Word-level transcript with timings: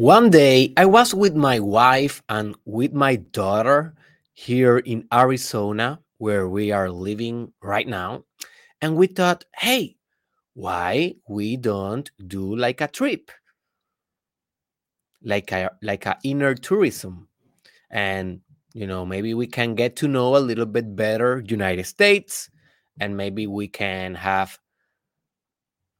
One 0.00 0.30
day, 0.30 0.72
I 0.78 0.86
was 0.86 1.12
with 1.14 1.36
my 1.36 1.60
wife 1.60 2.22
and 2.30 2.56
with 2.64 2.94
my 2.94 3.16
daughter 3.16 3.92
here 4.32 4.78
in 4.78 5.06
Arizona, 5.12 6.00
where 6.16 6.48
we 6.48 6.72
are 6.72 6.88
living 6.88 7.52
right 7.60 7.86
now. 7.86 8.24
And 8.80 8.96
we 8.96 9.08
thought, 9.08 9.44
hey, 9.54 9.98
why 10.54 11.16
we 11.28 11.58
don't 11.58 12.10
do 12.26 12.56
like 12.56 12.80
a 12.80 12.88
trip, 12.88 13.30
like 15.22 15.52
a 15.52 15.70
like 15.82 16.06
a 16.06 16.16
inner 16.24 16.54
tourism, 16.54 17.28
and 17.90 18.40
you 18.72 18.86
know 18.86 19.04
maybe 19.04 19.34
we 19.34 19.46
can 19.46 19.74
get 19.74 19.96
to 19.96 20.08
know 20.08 20.34
a 20.34 20.40
little 20.40 20.64
bit 20.64 20.96
better 20.96 21.44
United 21.46 21.84
States, 21.84 22.48
and 22.98 23.18
maybe 23.18 23.46
we 23.46 23.68
can 23.68 24.14
have 24.14 24.58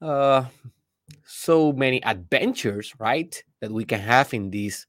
uh 0.00 0.46
so 1.24 1.72
many 1.72 2.02
adventures, 2.04 2.94
right? 2.98 3.42
That 3.60 3.70
we 3.70 3.84
can 3.84 4.00
have 4.00 4.32
in 4.34 4.50
this 4.50 4.86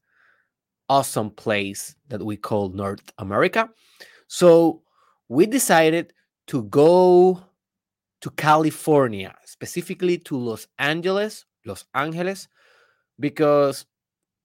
awesome 0.88 1.30
place 1.30 1.94
that 2.08 2.22
we 2.22 2.36
call 2.36 2.68
North 2.70 3.12
America. 3.18 3.68
So 4.28 4.82
we 5.28 5.46
decided 5.46 6.12
to 6.48 6.64
go 6.64 7.42
to 8.20 8.30
California, 8.30 9.34
specifically 9.44 10.18
to 10.18 10.36
Los 10.36 10.66
Angeles, 10.78 11.44
Los 11.64 11.84
Angeles, 11.94 12.48
because 13.18 13.86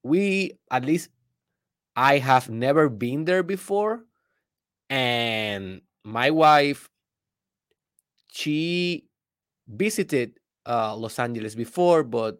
we, 0.02 0.52
at 0.70 0.84
least 0.84 1.10
I 1.96 2.18
have 2.18 2.48
never 2.48 2.88
been 2.88 3.24
there 3.24 3.42
before. 3.42 4.04
And 4.88 5.82
my 6.04 6.30
wife, 6.30 6.88
she 8.30 9.04
visited 9.66 10.37
uh, 10.68 10.94
Los 10.94 11.18
Angeles 11.18 11.54
before, 11.54 12.04
but 12.04 12.38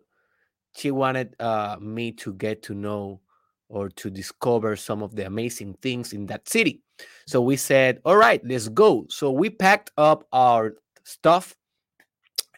she 0.76 0.90
wanted 0.90 1.34
uh, 1.40 1.76
me 1.80 2.12
to 2.12 2.34
get 2.34 2.62
to 2.64 2.74
know 2.74 3.20
or 3.68 3.88
to 3.90 4.10
discover 4.10 4.76
some 4.76 5.02
of 5.02 5.16
the 5.16 5.26
amazing 5.26 5.74
things 5.82 6.12
in 6.12 6.26
that 6.26 6.48
city. 6.48 6.82
So 7.26 7.40
we 7.40 7.56
said, 7.56 8.00
all 8.04 8.16
right, 8.16 8.40
let's 8.44 8.68
go. 8.68 9.06
So 9.08 9.30
we 9.30 9.50
packed 9.50 9.90
up 9.96 10.26
our 10.32 10.74
stuff 11.04 11.54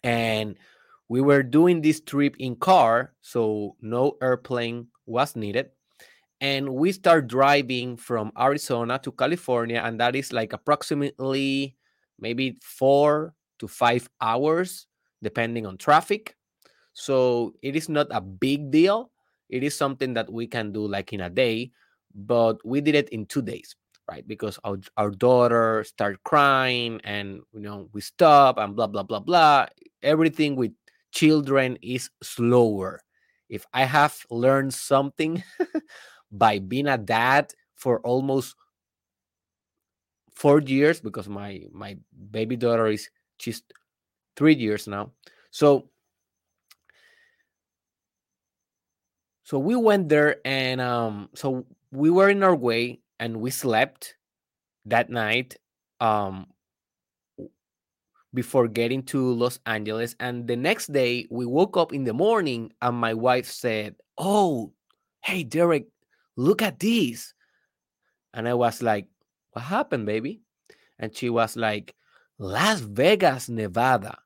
and 0.03 0.57
we 1.09 1.21
were 1.21 1.43
doing 1.43 1.83
this 1.83 2.01
trip 2.01 2.37
in 2.39 2.55
car, 2.55 3.13
so 3.21 3.75
no 3.81 4.17
airplane 4.23 4.87
was 5.07 5.35
needed. 5.35 5.71
And 6.41 6.71
we 6.71 6.93
start 6.93 7.27
driving 7.27 7.97
from 7.97 8.33
Arizona 8.39 8.99
to 9.01 9.13
California, 9.13 9.83
and 9.85 10.01
that 10.01 10.15
is 10.15 10.33
like 10.33 10.53
approximately 10.53 11.77
maybe 12.19 12.59
four 12.63 13.35
to 13.59 13.69
five 13.69 14.09
hours, 14.21 14.87
depending 15.23 15.67
on 15.67 15.77
traffic. 15.77 16.37
So 16.93 17.55
it 17.63 17.77
is 17.77 17.89
not 17.89 18.09
a 18.11 18.21
big 18.21 18.71
deal. 18.71 19.11
It 19.49 19.63
is 19.63 19.77
something 19.77 20.15
that 20.15 20.33
we 20.33 20.47
can 20.47 20.73
do 20.73 20.87
like 20.87 21.13
in 21.13 21.21
a 21.21 21.31
day, 21.31 21.73
but 22.15 22.65
we 22.65 22.81
did 22.81 22.95
it 22.95 23.09
in 23.11 23.27
two 23.27 23.43
days, 23.43 23.75
right? 24.09 24.27
Because 24.27 24.59
our, 24.65 24.79
our 24.97 25.11
daughter 25.11 25.85
started 25.85 26.23
crying 26.25 27.01
and, 27.05 27.41
you 27.53 27.61
know, 27.61 27.89
we 27.93 28.01
stop 28.01 28.59
and 28.59 28.77
blah, 28.77 28.87
blah, 28.87 29.03
blah, 29.03 29.21
blah. 29.21 29.67
Everything 30.03 30.57
with 30.57 30.73
children 31.13 31.79
is 31.83 32.11
slower. 32.23 33.03
If 33.49 33.67
I 33.75 33.85
have 33.85 34.17
learned 34.31 34.75
something 34.75 35.43
by 36.33 36.61
being 36.61 36.87
a 36.87 36.99
dad 36.99 37.53
for 37.75 38.01
almost 38.01 38.55
four 40.33 40.61
years, 40.61 41.01
because 41.01 41.29
my 41.29 41.63
my 41.73 41.99
baby 42.31 42.57
daughter 42.57 42.87
is 42.87 43.11
she's 43.39 43.63
three 44.41 44.55
years 44.57 44.89
now. 44.89 45.13
So 45.51 45.91
so 49.45 49.59
we 49.59 49.77
went 49.77 50.09
there 50.09 50.41
and 50.47 50.81
um 50.81 51.29
so 51.35 51.67
we 51.93 52.09
were 52.09 52.31
in 52.31 52.43
our 52.43 52.57
way 52.57 53.01
and 53.19 53.37
we 53.37 53.51
slept 53.51 54.17
that 54.87 55.11
night 55.11 55.57
um 56.01 56.47
before 58.33 58.67
getting 58.67 59.03
to 59.03 59.35
Los 59.35 59.59
Angeles 59.67 60.17
and 60.21 60.49
the 60.49 60.57
next 60.57 60.91
day 60.91 61.29
we 61.31 61.45
woke 61.45 61.77
up 61.77 61.93
in 61.93 62.05
the 62.05 62.15
morning 62.15 62.73
and 62.81 62.97
my 62.97 63.13
wife 63.13 63.45
said, 63.45 63.97
"Oh, 64.17 64.73
hey 65.21 65.45
Derek, 65.45 65.85
look 66.37 66.63
at 66.63 66.79
this." 66.81 67.35
And 68.33 68.49
I 68.49 68.55
was 68.55 68.81
like, 68.81 69.05
"What 69.53 69.69
happened, 69.69 70.07
baby?" 70.07 70.41
And 70.99 71.15
she 71.15 71.29
was 71.29 71.57
like, 71.57 71.95
"Las 72.39 72.81
Vegas, 72.81 73.51
Nevada 73.51 74.17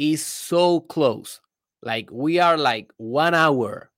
is 0.00 0.24
so 0.24 0.80
close. 0.80 1.40
Like 1.82 2.08
we 2.10 2.38
are 2.38 2.56
like 2.56 2.90
1 2.96 3.34
hour 3.34 3.90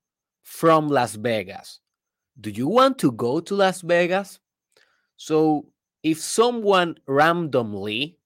from 0.43 0.89
Las 0.89 1.15
Vegas. 1.15 1.81
Do 2.41 2.51
you 2.51 2.67
want 2.67 2.99
to 2.99 3.13
go 3.13 3.41
to 3.41 3.55
Las 3.55 3.83
Vegas? 3.83 4.41
So, 5.17 5.67
if 6.03 6.19
someone 6.21 6.97
randomly 7.07 8.19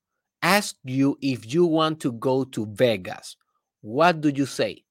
asks 0.42 0.78
you 0.84 1.18
if 1.20 1.52
you 1.52 1.66
want 1.66 2.00
to 2.00 2.12
go 2.12 2.44
to 2.44 2.66
Vegas, 2.66 3.36
what 3.82 4.22
do 4.22 4.30
you 4.30 4.46
say? 4.46 4.84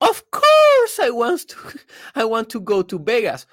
Of 0.00 0.30
course 0.30 0.98
I 1.00 1.10
want 1.10 1.48
to 1.48 1.56
I 2.14 2.24
want 2.24 2.48
to 2.50 2.60
go 2.60 2.82
to 2.82 2.98
Vegas. 2.98 3.46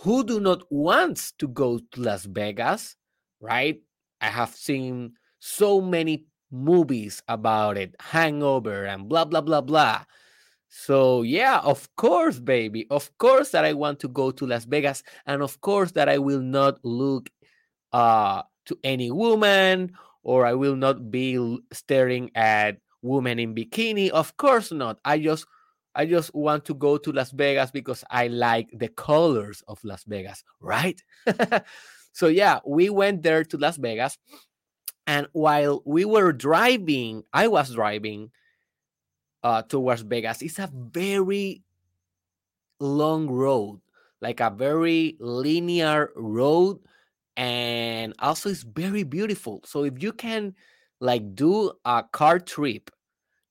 Who 0.00 0.22
do 0.24 0.38
not 0.40 0.70
want 0.70 1.32
to 1.38 1.48
go 1.48 1.78
to 1.78 2.00
Las 2.00 2.26
Vegas, 2.26 2.96
right? 3.40 3.80
I 4.20 4.26
have 4.26 4.54
seen 4.54 5.14
so 5.38 5.80
many 5.80 6.26
movies 6.56 7.22
about 7.28 7.76
it, 7.76 7.94
hangover 8.00 8.84
and 8.84 9.08
blah 9.08 9.24
blah 9.24 9.40
blah 9.40 9.60
blah. 9.60 10.04
So, 10.68 11.22
yeah, 11.22 11.60
of 11.60 11.88
course, 11.96 12.38
baby. 12.38 12.86
Of 12.90 13.16
course 13.18 13.50
that 13.50 13.64
I 13.64 13.72
want 13.72 14.00
to 14.00 14.08
go 14.08 14.30
to 14.30 14.46
Las 14.46 14.64
Vegas 14.64 15.02
and 15.26 15.42
of 15.42 15.60
course 15.60 15.92
that 15.92 16.08
I 16.08 16.18
will 16.18 16.42
not 16.42 16.78
look 16.84 17.30
uh 17.92 18.42
to 18.66 18.78
any 18.84 19.10
woman 19.10 19.92
or 20.22 20.44
I 20.44 20.54
will 20.54 20.76
not 20.76 21.10
be 21.10 21.38
staring 21.72 22.30
at 22.34 22.78
women 23.02 23.38
in 23.38 23.54
bikini. 23.54 24.10
Of 24.10 24.36
course 24.36 24.72
not. 24.72 24.98
I 25.04 25.18
just 25.18 25.46
I 25.94 26.04
just 26.04 26.34
want 26.34 26.64
to 26.66 26.74
go 26.74 26.98
to 26.98 27.12
Las 27.12 27.30
Vegas 27.30 27.70
because 27.70 28.04
I 28.10 28.26
like 28.28 28.68
the 28.72 28.88
colors 28.88 29.62
of 29.68 29.82
Las 29.82 30.04
Vegas, 30.04 30.44
right? 30.60 31.00
so 32.12 32.26
yeah, 32.26 32.60
we 32.66 32.90
went 32.90 33.22
there 33.22 33.44
to 33.44 33.56
Las 33.56 33.78
Vegas 33.78 34.18
and 35.06 35.28
while 35.32 35.82
we 35.84 36.04
were 36.04 36.32
driving, 36.32 37.22
I 37.32 37.48
was 37.48 37.74
driving 37.74 38.30
uh, 39.42 39.62
towards 39.62 40.02
Vegas. 40.02 40.42
It's 40.42 40.58
a 40.58 40.70
very 40.72 41.62
long 42.80 43.28
road, 43.28 43.80
like 44.20 44.40
a 44.40 44.50
very 44.50 45.16
linear 45.20 46.10
road, 46.16 46.80
and 47.36 48.14
also 48.18 48.50
it's 48.50 48.62
very 48.62 49.04
beautiful. 49.04 49.62
So 49.64 49.84
if 49.84 50.02
you 50.02 50.12
can 50.12 50.54
like 51.00 51.34
do 51.34 51.72
a 51.84 52.02
car 52.10 52.38
trip 52.38 52.90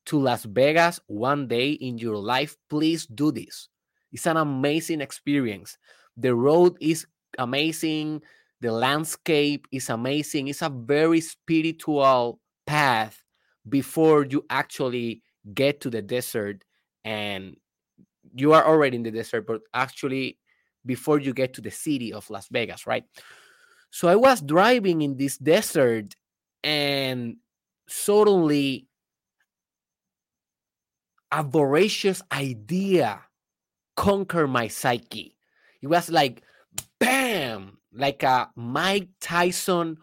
to 0.08 0.20
Las 0.20 0.44
Vegas 0.44 1.00
one 1.08 1.48
day 1.48 1.72
in 1.72 1.98
your 1.98 2.18
life, 2.18 2.58
please 2.70 3.06
do 3.06 3.32
this. 3.32 3.70
It's 4.12 4.28
an 4.28 4.38
amazing 4.38 5.02
experience. 5.02 5.78
The 6.18 6.34
road 6.36 6.78
is 6.80 7.06
amazing. 7.38 8.22
The 8.62 8.72
landscape 8.72 9.68
is 9.72 9.90
amazing. 9.90 10.48
It's 10.48 10.62
a 10.62 10.70
very 10.70 11.22
spiritual 11.22 12.40
path 12.66 13.22
before 13.68 14.26
you 14.26 14.46
actually 14.50 15.22
get 15.54 15.82
to 15.82 15.90
the 15.90 16.02
desert 16.02 16.64
and 17.04 17.56
you 18.34 18.54
are 18.54 18.66
already 18.66 18.98
in 18.98 19.04
the 19.04 19.12
desert, 19.12 19.46
but 19.46 19.62
actually 19.74 20.38
before 20.86 21.20
you 21.20 21.34
get 21.34 21.54
to 21.54 21.62
the 21.62 21.72
city 21.72 22.14
of 22.14 22.30
Las 22.30 22.48
Vegas, 22.52 22.88
right? 22.88 23.04
So 23.92 24.08
I 24.08 24.16
was 24.16 24.42
driving 24.42 25.02
in 25.02 25.18
this 25.18 25.38
desert 25.38 26.16
and 26.64 27.38
suddenly 27.88 28.88
a 31.32 31.44
voracious 31.44 32.22
idea 32.32 33.22
conquered 33.96 34.48
my 34.48 34.68
psyche. 34.68 35.36
It 35.82 35.88
was 35.88 36.10
like, 36.10 36.44
bam, 37.00 37.75
like 37.96 38.24
a 38.24 38.50
Mike 38.56 39.10
Tyson 39.20 39.98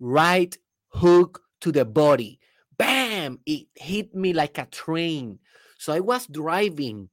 right 0.00 0.56
hook 0.88 1.42
to 1.60 1.72
the 1.72 1.84
body 1.84 2.40
bam, 2.76 3.38
it 3.46 3.66
hit 3.74 4.14
me 4.14 4.32
like 4.32 4.58
a 4.58 4.66
train. 4.66 5.38
So 5.78 5.92
I 5.92 6.00
was 6.00 6.26
driving 6.26 7.08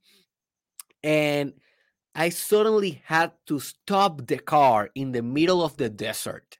and 1.02 1.52
I 2.14 2.28
suddenly 2.28 3.02
had 3.04 3.32
to 3.46 3.58
stop 3.60 4.26
the 4.26 4.38
car 4.38 4.90
in 4.94 5.12
the 5.12 5.22
middle 5.22 5.64
of 5.64 5.76
the 5.76 5.88
desert. 5.88 6.58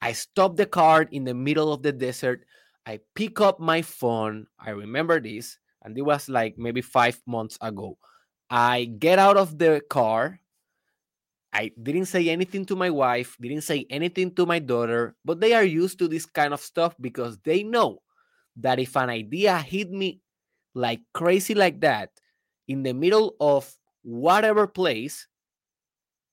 I 0.00 0.12
stopped 0.12 0.56
the 0.56 0.66
car 0.66 1.02
in 1.10 1.24
the 1.24 1.34
middle 1.34 1.72
of 1.72 1.82
the 1.82 1.92
desert. 1.92 2.44
I 2.86 3.00
pick 3.14 3.40
up 3.40 3.60
my 3.60 3.82
phone. 3.82 4.46
I 4.58 4.70
remember 4.70 5.20
this, 5.20 5.58
and 5.82 5.96
it 5.96 6.02
was 6.02 6.28
like 6.28 6.56
maybe 6.56 6.80
five 6.80 7.20
months 7.26 7.58
ago. 7.60 7.98
I 8.48 8.84
get 8.84 9.18
out 9.18 9.36
of 9.36 9.58
the 9.58 9.82
car. 9.90 10.40
I 11.52 11.72
didn't 11.82 12.06
say 12.06 12.28
anything 12.28 12.64
to 12.66 12.76
my 12.76 12.90
wife, 12.90 13.36
didn't 13.40 13.62
say 13.62 13.86
anything 13.90 14.34
to 14.36 14.46
my 14.46 14.58
daughter, 14.58 15.16
but 15.24 15.40
they 15.40 15.52
are 15.54 15.64
used 15.64 15.98
to 15.98 16.08
this 16.08 16.26
kind 16.26 16.54
of 16.54 16.60
stuff 16.60 16.94
because 17.00 17.38
they 17.44 17.62
know 17.62 18.02
that 18.56 18.78
if 18.78 18.96
an 18.96 19.10
idea 19.10 19.58
hit 19.58 19.90
me 19.90 20.20
like 20.74 21.00
crazy 21.12 21.54
like 21.54 21.80
that, 21.80 22.10
in 22.68 22.84
the 22.84 22.94
middle 22.94 23.34
of 23.40 23.72
whatever 24.02 24.66
place, 24.66 25.26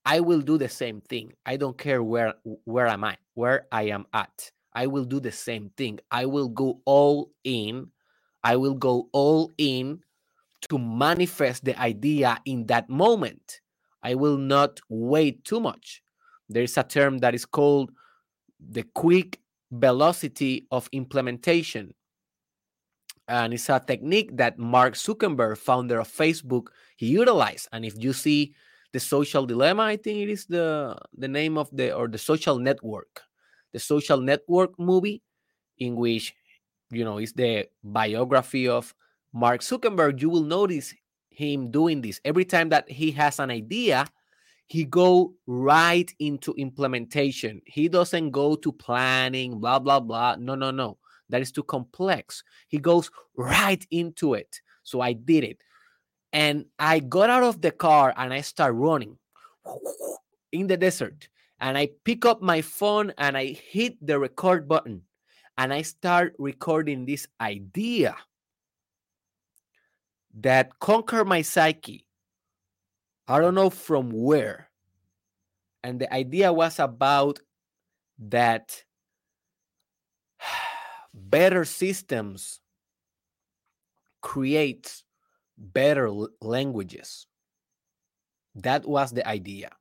I 0.05 0.19
will 0.21 0.41
do 0.41 0.57
the 0.57 0.69
same 0.69 1.01
thing. 1.01 1.33
I 1.45 1.57
don't 1.57 1.77
care 1.77 2.03
where 2.03 2.35
where 2.63 2.87
am 2.87 3.03
I, 3.03 3.17
where 3.33 3.67
I 3.71 3.83
am 3.89 4.05
at. 4.13 4.51
I 4.73 4.87
will 4.87 5.03
do 5.05 5.19
the 5.19 5.31
same 5.31 5.71
thing. 5.75 5.99
I 6.11 6.25
will 6.25 6.47
go 6.47 6.81
all 6.85 7.31
in. 7.43 7.91
I 8.43 8.55
will 8.55 8.75
go 8.75 9.09
all 9.11 9.51
in 9.57 9.99
to 10.69 10.77
manifest 10.77 11.65
the 11.65 11.79
idea 11.79 12.39
in 12.45 12.67
that 12.67 12.89
moment. 12.89 13.59
I 14.07 14.15
will 14.15 14.37
not 14.37 14.79
wait 14.87 15.43
too 15.43 15.59
much. 15.59 16.01
There 16.47 16.63
is 16.63 16.77
a 16.77 16.83
term 16.83 17.17
that 17.17 17.35
is 17.35 17.45
called 17.45 17.91
the 18.57 18.83
quick 18.83 19.41
velocity 19.69 20.65
of 20.71 20.87
implementation. 20.93 21.93
And 23.27 23.53
it's 23.53 23.67
a 23.67 23.83
technique 23.85 24.37
that 24.37 24.57
Mark 24.57 24.93
Zuckerberg, 24.93 25.57
founder 25.57 25.99
of 25.99 26.07
Facebook, 26.07 26.67
he 26.95 27.07
utilized. 27.07 27.67
And 27.73 27.83
if 27.83 28.01
you 28.01 28.13
see 28.13 28.55
the 28.93 29.01
social 29.01 29.45
dilemma, 29.45 29.83
I 29.83 29.97
think 29.97 30.19
it 30.19 30.29
is 30.29 30.45
the 30.45 30.95
the 31.11 31.27
name 31.27 31.57
of 31.57 31.67
the 31.75 31.91
or 31.91 32.07
the 32.07 32.17
social 32.17 32.57
network, 32.59 33.19
the 33.73 33.79
social 33.79 34.21
network 34.21 34.79
movie, 34.79 35.21
in 35.79 35.97
which 35.97 36.33
you 36.91 37.03
know 37.03 37.17
is 37.19 37.33
the 37.33 37.67
biography 37.83 38.69
of 38.69 38.95
Mark 39.33 39.59
Zuckerberg. 39.59 40.21
You 40.21 40.29
will 40.29 40.47
notice 40.47 40.95
him 41.37 41.69
doing 41.69 42.01
this. 42.01 42.19
Every 42.25 42.45
time 42.45 42.69
that 42.69 42.89
he 42.89 43.11
has 43.11 43.39
an 43.39 43.51
idea 43.51 44.07
he 44.67 44.83
go 44.83 45.33
right 45.47 46.13
into 46.19 46.53
implementation. 46.55 47.61
He 47.65 47.87
doesn't 47.87 48.31
go 48.31 48.55
to 48.55 48.71
planning 48.71 49.59
blah 49.59 49.79
blah 49.79 50.01
blah. 50.01 50.35
No 50.35 50.55
no 50.55 50.71
no. 50.71 50.97
That 51.29 51.41
is 51.41 51.51
too 51.51 51.63
complex. 51.63 52.43
He 52.67 52.77
goes 52.77 53.09
right 53.35 53.85
into 53.91 54.33
it. 54.33 54.61
So 54.83 55.01
i 55.01 55.13
did 55.13 55.43
it. 55.43 55.59
And 56.33 56.65
i 56.79 56.99
got 56.99 57.29
out 57.29 57.43
of 57.43 57.61
the 57.61 57.71
car 57.71 58.13
and 58.17 58.33
i 58.33 58.41
start 58.41 58.75
running 58.75 59.17
in 60.51 60.67
the 60.67 60.77
desert. 60.77 61.29
And 61.59 61.77
i 61.77 61.89
pick 62.03 62.25
up 62.25 62.41
my 62.41 62.61
phone 62.61 63.13
and 63.17 63.37
i 63.37 63.45
hit 63.71 63.95
the 64.05 64.19
record 64.19 64.67
button. 64.67 65.03
And 65.57 65.73
i 65.73 65.81
start 65.81 66.35
recording 66.37 67.05
this 67.05 67.25
idea 67.39 68.15
that 70.39 70.79
conquer 70.79 71.25
my 71.25 71.41
psyche 71.41 72.07
I 73.27 73.39
don't 73.39 73.55
know 73.55 73.69
from 73.69 74.11
where. 74.11 74.69
And 75.83 75.99
the 75.99 76.11
idea 76.13 76.51
was 76.53 76.79
about 76.79 77.39
that 78.19 78.83
better 81.13 81.65
systems 81.65 82.61
create 84.21 85.03
better 85.57 86.09
languages. 86.41 87.27
That 88.55 88.87
was 88.87 89.11
the 89.11 89.27
idea. 89.27 89.71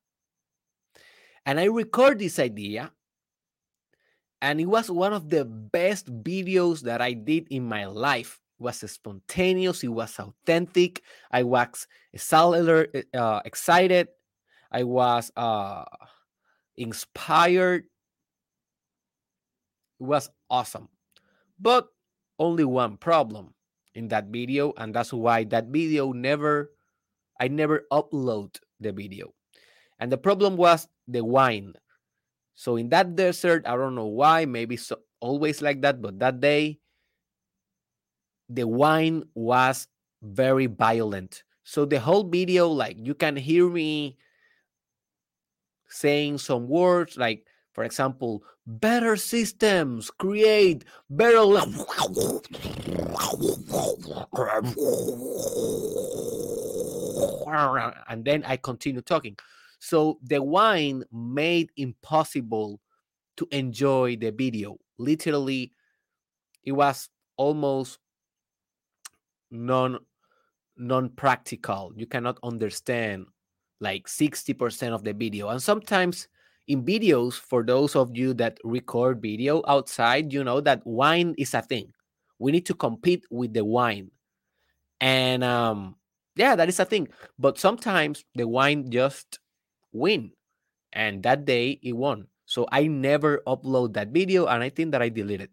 And 1.47 1.61
I 1.61 1.65
record 1.67 2.19
this 2.19 2.39
idea 2.39 2.91
and 4.43 4.61
it 4.61 4.67
was 4.67 4.91
one 4.91 5.13
of 5.13 5.31
the 5.31 5.45
best 5.45 6.13
videos 6.23 6.83
that 6.83 7.01
I 7.01 7.13
did 7.13 7.47
in 7.51 7.65
my 7.65 7.87
life 7.87 8.41
was 8.59 8.79
spontaneous, 8.91 9.85
it 9.85 9.89
was 9.89 10.19
authentic. 10.19 11.03
I 11.31 11.43
was 11.43 11.87
excited, 12.13 13.05
uh, 13.15 13.41
excited. 13.45 14.09
I 14.71 14.83
was 14.83 15.31
uh, 15.37 15.85
inspired. 16.77 17.85
It 20.01 20.05
was 20.05 20.31
awesome. 20.51 20.89
But 21.59 21.89
only 22.39 22.65
one 22.65 22.97
problem 22.97 23.55
in 23.95 24.09
that 24.09 24.27
video, 24.27 24.73
and 24.77 24.95
that's 24.95 25.13
why 25.13 25.45
that 25.45 25.69
video 25.69 26.13
never, 26.13 26.73
I 27.41 27.49
never 27.49 27.87
upload 27.91 28.59
the 28.81 28.93
video. 28.93 29.33
And 29.99 30.13
the 30.13 30.19
problem 30.19 30.57
was 30.57 30.87
the 31.09 31.25
wine. 31.25 31.73
So 32.55 32.77
in 32.77 32.89
that 32.91 33.17
desert, 33.17 33.67
I 33.67 33.77
don't 33.77 33.95
know 33.95 34.07
why, 34.07 34.45
maybe 34.45 34.77
so, 34.77 34.99
always 35.21 35.63
like 35.63 35.81
that, 35.83 36.03
but 36.03 36.19
that 36.19 36.41
day 36.41 36.79
the 38.49 38.67
wine 38.67 39.25
was 39.35 39.89
very 40.23 40.67
violent. 40.67 41.43
So 41.65 41.85
the 41.85 42.01
whole 42.01 42.25
video, 42.25 42.69
like 42.69 42.97
you 42.99 43.15
can 43.15 43.37
hear 43.37 43.69
me 43.69 44.19
saying 45.89 46.39
some 46.39 46.69
words 46.69 47.17
like, 47.17 47.47
for 47.73 47.85
example, 47.85 48.43
better 48.67 49.17
systems 49.17 50.11
create 50.11 50.85
better. 51.11 51.45
and 58.09 58.25
then 58.25 58.45
I 58.45 58.57
continue 58.57 59.01
talking. 59.01 59.37
So 59.79 60.19
the 60.23 60.43
wine 60.43 61.05
made 61.13 61.71
impossible 61.77 62.81
to 63.37 63.47
enjoy 63.51 64.17
the 64.17 64.31
video. 64.31 64.79
Literally, 64.99 65.73
it 66.65 66.73
was 66.73 67.11
almost 67.37 67.99
non 69.51 69.99
non 70.77 71.09
practical 71.11 71.93
you 71.97 72.07
cannot 72.07 72.39
understand 72.43 73.27
like 73.81 74.07
60% 74.07 74.93
of 74.93 75.05
the 75.05 75.13
video. 75.13 75.49
And 75.49 75.63
sometimes 75.63 76.29
in 76.67 76.85
videos 76.85 77.35
for 77.35 77.63
those 77.63 77.95
of 77.95 78.17
you 78.17 78.35
that 78.35 78.59
record 78.65 79.23
video 79.23 79.63
outside 79.69 80.33
you 80.33 80.43
know 80.43 80.61
that 80.61 80.85
wine 80.85 81.35
is 81.39 81.55
a 81.55 81.63
thing. 81.63 81.93
We 82.39 82.53
need 82.53 82.67
to 82.67 82.75
compete 82.75 83.25
with 83.31 83.55
the 83.55 83.65
wine. 83.65 84.11
And 85.01 85.45
um 85.45 85.97
yeah 86.35 86.57
that 86.57 86.69
is 86.69 86.81
a 86.81 86.85
thing. 86.85 87.09
But 87.39 87.59
sometimes 87.59 88.25
the 88.35 88.49
wine 88.49 88.91
just 88.91 89.39
win. 89.93 90.33
And 90.93 91.23
that 91.25 91.45
day 91.45 91.79
it 91.83 91.93
won. 91.93 92.29
So 92.47 92.67
i 92.73 92.87
never 92.87 93.43
upload 93.47 93.95
that 93.95 94.09
video 94.09 94.47
and 94.47 94.63
i 94.63 94.71
think 94.71 94.93
that 94.93 95.03
i 95.03 95.09
deleted 95.09 95.51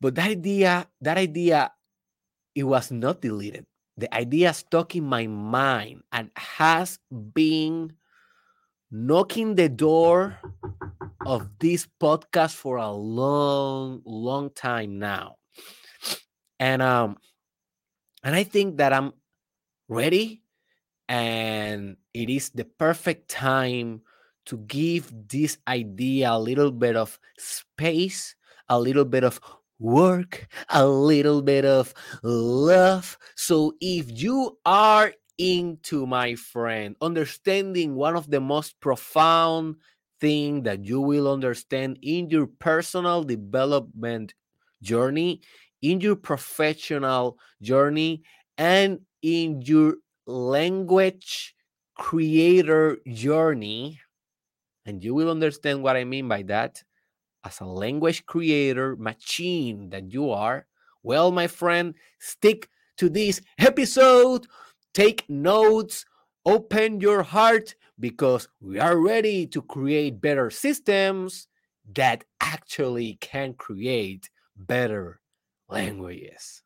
but 0.00 0.14
that 0.14 0.28
idea 0.30 0.88
that 1.00 1.18
idea 1.18 1.70
it 2.56 2.64
was 2.64 2.90
not 2.90 3.20
deleted. 3.20 3.66
The 3.98 4.12
idea 4.12 4.52
stuck 4.54 4.96
in 4.96 5.04
my 5.04 5.28
mind 5.28 6.02
and 6.10 6.30
has 6.36 6.98
been 7.12 7.92
knocking 8.90 9.54
the 9.54 9.68
door 9.68 10.40
of 11.26 11.48
this 11.60 11.86
podcast 12.00 12.54
for 12.54 12.78
a 12.78 12.90
long, 12.90 14.00
long 14.04 14.50
time 14.50 14.98
now. 14.98 15.36
And 16.58 16.80
um 16.80 17.18
and 18.24 18.34
I 18.34 18.42
think 18.42 18.78
that 18.78 18.92
I'm 18.92 19.12
ready 19.88 20.42
and 21.08 21.96
it 22.14 22.30
is 22.30 22.50
the 22.50 22.64
perfect 22.64 23.28
time 23.28 24.00
to 24.46 24.56
give 24.64 25.12
this 25.28 25.58
idea 25.68 26.32
a 26.32 26.40
little 26.40 26.70
bit 26.72 26.96
of 26.96 27.18
space, 27.38 28.34
a 28.68 28.80
little 28.80 29.04
bit 29.04 29.24
of 29.24 29.40
work, 29.78 30.48
a 30.70 30.86
little 30.86 31.42
bit 31.42 31.64
of 31.64 31.92
love. 32.22 33.18
So 33.34 33.74
if 33.80 34.20
you 34.20 34.58
are 34.64 35.12
into 35.38 36.06
my 36.06 36.34
friend, 36.34 36.96
understanding 37.00 37.94
one 37.94 38.16
of 38.16 38.30
the 38.30 38.40
most 38.40 38.80
profound 38.80 39.76
thing 40.20 40.62
that 40.62 40.84
you 40.84 41.00
will 41.00 41.30
understand 41.30 41.98
in 42.02 42.30
your 42.30 42.46
personal 42.46 43.22
development 43.22 44.34
journey, 44.82 45.42
in 45.82 46.00
your 46.00 46.16
professional 46.16 47.38
journey, 47.60 48.22
and 48.56 49.00
in 49.22 49.60
your 49.62 49.96
language 50.26 51.54
creator 51.96 52.98
journey. 53.12 54.00
And 54.86 55.02
you 55.02 55.14
will 55.14 55.30
understand 55.30 55.82
what 55.82 55.96
I 55.96 56.04
mean 56.04 56.28
by 56.28 56.42
that 56.44 56.82
as 57.46 57.60
a 57.60 57.64
language 57.64 58.26
creator 58.26 58.96
machine 58.96 59.88
that 59.90 60.12
you 60.12 60.30
are, 60.30 60.66
well, 61.02 61.30
my 61.30 61.46
friend, 61.46 61.94
stick 62.18 62.68
to 62.98 63.08
this 63.08 63.40
episode, 63.58 64.46
take 64.92 65.24
notes, 65.28 66.04
open 66.44 67.00
your 67.00 67.22
heart, 67.22 67.76
because 67.98 68.48
we 68.60 68.78
are 68.78 68.98
ready 68.98 69.46
to 69.46 69.62
create 69.62 70.20
better 70.20 70.50
systems 70.50 71.46
that 71.94 72.24
actually 72.40 73.16
can 73.20 73.54
create 73.54 74.28
better 74.56 75.20
languages. 75.68 76.62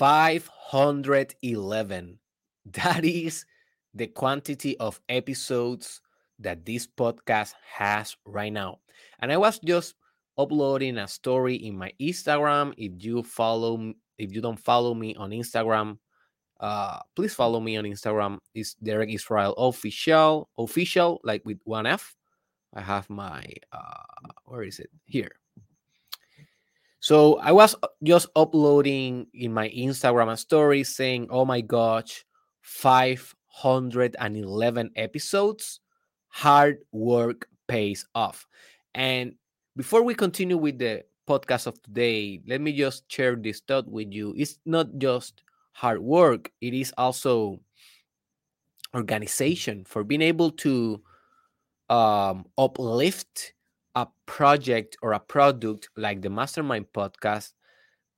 511. 0.00 2.18
That 2.72 3.04
is 3.04 3.44
the 3.92 4.06
quantity 4.06 4.78
of 4.78 4.98
episodes 5.10 6.00
that 6.38 6.64
this 6.64 6.86
podcast 6.86 7.52
has 7.70 8.16
right 8.24 8.50
now. 8.50 8.78
And 9.18 9.30
I 9.30 9.36
was 9.36 9.58
just 9.58 9.96
uploading 10.38 10.96
a 10.96 11.06
story 11.06 11.56
in 11.56 11.76
my 11.76 11.92
Instagram. 12.00 12.72
If 12.78 13.04
you 13.04 13.22
follow, 13.22 13.92
if 14.16 14.32
you 14.32 14.40
don't 14.40 14.58
follow 14.58 14.94
me 14.94 15.14
on 15.16 15.32
Instagram, 15.32 15.98
uh, 16.60 17.00
please 17.14 17.34
follow 17.34 17.60
me 17.60 17.76
on 17.76 17.84
Instagram. 17.84 18.38
It's 18.54 18.72
Derek 18.76 19.10
Israel 19.10 19.52
official, 19.58 20.48
official, 20.56 21.20
like 21.24 21.44
with 21.44 21.58
one 21.64 21.84
F. 21.84 22.16
I 22.72 22.80
have 22.80 23.10
my 23.10 23.44
uh, 23.70 24.30
where 24.46 24.62
is 24.62 24.78
it 24.78 24.88
here? 25.04 25.39
So 27.00 27.38
I 27.38 27.52
was 27.52 27.74
just 28.04 28.28
uploading 28.36 29.26
in 29.32 29.52
my 29.52 29.70
Instagram 29.70 30.36
story 30.38 30.84
saying, 30.84 31.28
"Oh 31.30 31.44
my 31.44 31.60
gosh, 31.62 32.24
511 32.60 34.90
episodes. 34.96 35.80
Hard 36.28 36.84
work 36.92 37.48
pays 37.68 38.06
off." 38.14 38.46
And 38.94 39.34
before 39.76 40.02
we 40.02 40.14
continue 40.14 40.58
with 40.58 40.78
the 40.78 41.04
podcast 41.26 41.66
of 41.66 41.80
today, 41.82 42.42
let 42.46 42.60
me 42.60 42.72
just 42.76 43.10
share 43.10 43.36
this 43.36 43.60
thought 43.60 43.88
with 43.88 44.12
you. 44.12 44.34
It's 44.36 44.58
not 44.66 44.98
just 44.98 45.42
hard 45.72 46.00
work, 46.00 46.50
it 46.60 46.74
is 46.74 46.92
also 46.98 47.60
organization 48.94 49.84
for 49.84 50.04
being 50.04 50.22
able 50.22 50.50
to 50.50 51.00
um, 51.88 52.44
uplift 52.58 53.52
a 53.94 54.06
project 54.26 54.96
or 55.02 55.12
a 55.12 55.20
product 55.20 55.88
like 55.96 56.22
the 56.22 56.30
Mastermind 56.30 56.86
podcast 56.92 57.52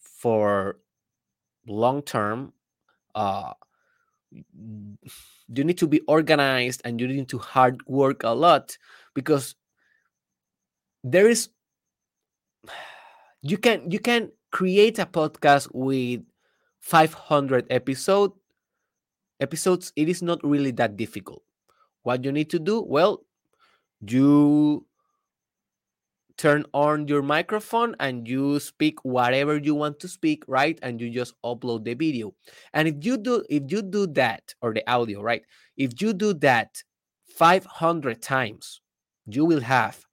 for 0.01 0.79
long 1.67 2.03
term. 2.03 2.53
Uh, 3.15 3.53
you 5.55 5.65
need 5.65 5.79
to 5.79 5.87
be 5.87 6.01
organized 6.09 6.81
and 6.85 7.01
you 7.01 7.07
need 7.07 7.29
to 7.29 7.39
hard 7.39 7.81
work 7.87 8.23
a 8.23 8.31
lot 8.31 8.77
because 9.15 9.55
there 11.05 11.29
is 11.29 11.51
you 13.43 13.59
can 13.59 13.91
you 13.91 13.99
can 13.99 14.31
create 14.51 14.99
a 14.99 15.07
podcast 15.07 15.69
with 15.75 16.21
500 16.81 17.67
episode 17.71 18.33
episodes 19.41 19.93
it 19.97 20.09
is 20.09 20.23
not 20.23 20.43
really 20.45 20.71
that 20.71 20.97
difficult 20.97 21.43
what 22.03 22.25
you 22.25 22.33
need 22.33 22.49
to 22.49 22.59
do 22.59 22.81
well 22.81 23.25
you 24.07 24.87
turn 26.43 26.65
on 26.75 27.07
your 27.07 27.23
microphone 27.23 27.95
and 28.01 28.27
you 28.27 28.59
speak 28.59 28.99
whatever 29.05 29.57
you 29.57 29.75
want 29.75 30.01
to 30.01 30.09
speak 30.09 30.43
right 30.49 30.79
and 30.83 31.01
you 31.01 31.09
just 31.09 31.35
upload 31.45 31.85
the 31.85 31.95
video 31.95 32.35
and 32.75 32.89
if 32.89 32.97
you 33.07 33.17
do 33.17 33.45
if 33.49 33.63
you 33.71 33.81
do 33.81 34.07
that 34.09 34.53
or 34.61 34.75
the 34.75 34.83
audio 34.91 35.23
right 35.23 35.45
if 35.77 36.03
you 36.03 36.13
do 36.13 36.35
that 36.35 36.83
500 37.37 38.21
times 38.21 38.81
you 39.27 39.45
will 39.45 39.61
have 39.61 40.05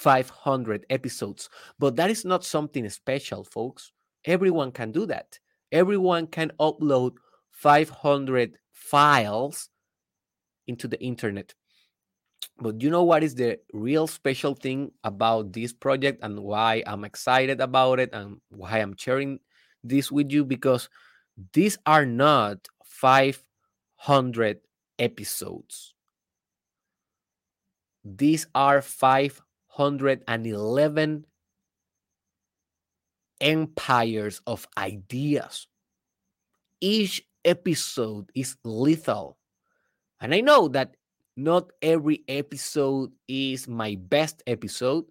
500 0.00 0.86
episodes. 0.90 1.48
But 1.78 1.96
that 1.96 2.10
is 2.10 2.24
not 2.24 2.44
something 2.44 2.88
special, 2.88 3.44
folks. 3.44 3.92
Everyone 4.24 4.72
can 4.72 4.92
do 4.92 5.06
that. 5.06 5.38
Everyone 5.72 6.26
can 6.26 6.52
upload 6.58 7.12
500 7.50 8.56
files 8.72 9.68
into 10.66 10.88
the 10.88 11.00
internet. 11.02 11.54
But 12.60 12.82
you 12.82 12.90
know 12.90 13.04
what 13.04 13.24
is 13.24 13.34
the 13.34 13.58
real 13.72 14.06
special 14.06 14.54
thing 14.54 14.92
about 15.02 15.52
this 15.54 15.72
project 15.72 16.20
and 16.22 16.40
why 16.40 16.82
I'm 16.86 17.04
excited 17.04 17.60
about 17.60 17.98
it 18.00 18.10
and 18.12 18.40
why 18.50 18.78
I'm 18.78 18.96
sharing 18.96 19.40
this 19.82 20.12
with 20.12 20.30
you? 20.30 20.44
Because 20.44 20.90
these 21.54 21.78
are 21.86 22.04
not 22.04 22.68
500 22.84 24.60
episodes. 24.98 25.94
These 28.04 28.46
are 28.54 28.82
511 28.82 31.24
empires 33.40 34.40
of 34.46 34.68
ideas. 34.76 35.66
Each 36.80 37.22
episode 37.44 38.30
is 38.34 38.56
lethal. 38.64 39.38
And 40.20 40.34
I 40.34 40.40
know 40.40 40.68
that 40.68 40.96
not 41.42 41.72
every 41.80 42.22
episode 42.28 43.10
is 43.26 43.66
my 43.66 43.96
best 43.98 44.42
episode, 44.46 45.04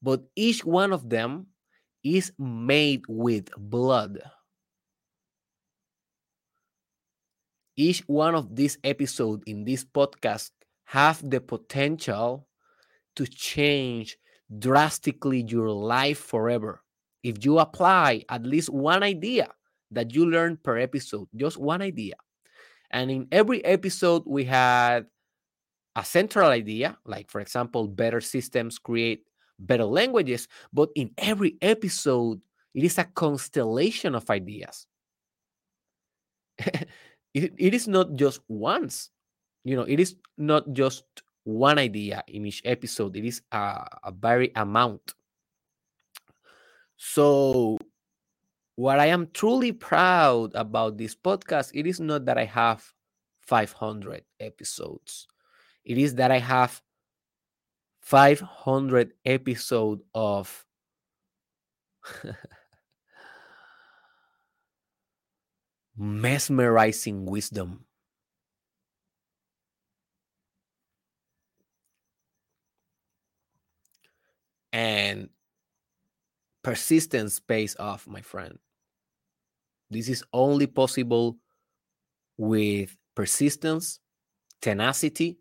but 0.00 0.22
each 0.36 0.64
one 0.64 0.92
of 0.92 1.10
them 1.10 1.48
is 2.04 2.32
made 2.38 3.02
with 3.08 3.50
blood. 3.58 4.20
Each 7.76 8.00
one 8.06 8.34
of 8.34 8.54
these 8.54 8.78
episodes 8.82 9.42
in 9.46 9.64
this 9.64 9.84
podcast 9.84 10.50
have 10.84 11.28
the 11.28 11.40
potential 11.40 12.48
to 13.16 13.26
change 13.26 14.16
drastically 14.58 15.42
your 15.42 15.70
life 15.70 16.18
forever. 16.18 16.82
If 17.22 17.44
you 17.44 17.58
apply 17.58 18.24
at 18.28 18.46
least 18.46 18.70
one 18.70 19.02
idea 19.02 19.48
that 19.90 20.14
you 20.14 20.26
learn 20.26 20.56
per 20.56 20.78
episode, 20.78 21.28
just 21.36 21.58
one 21.58 21.82
idea. 21.82 22.14
And 22.90 23.10
in 23.10 23.28
every 23.30 23.64
episode, 23.64 24.22
we 24.26 24.44
had 24.44 25.06
a 25.98 26.04
central 26.04 26.48
idea, 26.48 26.96
like, 27.04 27.28
for 27.28 27.40
example, 27.40 27.88
better 27.88 28.20
systems 28.20 28.78
create 28.78 29.26
better 29.58 29.84
languages. 29.84 30.46
But 30.72 30.90
in 30.94 31.10
every 31.18 31.58
episode, 31.60 32.40
it 32.72 32.84
is 32.84 32.98
a 32.98 33.04
constellation 33.04 34.14
of 34.14 34.30
ideas. 34.30 34.86
it, 36.58 36.86
it 37.34 37.74
is 37.74 37.88
not 37.88 38.14
just 38.14 38.40
once, 38.46 39.10
you 39.64 39.74
know, 39.74 39.82
it 39.82 39.98
is 39.98 40.14
not 40.36 40.72
just 40.72 41.02
one 41.42 41.78
idea 41.78 42.22
in 42.28 42.46
each 42.46 42.62
episode. 42.64 43.16
It 43.16 43.24
is 43.24 43.42
a, 43.50 43.84
a 44.04 44.12
very 44.12 44.52
amount. 44.54 45.14
So 46.96 47.76
what 48.76 49.00
I 49.00 49.06
am 49.06 49.30
truly 49.32 49.72
proud 49.72 50.54
about 50.54 50.96
this 50.96 51.16
podcast, 51.16 51.72
it 51.74 51.88
is 51.88 51.98
not 51.98 52.24
that 52.26 52.38
I 52.38 52.44
have 52.44 52.86
500 53.40 54.22
episodes. 54.38 55.26
It 55.88 55.98
is 55.98 56.14
that 56.16 56.30
I 56.30 56.38
have 56.38 56.80
500 58.00 59.12
episode 59.24 60.00
of 60.14 60.66
mesmerizing 65.98 67.26
wisdom. 67.26 67.84
and 74.72 75.28
persistence 76.62 77.40
pays 77.40 77.74
off, 77.80 78.06
my 78.06 78.20
friend. 78.20 78.58
This 79.90 80.08
is 80.08 80.24
only 80.32 80.66
possible 80.66 81.38
with 82.38 82.96
persistence, 83.14 84.00
tenacity, 84.62 85.38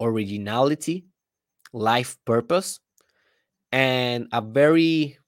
originality, 0.00 1.06
life 1.72 2.16
purpose, 2.24 2.80
and 3.72 4.28
a 4.32 4.40
very 4.40 5.18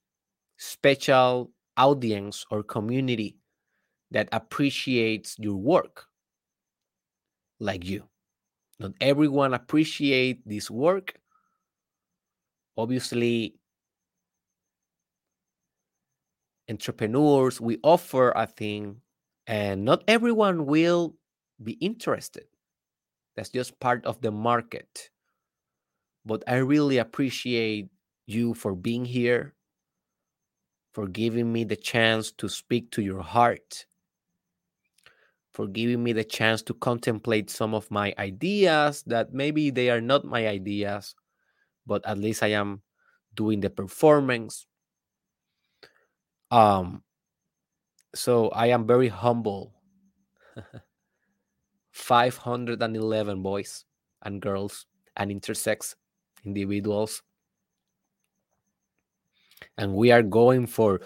special 0.58 1.52
audience 1.76 2.44
or 2.50 2.62
community 2.62 3.36
that 4.10 4.28
appreciates 4.32 5.38
your 5.38 5.56
work 5.56 6.06
like 7.60 7.84
you. 7.84 8.04
Not 8.78 8.92
everyone 9.00 9.54
appreciate 9.54 10.46
this 10.46 10.70
work 10.70 11.20
obviously 12.76 13.54
entrepreneurs 16.68 17.60
we 17.60 17.78
offer 17.82 18.32
a 18.32 18.46
thing 18.46 19.00
and 19.46 19.84
not 19.84 20.02
everyone 20.08 20.66
will 20.66 21.14
be 21.62 21.72
interested 21.74 22.44
that's 23.36 23.50
just 23.50 23.78
part 23.80 24.04
of 24.06 24.20
the 24.22 24.30
market 24.30 25.10
but 26.24 26.42
i 26.48 26.56
really 26.56 26.98
appreciate 26.98 27.88
you 28.26 28.54
for 28.54 28.74
being 28.74 29.04
here 29.04 29.54
for 30.92 31.06
giving 31.06 31.52
me 31.52 31.64
the 31.64 31.76
chance 31.76 32.32
to 32.32 32.48
speak 32.48 32.90
to 32.90 33.02
your 33.02 33.22
heart 33.22 33.86
for 35.52 35.66
giving 35.66 36.02
me 36.02 36.12
the 36.12 36.24
chance 36.24 36.62
to 36.62 36.74
contemplate 36.74 37.48
some 37.48 37.74
of 37.74 37.90
my 37.90 38.14
ideas 38.18 39.02
that 39.06 39.32
maybe 39.32 39.70
they 39.70 39.88
are 39.88 40.00
not 40.00 40.24
my 40.24 40.46
ideas 40.46 41.14
but 41.86 42.04
at 42.04 42.18
least 42.18 42.42
I 42.42 42.48
am 42.48 42.82
doing 43.34 43.60
the 43.60 43.70
performance. 43.70 44.66
Um, 46.50 47.02
so 48.14 48.48
I 48.50 48.68
am 48.68 48.86
very 48.86 49.08
humble. 49.08 49.74
511 51.96 53.42
boys 53.42 53.86
and 54.22 54.40
girls 54.42 54.84
and 55.16 55.30
intersex 55.30 55.94
individuals. 56.44 57.22
And 59.78 59.94
we 59.94 60.12
are 60.12 60.22
going 60.22 60.66
for 60.66 61.00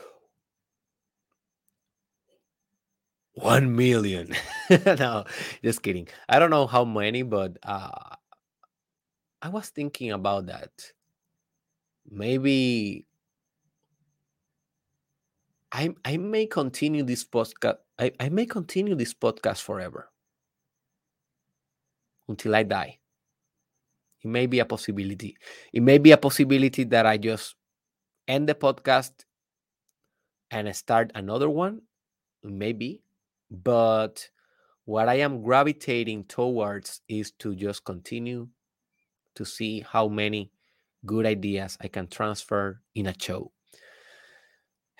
1 3.34 3.74
million. 3.74 4.34
no, 4.84 5.24
just 5.62 5.80
kidding. 5.82 6.08
I 6.28 6.40
don't 6.40 6.50
know 6.50 6.66
how 6.66 6.84
many, 6.84 7.22
but 7.22 7.56
uh, 7.62 8.16
I 9.40 9.48
was 9.48 9.68
thinking 9.68 10.10
about 10.10 10.46
that. 10.46 10.72
Maybe 12.10 13.06
I 15.70 15.94
I 16.04 16.16
may 16.16 16.46
continue 16.46 17.04
this 17.04 17.24
podcast. 17.24 17.76
I, 17.96 18.10
I 18.18 18.28
may 18.28 18.46
continue 18.46 18.96
this 18.96 19.14
podcast 19.14 19.62
forever 19.62 20.09
until 22.30 22.54
I 22.54 22.62
die. 22.62 22.98
It 24.22 24.28
may 24.28 24.46
be 24.46 24.60
a 24.60 24.64
possibility. 24.64 25.36
It 25.72 25.82
may 25.82 25.98
be 25.98 26.12
a 26.12 26.16
possibility 26.16 26.84
that 26.84 27.04
I 27.04 27.18
just 27.18 27.56
end 28.28 28.48
the 28.48 28.54
podcast 28.54 29.12
and 30.50 30.74
start 30.74 31.10
another 31.14 31.50
one. 31.50 31.82
Maybe. 32.42 33.02
But 33.50 34.28
what 34.84 35.08
I 35.08 35.16
am 35.20 35.42
gravitating 35.42 36.24
towards 36.24 37.02
is 37.08 37.32
to 37.38 37.54
just 37.54 37.84
continue 37.84 38.48
to 39.34 39.44
see 39.44 39.80
how 39.80 40.08
many 40.08 40.50
good 41.06 41.26
ideas 41.26 41.78
I 41.80 41.88
can 41.88 42.06
transfer 42.06 42.80
in 42.94 43.06
a 43.06 43.14
show. 43.18 43.52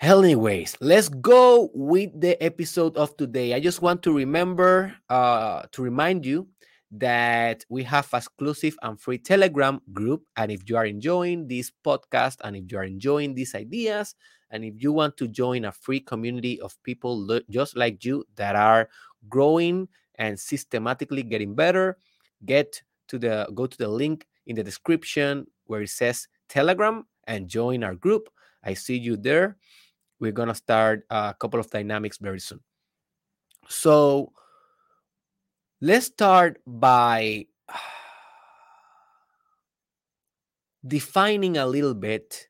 Anyways, 0.01 0.77
let's 0.81 1.09
go 1.09 1.69
with 1.75 2.09
the 2.19 2.41
episode 2.41 2.97
of 2.97 3.15
today. 3.17 3.53
I 3.53 3.59
just 3.59 3.83
want 3.83 4.01
to 4.03 4.11
remember, 4.11 4.95
uh, 5.09 5.63
to 5.73 5.83
remind 5.83 6.25
you 6.25 6.47
that 6.91 7.65
we 7.69 7.83
have 7.83 8.09
exclusive 8.13 8.77
and 8.81 8.99
free 8.99 9.17
Telegram 9.17 9.81
group. 9.93 10.23
And 10.35 10.51
if 10.51 10.69
you 10.69 10.75
are 10.75 10.85
enjoying 10.85 11.47
this 11.47 11.71
podcast 11.85 12.37
and 12.43 12.55
if 12.55 12.71
you 12.71 12.77
are 12.77 12.83
enjoying 12.83 13.33
these 13.33 13.55
ideas, 13.55 14.15
and 14.51 14.65
if 14.65 14.83
you 14.83 14.91
want 14.91 15.15
to 15.17 15.27
join 15.27 15.65
a 15.65 15.71
free 15.71 16.01
community 16.01 16.59
of 16.59 16.75
people 16.83 17.39
just 17.49 17.77
like 17.77 18.03
you 18.03 18.25
that 18.35 18.55
are 18.55 18.89
growing 19.29 19.87
and 20.15 20.37
systematically 20.37 21.23
getting 21.23 21.55
better, 21.55 21.97
get 22.45 22.81
to 23.07 23.17
the 23.17 23.47
go 23.55 23.65
to 23.65 23.77
the 23.77 23.87
link 23.87 24.27
in 24.45 24.55
the 24.55 24.63
description 24.63 25.47
where 25.65 25.81
it 25.81 25.89
says 25.89 26.27
Telegram 26.49 27.05
and 27.27 27.47
join 27.47 27.83
our 27.83 27.95
group. 27.95 28.29
I 28.63 28.73
see 28.73 28.97
you 28.97 29.15
there. 29.15 29.55
We're 30.19 30.33
gonna 30.33 30.55
start 30.55 31.05
a 31.09 31.33
couple 31.39 31.59
of 31.59 31.69
dynamics 31.69 32.17
very 32.17 32.39
soon. 32.39 32.59
So 33.69 34.33
let's 35.81 36.05
start 36.07 36.61
by 36.65 37.45
defining 40.85 41.57
a 41.57 41.65
little 41.65 41.93
bit 41.93 42.47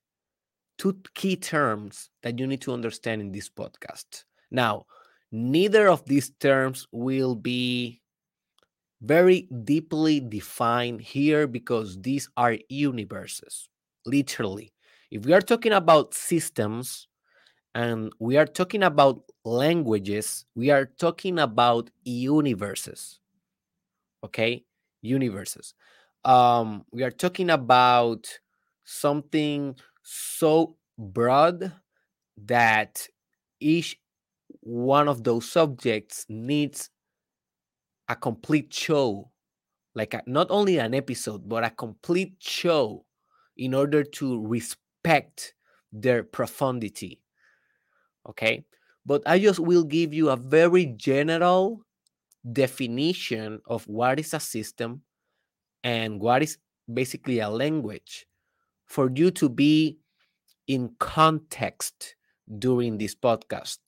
two 0.77 1.00
key 1.15 1.35
terms 1.35 2.09
that 2.23 2.39
you 2.39 2.47
need 2.47 2.61
to 2.61 2.73
understand 2.73 3.21
in 3.21 3.31
this 3.31 3.50
podcast. 3.50 4.25
Now, 4.51 4.85
neither 5.31 5.89
of 5.89 6.05
these 6.05 6.31
terms 6.39 6.88
will 6.91 7.35
be 7.35 8.01
very 9.01 9.47
deeply 9.63 10.19
defined 10.19 11.01
here 11.01 11.47
because 11.47 12.00
these 12.01 12.29
are 12.38 12.57
universes, 12.69 13.67
literally. 14.05 14.73
If 15.09 15.25
we 15.25 15.33
are 15.33 15.41
talking 15.41 15.73
about 15.73 16.13
systems 16.13 17.07
and 17.75 18.13
we 18.19 18.38
are 18.38 18.47
talking 18.47 18.83
about 18.83 19.23
languages, 19.45 20.45
we 20.55 20.71
are 20.71 20.88
talking 20.88 21.39
about 21.39 21.91
universes. 22.05 23.20
Okay? 24.23 24.63
Universes. 25.01 25.73
Um, 26.23 26.85
we 26.91 27.03
are 27.03 27.11
talking 27.11 27.49
about 27.49 28.27
something 28.83 29.75
so 30.03 30.75
broad 30.97 31.71
that 32.37 33.07
each 33.59 33.99
one 34.62 35.07
of 35.07 35.23
those 35.23 35.49
subjects 35.49 36.25
needs 36.29 36.89
a 38.07 38.15
complete 38.15 38.73
show 38.73 39.31
like 39.95 40.13
a, 40.13 40.21
not 40.25 40.47
only 40.49 40.77
an 40.77 40.93
episode 40.93 41.47
but 41.47 41.63
a 41.63 41.69
complete 41.69 42.36
show 42.39 43.05
in 43.57 43.73
order 43.73 44.03
to 44.03 44.45
respect 44.45 45.53
their 45.91 46.23
profundity 46.23 47.21
okay 48.27 48.63
but 49.05 49.21
i 49.25 49.39
just 49.39 49.60
will 49.60 49.84
give 49.84 50.13
you 50.13 50.29
a 50.29 50.36
very 50.36 50.86
general 50.86 51.81
definition 52.49 53.62
of 53.67 53.88
what 53.88 54.19
is 54.19 54.34
a 54.34 54.39
system 54.39 55.01
and 55.84 56.19
what 56.21 56.43
is 56.43 56.58
basically 56.91 57.39
a 57.39 57.49
language 57.49 58.27
for 58.88 59.12
you 59.13 59.32
to 59.32 59.49
be 59.49 59.97
in 60.67 60.95
context 60.99 62.15
during 62.60 62.97
this 62.97 63.15
podcast. 63.15 63.80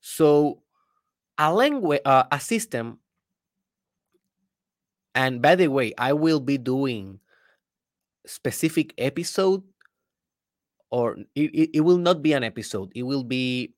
So, 0.00 0.62
a 1.38 1.52
language, 1.52 2.00
uh, 2.04 2.24
a 2.30 2.40
system, 2.40 3.00
and 5.14 5.42
by 5.42 5.54
the 5.56 5.68
way, 5.68 5.92
I 5.98 6.12
will 6.12 6.40
be 6.40 6.58
doing 6.58 7.20
specific 8.26 8.94
episode, 8.98 9.62
or 10.90 11.16
it, 11.34 11.50
it, 11.54 11.70
it 11.74 11.80
will 11.80 11.98
not 11.98 12.22
be 12.22 12.32
an 12.32 12.42
episode. 12.44 12.90
It 12.94 13.04
will 13.04 13.24
be 13.24 13.72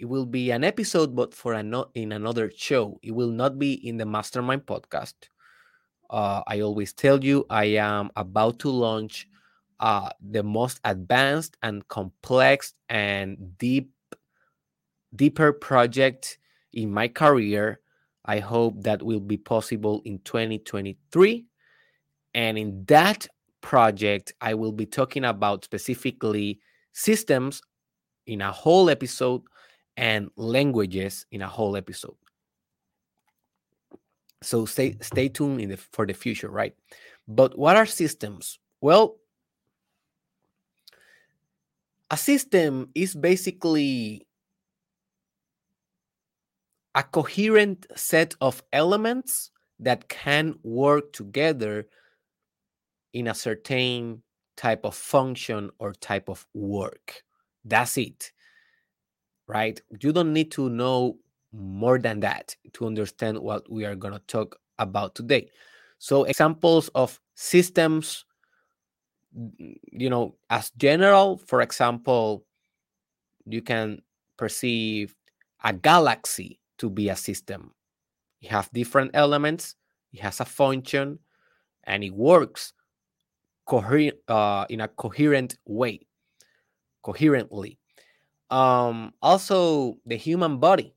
it 0.00 0.06
will 0.06 0.24
be 0.24 0.50
an 0.50 0.64
episode, 0.64 1.14
but 1.14 1.34
for 1.34 1.52
an, 1.52 1.74
in 1.94 2.12
another 2.12 2.50
show. 2.56 2.98
It 3.02 3.10
will 3.10 3.30
not 3.30 3.58
be 3.58 3.74
in 3.86 3.98
the 3.98 4.06
Mastermind 4.06 4.64
podcast. 4.64 5.12
Uh, 6.08 6.42
I 6.46 6.60
always 6.60 6.94
tell 6.94 7.22
you 7.22 7.44
I 7.50 7.64
am 7.76 8.10
about 8.16 8.58
to 8.60 8.70
launch 8.70 9.28
uh, 9.78 10.08
the 10.20 10.42
most 10.42 10.80
advanced 10.84 11.58
and 11.62 11.86
complex 11.88 12.72
and 12.88 13.58
deep 13.58 13.90
deeper 15.14 15.52
project 15.52 16.38
in 16.72 16.88
my 16.88 17.08
career 17.08 17.80
i 18.26 18.38
hope 18.38 18.80
that 18.80 19.02
will 19.02 19.18
be 19.18 19.36
possible 19.36 20.00
in 20.04 20.20
2023 20.20 21.44
and 22.34 22.56
in 22.56 22.84
that 22.84 23.26
project 23.60 24.32
i 24.40 24.54
will 24.54 24.70
be 24.70 24.86
talking 24.86 25.24
about 25.24 25.64
specifically 25.64 26.60
systems 26.92 27.60
in 28.26 28.40
a 28.40 28.52
whole 28.52 28.88
episode 28.88 29.42
and 30.00 30.30
languages 30.36 31.26
in 31.30 31.42
a 31.42 31.46
whole 31.46 31.76
episode 31.76 32.16
so 34.42 34.64
stay 34.64 34.96
stay 35.02 35.28
tuned 35.28 35.60
in 35.60 35.68
the, 35.68 35.76
for 35.76 36.06
the 36.06 36.14
future 36.14 36.48
right 36.48 36.74
but 37.28 37.56
what 37.58 37.76
are 37.76 37.86
systems 37.86 38.58
well 38.80 39.16
a 42.10 42.16
system 42.16 42.88
is 42.94 43.14
basically 43.14 44.26
a 46.94 47.02
coherent 47.02 47.86
set 47.94 48.34
of 48.40 48.62
elements 48.72 49.50
that 49.78 50.08
can 50.08 50.58
work 50.62 51.12
together 51.12 51.86
in 53.12 53.28
a 53.28 53.34
certain 53.34 54.22
type 54.56 54.84
of 54.84 54.94
function 54.94 55.70
or 55.78 55.92
type 55.92 56.28
of 56.28 56.46
work. 56.52 57.22
That's 57.64 57.96
it. 57.96 58.32
Right? 59.50 59.80
You 60.00 60.12
don't 60.12 60.32
need 60.32 60.52
to 60.52 60.70
know 60.70 61.18
more 61.52 61.98
than 61.98 62.20
that 62.20 62.54
to 62.74 62.86
understand 62.86 63.36
what 63.38 63.68
we 63.70 63.84
are 63.84 63.96
going 63.96 64.14
to 64.14 64.22
talk 64.28 64.56
about 64.78 65.16
today. 65.16 65.50
So, 65.98 66.22
examples 66.22 66.88
of 66.94 67.18
systems 67.34 68.24
you 69.92 70.10
know 70.10 70.34
as 70.48 70.70
general 70.76 71.38
for 71.38 71.62
example 71.62 72.44
you 73.46 73.62
can 73.62 74.02
perceive 74.36 75.14
a 75.64 75.72
galaxy 75.72 76.60
to 76.78 76.90
be 76.90 77.08
a 77.08 77.16
system 77.16 77.72
you 78.40 78.48
have 78.48 78.68
different 78.72 79.10
elements 79.14 79.76
it 80.12 80.20
has 80.20 80.40
a 80.40 80.44
function 80.44 81.18
and 81.84 82.02
it 82.02 82.12
works 82.12 82.72
coherent 83.66 84.16
uh, 84.28 84.64
in 84.68 84.80
a 84.80 84.88
coherent 84.88 85.56
way 85.64 86.00
coherently 87.02 87.78
um, 88.50 89.12
also 89.22 89.98
the 90.06 90.16
human 90.16 90.58
body 90.58 90.94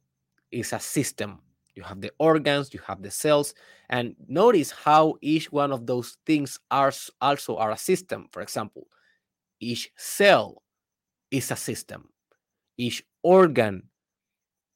is 0.52 0.74
a 0.74 0.80
system. 0.80 1.40
You 1.76 1.84
have 1.84 2.02
the 2.02 2.12
organs 2.20 2.74
you 2.74 2.80
have 2.86 3.02
the 3.02 3.10
cells 3.10 3.56
and 3.90 4.16
notice 4.28 4.70
how 4.72 5.16
each 5.22 5.52
one 5.52 5.72
of 5.72 5.88
those 5.88 6.18
things 6.26 6.60
are 6.70 6.92
also 7.22 7.58
are 7.58 7.72
a 7.72 7.78
system. 7.78 8.28
For 8.32 8.42
example 8.42 8.88
each 9.60 9.92
cell 9.98 10.62
is 11.32 11.50
a 11.50 11.56
system. 11.56 12.10
Each 12.78 13.04
organ 13.24 13.90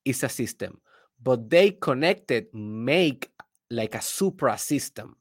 is 0.05 0.23
a 0.23 0.29
system. 0.29 0.81
But 1.21 1.49
they 1.49 1.71
connected 1.71 2.47
make 2.53 3.29
like 3.69 3.95
a 3.95 4.01
supra 4.01 4.57
system 4.57 5.17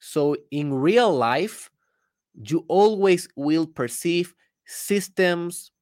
so 0.00 0.34
in 0.50 0.72
real 0.72 1.14
life 1.14 1.70
you 2.42 2.64
always 2.68 3.28
will 3.36 3.66
perceive 3.66 4.34
systems 4.64 5.72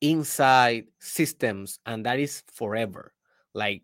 inside 0.00 0.84
systems 1.00 1.78
and 1.86 2.04
that 2.04 2.18
is 2.18 2.42
forever 2.52 3.12
like 3.54 3.82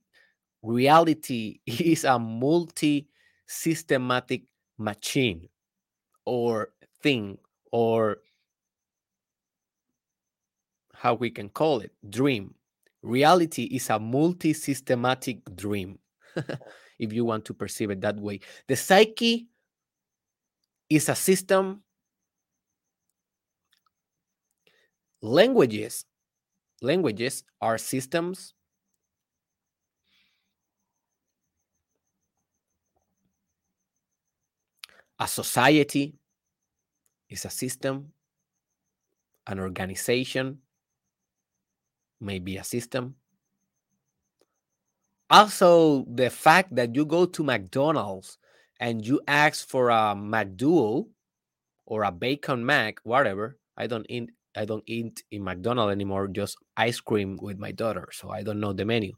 reality 0.62 1.60
is 1.66 2.04
a 2.04 2.18
multi 2.18 3.08
systematic 3.46 4.42
machine 4.78 5.48
or 6.26 6.68
thing 7.02 7.38
or 7.72 8.18
how 10.94 11.14
we 11.14 11.30
can 11.30 11.48
call 11.48 11.80
it 11.80 11.92
dream 12.08 12.54
reality 13.02 13.64
is 13.64 13.90
a 13.90 13.98
multi 13.98 14.52
systematic 14.52 15.40
dream, 15.54 15.98
if 16.98 17.12
you 17.12 17.24
want 17.24 17.44
to 17.46 17.54
perceive 17.54 17.90
it 17.90 18.00
that 18.00 18.16
way. 18.16 18.40
The 18.68 18.76
psyche 18.76 19.48
is 20.88 21.08
a 21.08 21.14
system. 21.14 21.82
Languages, 25.22 26.04
languages 26.80 27.44
are 27.60 27.78
systems. 27.78 28.54
A 35.20 35.28
society 35.28 36.14
is 37.30 37.44
a 37.44 37.50
system. 37.50 38.12
An 39.46 39.60
organization 39.60 40.58
may 42.20 42.40
be 42.40 42.56
a 42.56 42.64
system. 42.64 43.14
Also, 45.30 46.04
the 46.12 46.30
fact 46.30 46.74
that 46.74 46.96
you 46.96 47.06
go 47.06 47.26
to 47.26 47.44
McDonald's 47.44 48.38
and 48.80 49.06
you 49.06 49.20
ask 49.28 49.68
for 49.68 49.88
a 49.88 50.14
McDuo 50.16 51.06
or 51.86 52.02
a 52.02 52.10
bacon 52.10 52.66
mac, 52.66 52.98
whatever. 53.04 53.56
I 53.76 53.86
don't 53.86 54.06
eat 54.08 54.30
I 54.56 54.64
don't 54.64 54.84
eat 54.86 55.22
in 55.30 55.44
McDonald's 55.44 55.92
anymore, 55.92 56.28
just 56.28 56.56
ice 56.76 57.00
cream 57.00 57.38
with 57.40 57.58
my 57.58 57.72
daughter, 57.72 58.08
so 58.12 58.30
I 58.30 58.42
don't 58.42 58.60
know 58.60 58.72
the 58.72 58.84
menu. 58.84 59.12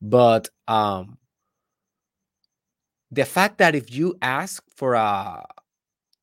But 0.00 0.48
um 0.68 1.18
the 3.10 3.24
fact 3.24 3.58
that 3.58 3.74
if 3.74 3.94
you 3.94 4.16
ask 4.22 4.62
for 4.74 4.94
a 4.94 5.44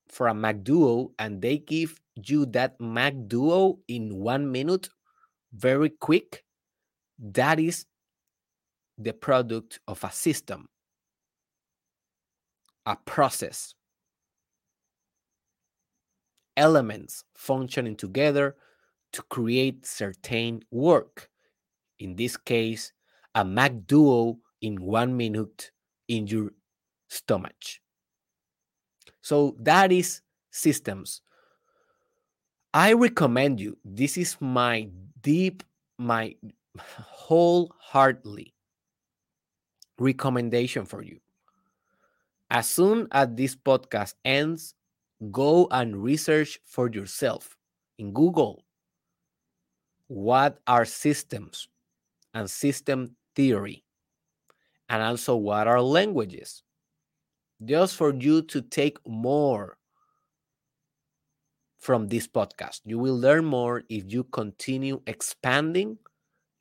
for 0.09 0.27
a 0.27 0.33
McDuo 0.33 1.11
and 1.17 1.41
they 1.41 1.57
give 1.57 1.99
you 2.15 2.45
that 2.47 2.77
McDuo 2.79 3.79
in 3.87 4.13
one 4.13 4.51
minute, 4.51 4.89
very 5.53 5.89
quick, 5.89 6.43
that 7.17 7.59
is 7.59 7.85
the 8.97 9.13
product 9.13 9.79
of 9.87 10.03
a 10.03 10.11
system, 10.11 10.67
a 12.85 12.97
process, 13.05 13.73
elements 16.57 17.23
functioning 17.35 17.95
together 17.95 18.55
to 19.13 19.21
create 19.23 19.85
certain 19.85 20.63
work. 20.71 21.29
In 21.99 22.15
this 22.15 22.37
case, 22.37 22.93
a 23.35 23.45
Mac 23.45 23.73
Duo 23.85 24.39
in 24.61 24.81
one 24.81 25.15
minute 25.15 25.71
in 26.07 26.27
your 26.27 26.51
stomach. 27.09 27.55
So 29.21 29.55
that 29.59 29.91
is 29.91 30.21
systems. 30.49 31.21
I 32.73 32.93
recommend 32.93 33.59
you, 33.59 33.77
this 33.83 34.17
is 34.17 34.37
my 34.39 34.89
deep, 35.21 35.63
my 35.97 36.35
wholeheartedly 36.79 38.53
recommendation 39.99 40.85
for 40.85 41.03
you. 41.03 41.19
As 42.49 42.69
soon 42.69 43.07
as 43.11 43.29
this 43.33 43.55
podcast 43.55 44.15
ends, 44.25 44.73
go 45.29 45.67
and 45.71 46.01
research 46.01 46.59
for 46.65 46.89
yourself 46.89 47.55
in 47.99 48.11
Google 48.13 48.63
what 50.07 50.57
are 50.67 50.83
systems 50.83 51.69
and 52.33 52.49
system 52.49 53.15
theory, 53.33 53.83
and 54.89 55.01
also 55.01 55.35
what 55.37 55.67
are 55.67 55.81
languages 55.81 56.63
just 57.63 57.95
for 57.95 58.13
you 58.13 58.41
to 58.41 58.61
take 58.61 58.97
more 59.07 59.77
from 61.79 62.07
this 62.07 62.27
podcast. 62.27 62.81
You 62.83 62.99
will 62.99 63.17
learn 63.17 63.45
more 63.45 63.83
if 63.87 64.11
you 64.11 64.23
continue 64.25 65.01
expanding 65.07 65.97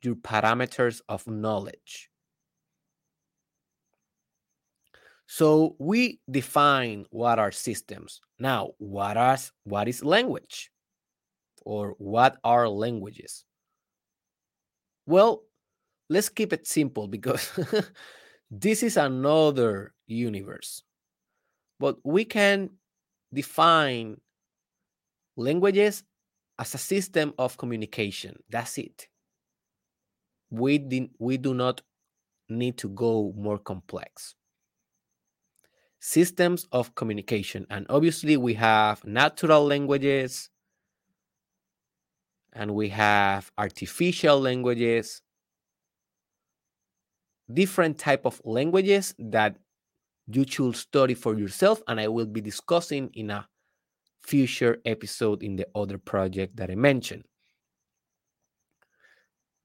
your 0.01 0.15
parameters 0.15 1.01
of 1.09 1.27
knowledge. 1.27 2.09
So 5.27 5.75
we 5.79 6.19
define 6.29 7.05
what 7.09 7.39
are 7.39 7.51
systems. 7.51 8.21
Now, 8.41 8.71
what 8.79 9.87
is 9.87 10.03
language? 10.03 10.71
Or 11.63 11.93
what 11.99 12.37
are 12.43 12.67
languages? 12.67 13.45
Well, 15.05 15.43
let's 16.09 16.29
keep 16.29 16.51
it 16.51 16.65
simple 16.65 17.07
because 17.07 17.51
this 18.51 18.81
is 18.81 18.97
another 18.97 19.93
universe. 20.07 20.81
But 21.79 21.97
we 22.03 22.25
can 22.25 22.71
define 23.31 24.17
languages 25.37 26.03
as 26.57 26.73
a 26.73 26.79
system 26.79 27.35
of 27.37 27.59
communication. 27.59 28.37
That's 28.49 28.79
it. 28.79 29.07
We, 30.49 31.11
we 31.19 31.37
do 31.37 31.53
not 31.53 31.81
need 32.49 32.79
to 32.79 32.89
go 32.89 33.33
more 33.37 33.59
complex. 33.59 34.33
Systems 36.01 36.67
of 36.71 36.93
communication. 36.95 37.65
And 37.69 37.85
obviously, 37.87 38.35
we 38.35 38.55
have 38.55 39.05
natural 39.05 39.65
languages 39.65 40.49
and 42.53 42.73
we 42.73 42.89
have 42.89 43.51
artificial 43.57 44.39
languages 44.39 45.21
different 47.53 47.97
type 47.97 48.25
of 48.25 48.41
languages 48.45 49.13
that 49.19 49.57
you 50.27 50.45
should 50.47 50.75
study 50.75 51.13
for 51.13 51.37
yourself 51.37 51.81
and 51.87 51.99
i 51.99 52.07
will 52.07 52.25
be 52.25 52.41
discussing 52.41 53.09
in 53.13 53.29
a 53.29 53.47
future 54.21 54.77
episode 54.85 55.43
in 55.43 55.55
the 55.55 55.67
other 55.75 55.97
project 55.97 56.55
that 56.55 56.69
i 56.69 56.75
mentioned 56.75 57.23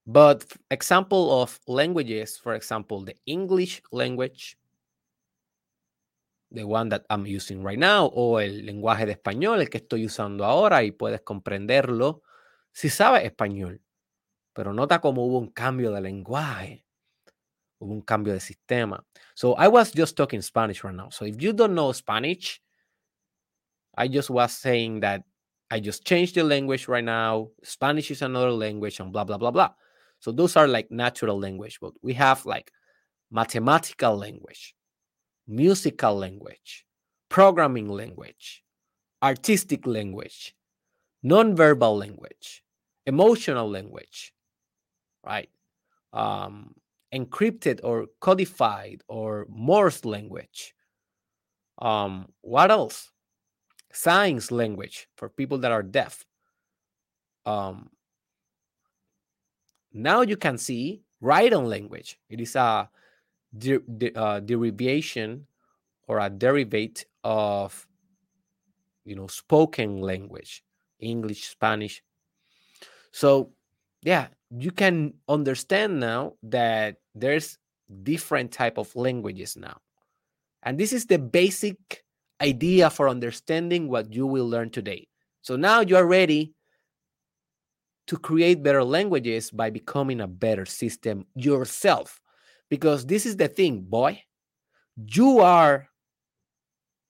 but 0.06 0.44
example 0.70 1.42
of 1.42 1.60
languages 1.68 2.36
for 2.36 2.54
example 2.54 3.02
the 3.02 3.14
english 3.26 3.82
language 3.92 4.56
the 6.50 6.64
one 6.64 6.88
that 6.88 7.04
i'm 7.10 7.26
using 7.26 7.62
right 7.62 7.78
now 7.78 8.10
o 8.14 8.38
el 8.40 8.64
lenguaje 8.64 9.06
de 9.06 9.12
español 9.12 9.60
el 9.60 9.68
que 9.68 9.78
estoy 9.78 10.04
usando 10.06 10.44
ahora 10.44 10.82
y 10.84 10.92
puedes 10.92 11.20
comprenderlo 11.22 12.22
si 12.72 12.88
sabes 12.88 13.24
español 13.24 13.80
pero 14.52 14.72
nota 14.72 15.00
cómo 15.00 15.26
hubo 15.26 15.38
un 15.38 15.50
cambio 15.50 15.92
de 15.92 16.00
lenguaje 16.00 16.86
hubo 17.78 17.92
un 17.92 18.02
cambio 18.02 18.32
de 18.32 18.40
sistema. 18.40 19.04
So 19.34 19.54
I 19.54 19.68
was 19.68 19.92
just 19.92 20.16
talking 20.16 20.42
Spanish 20.42 20.84
right 20.84 20.94
now. 20.94 21.08
So 21.10 21.24
if 21.24 21.40
you 21.40 21.52
don't 21.52 21.74
know 21.74 21.92
Spanish, 21.92 22.60
I 23.96 24.08
just 24.08 24.30
was 24.30 24.52
saying 24.52 25.00
that 25.00 25.22
I 25.70 25.80
just 25.80 26.04
changed 26.04 26.34
the 26.34 26.44
language 26.44 26.88
right 26.88 27.04
now. 27.04 27.50
Spanish 27.62 28.10
is 28.10 28.22
another 28.22 28.52
language 28.52 29.00
and 29.00 29.12
blah 29.12 29.24
blah 29.24 29.38
blah 29.38 29.50
blah. 29.50 29.70
So 30.20 30.32
those 30.32 30.56
are 30.56 30.68
like 30.68 30.90
natural 30.90 31.38
language, 31.38 31.78
but 31.80 31.92
we 32.02 32.14
have 32.14 32.46
like 32.46 32.70
mathematical 33.30 34.16
language, 34.16 34.74
musical 35.46 36.16
language, 36.16 36.84
programming 37.28 37.88
language, 37.88 38.62
artistic 39.22 39.86
language, 39.86 40.54
non-verbal 41.22 41.96
language, 41.96 42.62
emotional 43.06 43.68
language, 43.68 44.32
right? 45.24 45.48
Um, 46.12 46.74
encrypted 47.14 47.80
or 47.82 48.06
codified 48.20 49.02
or 49.08 49.46
Morse 49.48 50.04
language. 50.04 50.74
Um, 51.78 52.28
what 52.40 52.70
else? 52.70 53.10
Signs 53.92 54.50
language 54.50 55.08
for 55.16 55.28
people 55.28 55.58
that 55.58 55.72
are 55.72 55.82
deaf. 55.82 56.24
Um, 57.44 57.90
now 59.92 60.20
you 60.22 60.36
can 60.36 60.58
see 60.58 61.02
written 61.20 61.64
language. 61.66 62.18
It 62.28 62.40
is 62.40 62.56
a 62.56 62.90
de- 63.58 63.78
de- 63.98 64.14
uh, 64.14 64.40
derivation 64.40 65.46
or 66.08 66.18
a 66.18 66.30
derivative 66.30 67.06
of 67.24 67.86
you 69.04 69.14
know 69.14 69.26
spoken 69.26 70.00
language, 70.00 70.62
English, 71.00 71.48
Spanish. 71.48 72.02
So 73.12 73.52
yeah, 74.02 74.28
you 74.50 74.70
can 74.70 75.14
understand 75.28 76.00
now 76.00 76.34
that 76.42 76.96
there's 77.14 77.58
different 78.02 78.52
type 78.52 78.78
of 78.78 78.94
languages 78.94 79.56
now. 79.56 79.78
And 80.62 80.78
this 80.78 80.92
is 80.92 81.06
the 81.06 81.18
basic 81.18 82.04
idea 82.40 82.90
for 82.90 83.08
understanding 83.08 83.88
what 83.88 84.12
you 84.12 84.26
will 84.26 84.48
learn 84.48 84.70
today. 84.70 85.08
So 85.42 85.56
now 85.56 85.80
you 85.80 85.96
are 85.96 86.06
ready 86.06 86.52
to 88.06 88.16
create 88.16 88.62
better 88.62 88.84
languages 88.84 89.50
by 89.50 89.70
becoming 89.70 90.20
a 90.20 90.26
better 90.26 90.66
system 90.66 91.26
yourself 91.34 92.20
because 92.68 93.06
this 93.06 93.26
is 93.26 93.36
the 93.36 93.48
thing 93.48 93.80
boy 93.80 94.22
you 94.96 95.40
are 95.40 95.88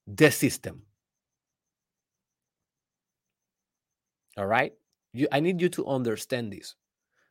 the 0.07 0.31
system 0.31 0.83
all 4.37 4.45
right 4.45 4.73
you, 5.13 5.27
i 5.31 5.39
need 5.39 5.61
you 5.61 5.69
to 5.69 5.85
understand 5.87 6.51
this 6.51 6.75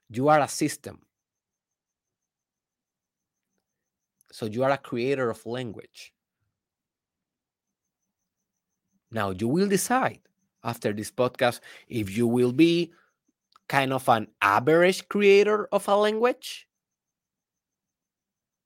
you 0.09 0.29
are 0.29 0.41
a 0.41 0.49
system. 0.49 1.01
So 4.33 4.47
you 4.47 4.65
are 4.65 4.71
a 4.71 4.79
creator 4.79 5.31
of 5.31 5.45
language. 5.47 6.13
Now 9.11 9.31
you 9.31 9.49
will 9.49 9.69
decide 9.69 10.21
after 10.63 10.93
this 10.93 11.11
podcast 11.11 11.61
if 11.89 12.17
you 12.17 12.27
will 12.27 12.53
be 12.53 12.93
kind 13.69 13.93
of 13.93 14.09
an 14.09 14.29
average 14.43 15.09
creator 15.09 15.69
of 15.73 15.89
a 15.89 15.97
language 15.97 16.69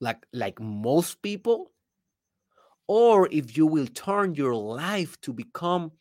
like 0.00 0.26
like 0.32 0.60
most 0.60 1.22
people 1.22 1.70
or 2.86 3.28
if 3.30 3.56
you 3.56 3.66
will 3.66 3.86
turn 3.86 4.34
your 4.34 4.54
life 4.54 5.20
to 5.20 5.32
become 5.32 5.92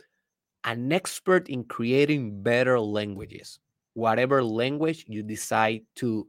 an 0.63 0.91
expert 0.91 1.47
in 1.49 1.63
creating 1.63 2.41
better 2.41 2.79
languages 2.79 3.59
whatever 3.93 4.43
language 4.43 5.05
you 5.07 5.23
decide 5.23 5.81
to 5.95 6.27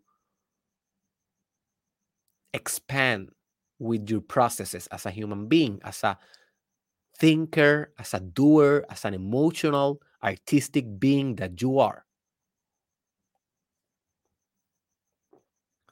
expand 2.52 3.30
with 3.78 4.10
your 4.10 4.20
processes 4.20 4.86
as 4.88 5.06
a 5.06 5.10
human 5.10 5.46
being 5.46 5.80
as 5.84 6.02
a 6.04 6.18
thinker 7.18 7.92
as 7.98 8.14
a 8.14 8.20
doer 8.20 8.84
as 8.90 9.04
an 9.04 9.14
emotional 9.14 10.00
artistic 10.22 10.98
being 10.98 11.36
that 11.36 11.60
you 11.60 11.78
are. 11.78 12.04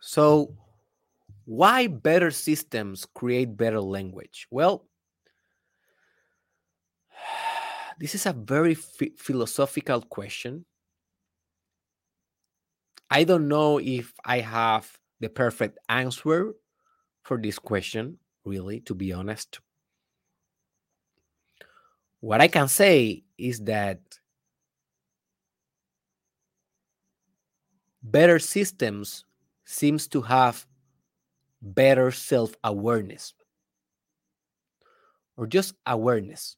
So, 0.01 0.55
why 1.49 1.87
better 1.87 2.31
systems 2.31 3.07
create 3.15 3.57
better 3.57 3.81
language? 3.81 4.47
Well, 4.51 4.85
this 7.99 8.15
is 8.15 8.27
a 8.27 8.35
very 8.35 8.75
philosophical 8.75 10.03
question. 10.03 10.67
I 13.11 13.25
don't 13.25 13.49
know 13.49 13.79
if 13.79 14.13
I 14.27 14.41
have 14.41 14.99
the 15.21 15.31
perfect 15.31 15.79
answer 15.89 16.53
for 17.23 17.39
this 17.39 17.59
question, 17.59 18.19
really, 18.45 18.81
to 18.81 18.95
be 18.95 19.15
honest. 19.15 19.61
What 22.21 22.43
I 22.43 22.49
can 22.49 22.69
say 22.69 23.25
is 23.39 23.61
that 23.61 24.01
better 28.03 28.39
systems 28.39 29.25
seems 29.65 30.09
to 30.09 30.21
have 30.21 30.67
better 31.62 32.11
self 32.11 32.55
awareness 32.64 33.35
or 35.37 35.47
just 35.47 35.75
awareness. 35.87 36.57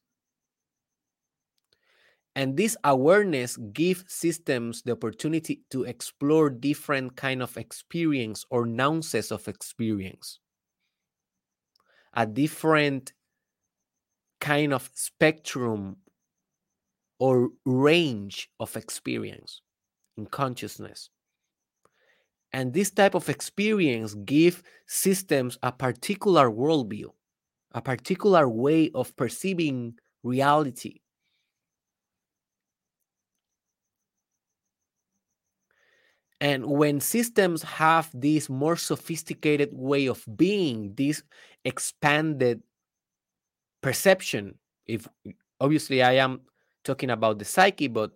And 2.35 2.55
this 2.57 2.75
awareness 2.83 3.55
gives 3.57 4.03
systems 4.13 4.81
the 4.81 4.91
opportunity 4.93 5.63
to 5.69 5.83
explore 5.83 6.49
different 6.49 7.15
kind 7.15 7.41
of 7.41 7.55
experience 7.57 8.45
or 8.49 8.65
nuances 8.65 9.31
of 9.31 9.47
experience, 9.47 10.39
a 12.13 12.25
different 12.25 13.13
kind 14.39 14.73
of 14.73 14.89
spectrum 14.93 15.97
or 17.19 17.49
range 17.65 18.49
of 18.59 18.75
experience 18.75 19.61
in 20.17 20.25
consciousness. 20.27 21.09
And 22.53 22.73
this 22.73 22.91
type 22.91 23.15
of 23.15 23.29
experience 23.29 24.13
give 24.25 24.61
systems 24.85 25.57
a 25.63 25.71
particular 25.71 26.49
worldview, 26.49 27.07
a 27.71 27.81
particular 27.81 28.49
way 28.49 28.91
of 28.93 29.15
perceiving 29.15 29.95
reality. 30.23 30.99
And 36.41 36.65
when 36.65 36.99
systems 36.99 37.61
have 37.61 38.09
this 38.13 38.49
more 38.49 38.75
sophisticated 38.75 39.69
way 39.71 40.07
of 40.07 40.25
being, 40.35 40.93
this 40.95 41.21
expanded 41.63 42.63
perception, 43.81 44.55
if 44.87 45.07
obviously 45.59 46.01
I 46.01 46.13
am 46.13 46.41
talking 46.83 47.11
about 47.11 47.37
the 47.37 47.45
psyche, 47.45 47.87
but 47.87 48.11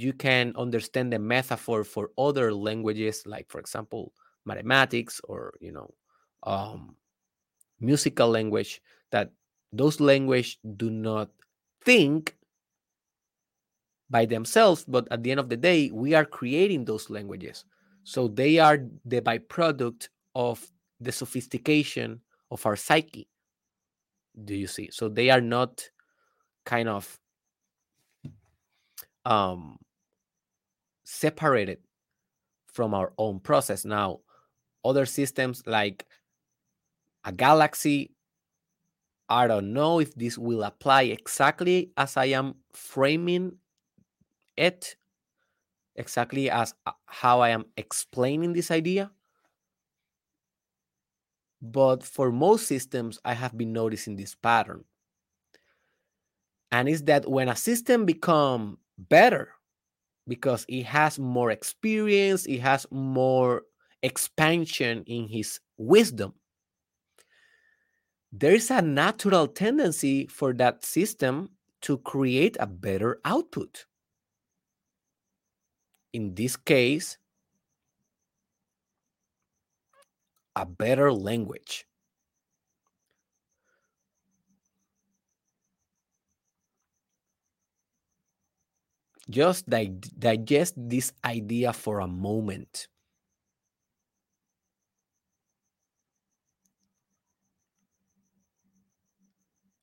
you 0.00 0.12
can 0.12 0.52
understand 0.56 1.12
the 1.12 1.18
metaphor 1.18 1.84
for 1.84 2.10
other 2.18 2.52
languages 2.52 3.22
like 3.26 3.48
for 3.48 3.58
example 3.58 4.12
mathematics 4.44 5.20
or 5.24 5.54
you 5.60 5.72
know 5.72 5.92
um, 6.44 6.96
musical 7.80 8.28
language 8.28 8.80
that 9.10 9.30
those 9.72 10.00
language 10.00 10.58
do 10.76 10.90
not 10.90 11.30
think 11.84 12.36
by 14.10 14.24
themselves 14.24 14.84
but 14.88 15.06
at 15.10 15.22
the 15.22 15.30
end 15.30 15.40
of 15.40 15.48
the 15.48 15.56
day 15.56 15.90
we 15.92 16.14
are 16.14 16.24
creating 16.24 16.84
those 16.84 17.10
languages. 17.10 17.64
So 18.04 18.26
they 18.26 18.58
are 18.58 18.78
the 19.04 19.20
byproduct 19.20 20.08
of 20.34 20.66
the 20.98 21.12
sophistication 21.12 22.20
of 22.50 22.64
our 22.64 22.76
psyche 22.76 23.28
do 24.44 24.54
you 24.54 24.66
see? 24.66 24.90
So 24.92 25.08
they 25.08 25.30
are 25.30 25.40
not 25.40 25.88
kind 26.64 26.88
of 26.88 27.18
um 29.24 29.78
separated 31.08 31.78
from 32.66 32.92
our 32.92 33.12
own 33.16 33.40
process. 33.40 33.84
Now, 33.84 34.20
other 34.84 35.06
systems 35.06 35.62
like 35.66 36.04
a 37.24 37.32
galaxy, 37.32 38.14
I 39.28 39.46
don't 39.46 39.72
know 39.72 40.00
if 40.00 40.14
this 40.14 40.36
will 40.36 40.62
apply 40.62 41.04
exactly 41.04 41.92
as 41.96 42.16
I 42.16 42.26
am 42.26 42.56
framing 42.72 43.56
it, 44.56 44.96
exactly 45.96 46.50
as 46.50 46.74
uh, 46.86 46.92
how 47.06 47.40
I 47.40 47.50
am 47.50 47.64
explaining 47.78 48.52
this 48.52 48.70
idea. 48.70 49.10
But 51.62 52.04
for 52.04 52.30
most 52.30 52.66
systems, 52.66 53.18
I 53.24 53.32
have 53.32 53.56
been 53.56 53.72
noticing 53.72 54.16
this 54.16 54.34
pattern. 54.34 54.84
And 56.70 56.86
is 56.86 57.02
that 57.04 57.28
when 57.28 57.48
a 57.48 57.56
system 57.56 58.04
become 58.04 58.78
better, 58.98 59.57
because 60.28 60.64
he 60.68 60.82
has 60.82 61.18
more 61.18 61.50
experience, 61.50 62.44
he 62.44 62.58
has 62.58 62.86
more 62.90 63.62
expansion 64.02 65.02
in 65.06 65.28
his 65.28 65.58
wisdom. 65.78 66.34
There 68.30 68.54
is 68.54 68.70
a 68.70 68.82
natural 68.82 69.48
tendency 69.48 70.26
for 70.26 70.52
that 70.54 70.84
system 70.84 71.50
to 71.82 71.98
create 71.98 72.56
a 72.60 72.66
better 72.66 73.20
output. 73.24 73.86
In 76.12 76.34
this 76.34 76.56
case, 76.56 77.16
a 80.56 80.66
better 80.66 81.12
language. 81.12 81.87
Just 89.30 89.68
di- 89.70 89.86
digest 90.18 90.74
this 90.76 91.12
idea 91.24 91.72
for 91.72 92.00
a 92.00 92.06
moment. 92.08 92.88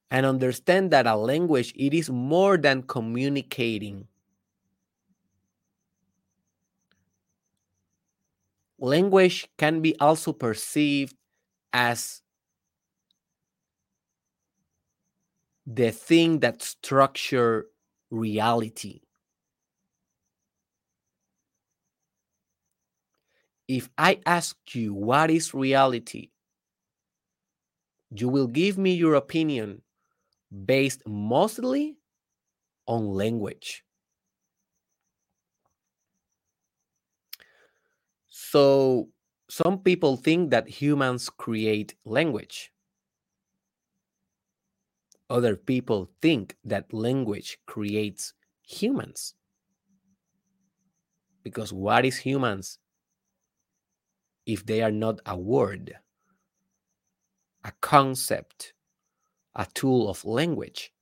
And 0.10 0.26
understand 0.26 0.90
that 0.92 1.06
a 1.06 1.16
language 1.16 1.72
it 1.76 1.94
is 1.94 2.10
more 2.10 2.58
than 2.58 2.82
communicating. 2.84 4.08
Language 8.80 9.50
can 9.58 9.82
be 9.82 9.98
also 10.00 10.32
perceived 10.34 11.16
as 11.74 12.22
the 15.68 15.92
thing 15.92 16.40
that 16.40 16.62
structure 16.62 17.68
reality. 18.10 19.02
If 23.68 23.90
I 23.98 24.20
ask 24.26 24.58
you 24.76 24.94
what 24.94 25.32
is 25.32 25.54
reality, 25.54 26.30
you 28.12 28.30
will 28.30 28.48
give 28.48 28.78
me 28.78 28.94
your 28.94 29.16
opinion 29.16 29.82
based 30.66 31.02
mostly 31.08 31.98
on 32.88 33.08
language. 33.08 33.84
So, 38.28 39.10
some 39.50 39.80
people 39.80 40.18
think 40.18 40.52
that 40.52 40.68
humans 40.68 41.30
create 41.30 41.96
language. 42.06 42.72
Other 45.30 45.56
people 45.56 46.10
think 46.22 46.56
that 46.64 46.94
language 46.94 47.58
creates 47.66 48.34
humans. 48.62 49.34
Because 51.44 51.74
what 51.74 52.06
is 52.06 52.18
humans 52.18 52.80
if 54.46 54.66
they 54.66 54.82
are 54.82 54.92
not 54.92 55.20
a 55.26 55.38
word, 55.38 55.96
a 57.64 57.72
concept, 57.82 58.74
a 59.56 59.66
tool 59.74 60.10
of 60.10 60.24
language, 60.26 60.94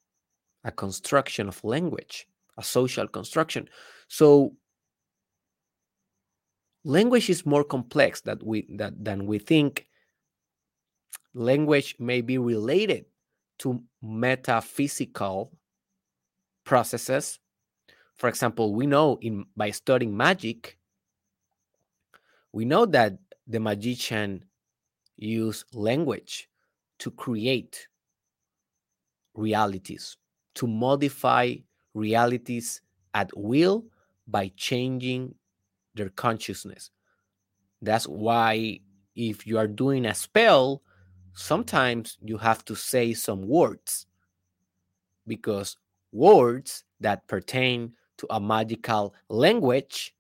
a 0.64 0.72
construction 0.72 1.48
of 1.48 1.64
language, 1.64 2.28
a 2.58 2.64
social 2.64 3.08
construction. 3.08 3.68
So 4.08 4.56
language 6.84 7.30
is 7.30 7.46
more 7.46 7.64
complex 7.64 8.22
that 8.22 8.44
we 8.44 8.68
that 8.78 9.04
than 9.04 9.26
we 9.26 9.40
think. 9.40 9.88
Language 11.34 11.96
may 12.00 12.22
be 12.22 12.38
related 12.38 13.06
to 13.60 13.84
metaphysical 14.02 15.52
processes. 16.64 17.40
for 18.16 18.30
example, 18.30 18.74
we 18.74 18.86
know 18.86 19.18
in 19.22 19.46
by 19.58 19.72
studying 19.72 20.16
magic, 20.16 20.78
we 22.52 22.66
know 22.66 22.86
that 22.86 23.18
the 23.48 23.60
magician 23.60 24.46
use 25.18 25.66
language 25.74 26.50
to 27.00 27.12
create 27.12 27.88
realities, 29.36 30.18
to 30.56 30.68
modify 30.68 31.56
realities 31.94 32.82
at 33.14 33.30
will 33.36 33.86
by 34.28 34.52
changing 34.56 35.36
their 35.96 36.10
consciousness. 36.10 36.90
That's 37.82 38.08
why 38.08 38.80
if 39.16 39.46
you 39.46 39.58
are 39.58 39.68
doing 39.68 40.06
a 40.06 40.14
spell, 40.14 40.82
sometimes 41.34 42.18
you 42.22 42.38
have 42.38 42.64
to 42.66 42.76
say 42.76 43.14
some 43.14 43.48
words 43.48 44.06
because 45.28 45.78
words 46.12 46.84
that 47.00 47.28
pertain 47.28 47.94
to 48.18 48.28
a 48.30 48.40
magical 48.40 49.14
language 49.30 50.16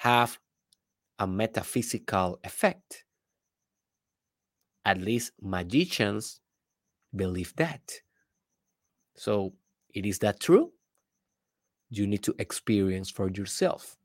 have 0.00 0.38
a 1.22 1.26
metaphysical 1.26 2.40
effect. 2.42 3.04
At 4.84 5.00
least 5.00 5.30
magicians 5.40 6.40
believe 7.14 7.54
that. 7.56 7.92
So, 9.14 9.52
it 9.94 10.04
is 10.04 10.18
that 10.18 10.40
true? 10.40 10.72
You 11.90 12.08
need 12.08 12.24
to 12.24 12.34
experience 12.40 13.08
for 13.08 13.30
yourself. 13.30 13.96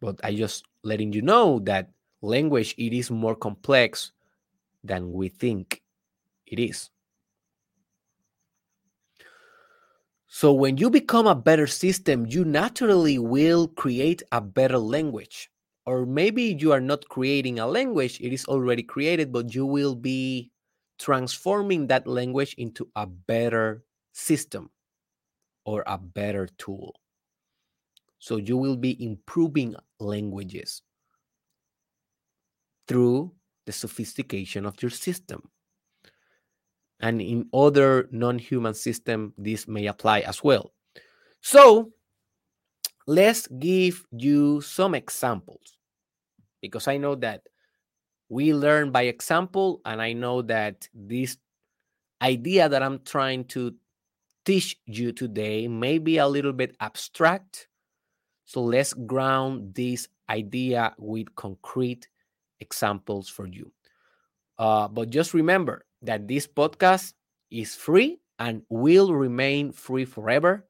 But 0.00 0.18
I 0.24 0.34
just 0.34 0.64
letting 0.82 1.12
you 1.12 1.20
know 1.20 1.58
that 1.64 1.90
language 2.22 2.74
it 2.78 2.94
is 2.94 3.10
more 3.10 3.34
complex 3.34 4.12
than 4.82 5.12
we 5.12 5.28
think 5.28 5.82
it 6.46 6.58
is. 6.58 6.88
So 10.38 10.52
when 10.52 10.76
you 10.76 10.88
become 10.88 11.26
a 11.26 11.34
better 11.34 11.66
system, 11.66 12.24
you 12.24 12.44
naturally 12.44 13.18
will 13.18 13.66
create 13.66 14.22
a 14.30 14.40
better 14.40 14.78
language. 14.78 15.50
Or 15.84 16.06
maybe 16.06 16.56
you 16.56 16.70
are 16.70 16.80
not 16.80 17.08
creating 17.08 17.58
a 17.58 17.66
language, 17.66 18.20
it 18.20 18.32
is 18.32 18.44
already 18.44 18.84
created, 18.84 19.32
but 19.32 19.52
you 19.52 19.66
will 19.66 19.96
be 19.96 20.52
transforming 20.96 21.88
that 21.88 22.06
language 22.06 22.54
into 22.56 22.86
a 22.94 23.04
better 23.04 23.82
system 24.12 24.70
or 25.64 25.82
a 25.88 25.98
better 25.98 26.46
tool. 26.56 26.94
So 28.20 28.36
you 28.36 28.56
will 28.56 28.76
be 28.76 28.94
improving 29.04 29.74
languages 29.98 30.82
through 32.86 33.32
the 33.66 33.72
sophistication 33.72 34.66
of 34.66 34.80
your 34.80 34.92
system. 34.92 35.50
And 37.00 37.20
in 37.22 37.48
other 37.54 38.08
non-human 38.10 38.74
system, 38.74 39.32
this 39.38 39.68
may 39.68 39.86
apply 39.86 40.20
as 40.20 40.42
well. 40.42 40.72
So 41.40 41.92
let's 43.06 43.46
give 43.46 44.04
you 44.10 44.60
some 44.60 44.94
examples 44.94 45.78
because 46.60 46.88
I 46.88 46.96
know 46.96 47.14
that 47.16 47.42
we 48.28 48.52
learn 48.52 48.90
by 48.90 49.02
example, 49.02 49.80
and 49.84 50.02
I 50.02 50.12
know 50.12 50.42
that 50.42 50.86
this 50.92 51.38
idea 52.20 52.68
that 52.68 52.82
I'm 52.82 53.00
trying 53.04 53.44
to 53.46 53.74
teach 54.44 54.76
you 54.86 55.12
today 55.12 55.68
may 55.68 55.98
be 55.98 56.18
a 56.18 56.26
little 56.26 56.52
bit 56.52 56.76
abstract. 56.80 57.68
So 58.44 58.62
let's 58.62 58.92
ground 58.92 59.74
this 59.74 60.08
idea 60.28 60.94
with 60.98 61.34
concrete 61.36 62.08
examples 62.60 63.28
for 63.28 63.46
you. 63.46 63.72
Uh, 64.58 64.88
but 64.88 65.10
just 65.10 65.32
remember 65.32 65.84
that 66.02 66.28
this 66.28 66.46
podcast 66.46 67.14
is 67.50 67.74
free 67.74 68.18
and 68.38 68.62
will 68.68 69.14
remain 69.14 69.72
free 69.72 70.04
forever. 70.04 70.66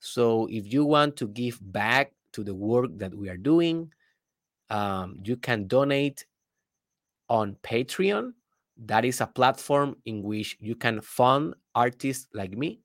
So 0.00 0.46
if 0.50 0.72
you 0.72 0.84
want 0.84 1.16
to 1.16 1.28
give 1.28 1.58
back 1.60 2.12
to 2.32 2.44
the 2.44 2.54
work 2.54 2.90
that 2.98 3.14
we 3.14 3.28
are 3.28 3.36
doing, 3.36 3.92
um, 4.70 5.16
you 5.24 5.36
can 5.36 5.66
donate 5.66 6.26
on 7.28 7.56
Patreon. 7.62 8.32
That 8.76 9.04
is 9.04 9.20
a 9.20 9.26
platform 9.26 9.96
in 10.04 10.22
which 10.22 10.56
you 10.60 10.76
can 10.76 11.00
fund 11.00 11.54
artists 11.74 12.28
like 12.32 12.52
me 12.52 12.80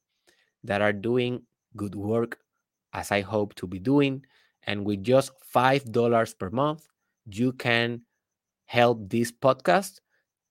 that 0.64 0.82
are 0.82 0.94
doing 0.94 1.44
good 1.76 1.96
work, 1.96 2.40
as 2.94 3.12
I 3.12 3.22
hope 3.22 3.54
to 3.56 3.68
be 3.68 3.80
doing. 3.80 4.26
And 4.64 4.86
with 4.86 5.04
just 5.04 5.32
$5 5.54 6.40
per 6.40 6.50
month, 6.50 6.88
you 7.26 7.54
can 7.54 8.02
help 8.66 9.10
this 9.10 9.32
podcast 9.32 10.00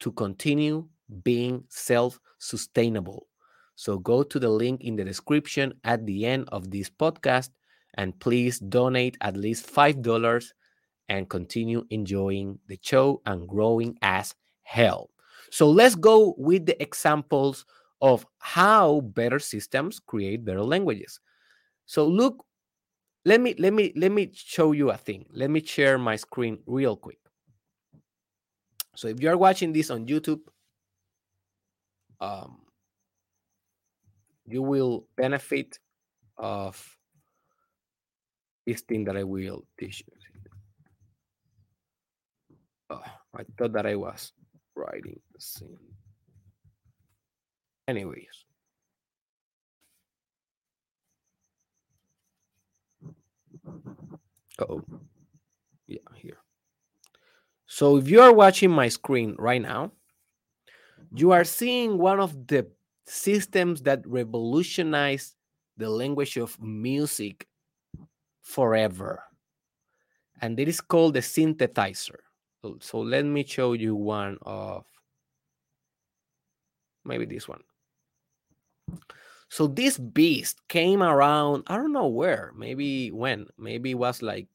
to 0.00 0.12
continue 0.12 0.88
being 1.22 1.64
self 1.68 2.18
sustainable. 2.38 3.29
So 3.75 3.98
go 3.98 4.22
to 4.22 4.38
the 4.38 4.48
link 4.48 4.83
in 4.83 4.96
the 4.96 5.05
description 5.05 5.75
at 5.85 6.07
the 6.07 6.27
end 6.27 6.48
of 6.53 6.70
this 6.70 6.88
podcast 6.90 7.51
and 7.94 8.18
please 8.20 8.59
donate 8.59 9.16
at 9.20 9.37
least 9.37 9.66
$5 9.66 10.53
and 11.09 11.29
continue 11.29 11.85
enjoying 11.90 12.59
the 12.68 12.79
show 12.81 13.20
and 13.27 13.48
growing 13.48 13.98
as 14.03 14.35
hell. 14.62 15.11
So 15.51 15.68
let's 15.68 15.94
go 15.94 16.35
with 16.38 16.66
the 16.66 16.81
examples 16.81 17.66
of 18.01 18.27
how 18.38 19.01
better 19.01 19.38
systems 19.38 20.01
create 20.01 20.44
better 20.44 20.62
languages. 20.62 21.20
So 21.87 22.07
look, 22.07 22.44
let 23.25 23.40
me 23.40 23.55
let 23.59 23.72
me 23.72 23.92
let 23.94 24.11
me 24.11 24.31
show 24.33 24.72
you 24.72 24.90
a 24.90 24.96
thing. 24.96 25.27
Let 25.31 25.51
me 25.51 25.62
share 25.62 25.98
my 25.98 26.16
screen 26.16 26.59
real 26.66 26.96
quick. 26.96 27.18
So 28.96 29.09
if 29.09 29.22
you 29.22 29.31
are 29.31 29.37
watching 29.37 29.72
this 29.72 29.90
on 29.90 30.07
YouTube, 30.07 30.40
um, 32.22 32.58
you 34.46 34.62
will 34.62 35.06
benefit 35.16 35.78
of 36.38 36.96
this 38.64 38.80
thing 38.82 39.04
that 39.04 39.16
I 39.16 39.24
will 39.24 39.66
teach 39.78 40.04
you. 40.06 40.14
Oh, 42.90 43.02
I 43.37 43.42
thought 43.58 43.72
that 43.72 43.87
I 43.87 43.96
was 43.96 44.32
writing 44.76 45.18
the 45.35 45.40
same. 45.40 45.78
Anyways. 47.88 48.44
oh. 54.61 54.82
Yeah, 55.88 55.98
here. 56.14 56.38
So 57.66 57.96
if 57.96 58.08
you 58.08 58.20
are 58.20 58.32
watching 58.32 58.70
my 58.70 58.88
screen 58.88 59.35
right 59.38 59.61
now, 59.61 59.90
you 61.14 61.33
are 61.33 61.44
seeing 61.44 61.98
one 61.98 62.20
of 62.20 62.46
the 62.46 62.66
systems 63.07 63.83
that 63.83 64.07
revolutionized 64.07 65.35
the 65.77 65.88
language 65.88 66.37
of 66.37 66.61
music 66.61 67.46
forever. 68.40 69.22
And 70.40 70.59
it 70.59 70.68
is 70.68 70.81
called 70.81 71.14
the 71.14 71.20
synthesizer. 71.20 72.18
So, 72.62 72.79
so 72.81 73.01
let 73.01 73.25
me 73.25 73.44
show 73.44 73.75
you 73.75 73.94
one 73.94 74.38
of 74.42 74.85
maybe 77.05 77.27
this 77.27 77.48
one. 77.48 77.62
So 79.48 79.66
this 79.66 79.98
beast 79.98 80.61
came 80.68 81.03
around, 81.03 81.64
I 81.66 81.77
don't 81.77 81.92
know 81.92 82.09
where, 82.09 82.53
maybe 82.57 83.11
when, 83.11 83.46
maybe 83.59 83.90
it 83.90 83.98
was 83.98 84.22
like 84.22 84.48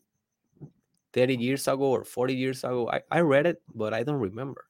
30 1.14 1.36
years 1.36 1.68
ago 1.68 1.84
or 1.84 2.04
40 2.04 2.36
years 2.36 2.64
ago. 2.64 2.90
I, 2.90 3.02
I 3.12 3.20
read 3.20 3.46
it, 3.46 3.62
but 3.76 3.94
I 3.94 4.04
don't 4.04 4.20
remember. 4.20 4.67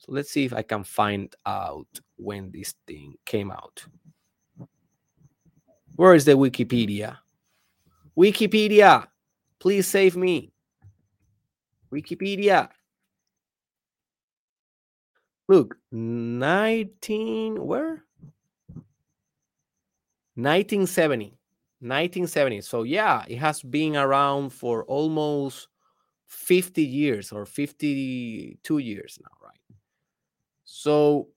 So 0.00 0.12
let's 0.12 0.30
see 0.30 0.46
if 0.46 0.54
I 0.54 0.62
can 0.62 0.82
find 0.82 1.34
out 1.44 1.86
when 2.16 2.50
this 2.50 2.74
thing 2.86 3.16
came 3.26 3.50
out. 3.50 3.84
Where 5.96 6.14
is 6.14 6.24
the 6.24 6.32
Wikipedia? 6.32 7.18
Wikipedia, 8.16 9.06
please 9.58 9.86
save 9.86 10.16
me. 10.16 10.52
Wikipedia. 11.92 12.70
Look, 15.48 15.76
19, 15.92 17.66
where? 17.66 18.02
1970. 20.34 21.36
1970. 21.80 22.62
So, 22.62 22.84
yeah, 22.84 23.24
it 23.28 23.36
has 23.36 23.62
been 23.62 23.96
around 23.96 24.50
for 24.50 24.84
almost 24.84 25.68
50 26.28 26.82
years 26.82 27.32
or 27.32 27.44
52 27.44 28.78
years 28.78 29.18
now? 29.22 29.39
So, 30.80 31.28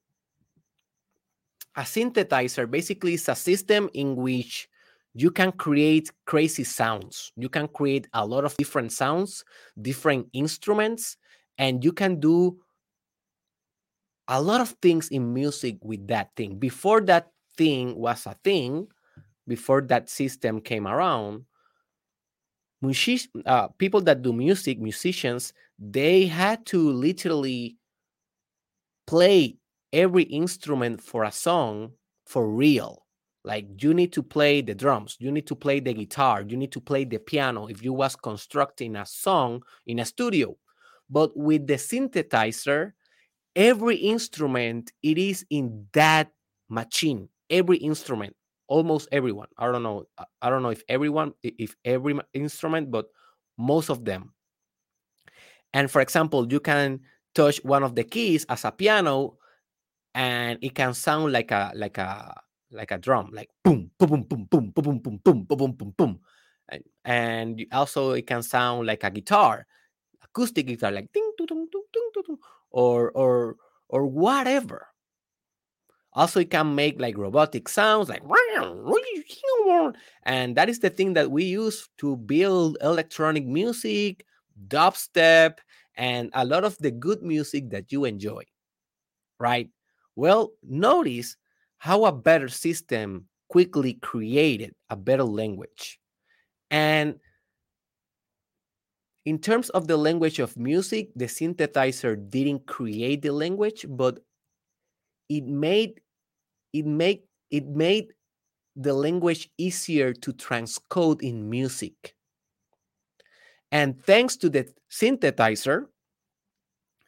a 1.76 1.82
synthesizer 1.82 2.70
basically 2.70 3.16
is 3.16 3.28
a 3.30 3.36
system 3.36 3.89
in 3.94 4.16
which 4.16 4.70
you 5.16 5.32
can 5.32 5.52
create 5.52 6.12
crazy 6.26 6.64
sounds. 6.64 7.32
You 7.36 7.50
can 7.50 7.68
create 7.68 8.08
a 8.14 8.26
lot 8.26 8.46
of 8.46 8.56
different 8.58 8.91
sounds, 8.91 9.44
different 9.82 10.28
instruments, 10.34 11.18
and 11.58 11.84
you 11.84 11.91
can 11.91 12.20
do 12.20 12.60
a 14.28 14.41
lot 14.41 14.62
of 14.62 14.70
things 14.82 15.10
in 15.10 15.34
music 15.34 15.78
with 15.82 16.08
that 16.08 16.36
thing. 16.36 16.58
Before 16.60 17.02
that 17.02 17.32
thing 17.58 17.96
was 17.96 18.26
a 18.26 18.36
thing, 18.44 18.88
before 19.48 19.82
that 19.84 20.10
system 20.10 20.62
came 20.62 20.88
around, 20.88 21.46
music, 22.82 23.30
uh, 23.46 23.68
people 23.78 24.02
that 24.02 24.22
do 24.22 24.34
music, 24.34 24.80
musicians, 24.80 25.54
they 25.80 26.26
had 26.26 26.66
to 26.68 26.91
literally 26.91 27.78
play 29.06 29.58
every 29.91 30.24
instrument 30.24 31.01
for 31.01 31.24
a 31.24 31.32
song 31.32 31.91
for 32.26 32.49
real. 32.49 33.06
Like 33.45 33.84
you 33.84 33.93
need 33.93 34.14
to 34.14 34.24
play 34.24 34.62
the 34.62 34.74
drums 34.74 35.18
you 35.20 35.30
need 35.30 35.47
to 35.47 35.56
play 35.56 35.82
the 35.82 35.93
guitar 35.93 36.43
you 36.47 36.56
need 36.56 36.72
to 36.72 36.80
play 36.80 37.04
the 37.04 37.18
piano 37.18 37.68
if 37.68 37.84
you 37.84 37.91
was 37.91 38.16
constructing 38.16 38.95
a 38.95 39.06
song 39.06 39.64
in 39.86 39.99
a 39.99 40.06
studio. 40.06 40.56
But 41.10 41.36
with 41.36 41.68
the 41.68 41.74
synthesizer 41.74 42.93
every 43.56 43.97
instrument 43.97 44.91
it 45.04 45.18
is 45.18 45.45
in 45.49 45.88
that 45.93 46.32
machine 46.70 47.28
every 47.49 47.78
instrument 47.78 48.36
almost 48.68 49.10
everyone. 49.12 49.49
I 49.58 49.70
don't 49.72 49.84
know 49.84 50.06
i 50.41 50.49
don't 50.49 50.64
know 50.64 50.70
if 50.70 50.84
everyone 50.88 51.34
if 51.43 51.76
every 51.84 52.18
instrument 52.34 52.91
but 52.91 53.08
most 53.58 53.89
of 53.89 54.06
them. 54.06 54.34
And 55.74 55.91
for 55.91 55.99
example 55.99 56.49
you 56.49 56.62
can 56.62 57.01
touch 57.34 57.64
one 57.64 57.84
of 57.84 57.96
the 57.96 58.04
keys 58.04 58.46
as 58.50 58.66
a 58.66 58.72
piano 58.72 59.38
and 60.16 60.60
it 60.62 60.76
can 60.76 60.94
sound 60.94 61.32
like 61.32 61.52
a 61.52 61.72
like 61.76 61.98
a 61.98 62.42
like 62.72 62.92
a 62.92 62.98
drum 62.98 63.30
like 63.34 63.50
boom 63.64 63.92
boom 63.98 64.24
boom 64.24 64.46
boom 64.46 64.72
boom 64.72 64.72
boom 64.72 65.00
boom 65.00 65.18
boom 65.24 65.44
boom 65.44 65.58
boom 65.58 65.72
boom 65.72 65.94
boom 65.98 66.20
and, 67.06 67.66
also 67.72 68.12
it 68.12 68.26
can 68.26 68.42
sound 68.42 68.88
like 68.88 69.04
a 69.04 69.12
guitar 69.12 69.66
acoustic 70.24 70.68
guitar 70.68 70.92
like 70.92 71.12
ding 71.14 71.32
ding 71.38 71.48
ding 71.48 71.68
ding 71.72 72.10
ding 72.14 72.38
or 72.72 73.12
or 73.12 73.58
or 73.90 74.06
whatever 74.06 74.88
also 76.14 76.40
it 76.40 76.50
can 76.50 76.74
make 76.74 77.00
like 77.00 77.18
robotic 77.18 77.68
sounds 77.68 78.10
like 78.10 78.24
and 80.24 80.56
that 80.56 80.70
is 80.70 80.80
the 80.80 80.90
thing 80.90 81.14
that 81.14 81.30
we 81.30 81.44
use 81.44 81.90
to 81.98 82.16
build 82.18 82.78
electronic 82.82 83.46
music 83.46 84.26
dubstep 84.68 85.58
and 85.96 86.30
a 86.34 86.46
lot 86.46 86.64
of 86.64 86.78
the 86.80 86.91
good 86.91 87.22
music 87.24 87.70
that 87.70 87.91
you 87.91 88.06
enjoy 88.06 88.44
right? 89.39 89.70
Well 90.16 90.54
notice 90.64 91.36
how 91.78 92.06
a 92.06 92.12
better 92.12 92.48
system 92.50 93.28
quickly 93.50 93.96
created 93.96 94.74
a 94.89 94.96
better 94.96 95.24
language. 95.24 96.00
And 96.72 97.20
in 99.26 99.39
terms 99.39 99.70
of 99.72 99.88
the 99.88 99.98
language 99.98 100.39
of 100.39 100.58
music 100.58 101.10
the 101.16 101.26
synthesizer 101.26 102.16
didn't 102.30 102.66
create 102.68 103.22
the 103.22 103.32
language 103.32 103.86
but 103.89 104.20
it 105.30 105.46
made 105.46 106.02
it 106.74 106.86
made 106.86 107.22
it 107.52 107.66
made 107.68 108.14
the 108.76 108.94
language 108.94 109.50
easier 109.58 110.14
to 110.14 110.34
transcode 110.34 111.22
in 111.22 111.50
music 111.50 112.16
and 113.74 113.99
thanks 114.05 114.38
to 114.38 114.49
the 114.49 114.71
synthesizer 114.89 115.88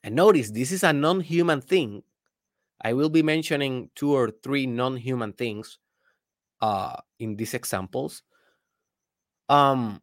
and 0.03 0.15
notice 0.15 0.51
this 0.51 0.71
is 0.71 0.83
a 0.83 0.91
non-human 0.91 1.61
thing. 1.61 2.03
I 2.83 2.93
will 2.93 3.09
be 3.09 3.23
mentioning 3.23 3.89
two 3.95 4.13
or 4.13 4.31
three 4.43 4.65
non-human 4.67 5.33
things 5.33 5.79
uh, 6.61 6.97
in 7.19 7.35
these 7.35 7.53
examples. 7.53 8.21
Um, 9.47 10.01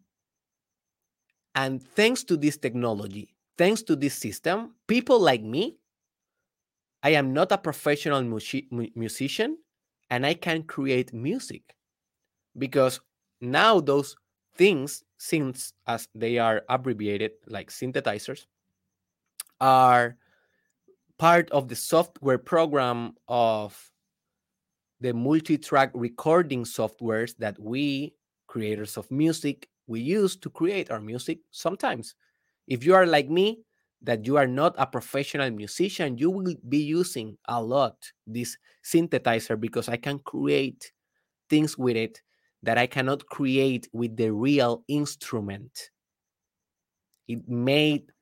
and 1.55 1.83
thanks 1.83 2.25
to 2.25 2.37
this 2.37 2.57
technology, 2.57 3.35
thanks 3.59 3.83
to 3.83 3.97
this 3.97 4.15
system, 4.15 4.75
people 4.87 5.21
like 5.21 5.43
me, 5.43 5.77
I 7.03 7.11
am 7.11 7.33
not 7.33 7.53
a 7.53 7.59
professional 7.59 8.23
musician 8.23 9.59
and 10.11 10.25
I 10.25 10.35
can 10.35 10.63
create 10.63 11.13
music. 11.13 11.75
Because 12.57 13.01
now 13.41 13.81
those 13.81 14.17
things, 14.57 15.03
since 15.23 15.73
as 15.87 16.09
they 16.17 16.37
are 16.37 16.63
abbreviated 16.69 17.31
like 17.47 17.71
synthesizers, 17.71 18.47
are 19.61 20.17
part 21.17 21.49
of 21.53 21.69
the 21.69 21.77
software 21.77 22.39
program 22.39 23.15
of 23.29 23.93
the 25.01 25.15
multi-track 25.15 25.93
recording 25.95 26.65
softwares 26.65 27.37
that 27.39 27.57
we 27.61 28.13
creators 28.49 28.97
of 28.97 29.09
music 29.13 29.69
we 29.87 30.01
use 30.01 30.35
to 30.35 30.51
create 30.51 30.91
our 30.91 31.01
music 31.01 31.39
sometimes. 31.53 32.17
If 32.67 32.85
you 32.85 32.95
are 32.95 33.07
like 33.07 33.31
me, 33.31 33.63
that 34.03 34.27
you 34.27 34.37
are 34.37 34.49
not 34.49 34.75
a 34.77 34.87
professional 34.87 35.53
musician, 35.53 36.19
you 36.19 36.31
will 36.31 36.57
be 36.69 36.79
using 36.79 37.39
a 37.47 37.63
lot 37.63 37.95
this 38.27 38.57
synthesizer 38.85 39.59
because 39.59 39.89
I 39.89 39.99
can 39.99 40.19
create 40.19 40.91
things 41.49 41.79
with 41.79 41.97
it 41.97 42.21
that 42.63 42.79
I 42.79 42.87
cannot 42.87 43.27
create 43.27 43.89
with 43.93 44.17
the 44.17 44.31
real 44.31 44.85
instrument. 44.89 45.91
It 47.29 47.49
made 47.49 48.13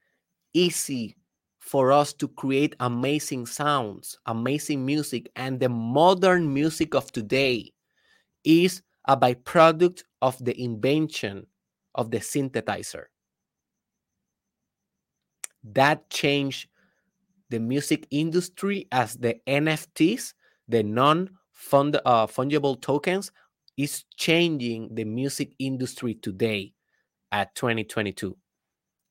easy 0.55 1.17
for 1.59 1.93
us 1.93 2.13
to 2.15 2.29
create 2.29 2.75
amazing 2.81 3.47
sounds, 3.47 4.19
amazing 4.27 4.85
music, 4.85 5.31
and 5.37 5.61
the 5.61 5.69
modern 5.69 6.53
music 6.53 6.95
of 6.95 7.13
today 7.13 7.73
is 8.45 8.83
a 9.07 9.17
byproduct 9.17 10.03
of 10.23 10.43
the 10.45 10.59
invention 10.61 11.47
of 11.95 12.11
the 12.11 12.19
synthesizer. 12.19 13.05
That 15.63 16.09
changed 16.09 16.69
the 17.51 17.61
music 17.61 18.07
industry 18.11 18.89
as 18.91 19.15
the 19.17 19.37
NFTs, 19.47 20.33
the 20.69 20.83
non 20.83 21.29
uh, 21.73 22.27
fungible 22.27 22.81
tokens, 22.81 23.31
is 23.77 24.05
changing 24.17 24.95
the 24.95 25.05
music 25.05 25.53
industry 25.59 26.15
today 26.15 26.73
at 27.33 27.55
2022. 27.55 28.37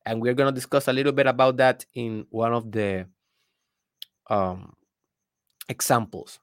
And 0.06 0.22
we're 0.22 0.34
going 0.34 0.54
to 0.54 0.56
discuss 0.56 0.88
a 0.88 0.94
little 0.94 1.12
bit 1.12 1.28
about 1.28 1.58
that 1.58 1.86
in 1.94 2.26
one 2.30 2.54
of 2.54 2.72
the 2.72 3.08
um, 4.30 4.74
examples 5.68 6.40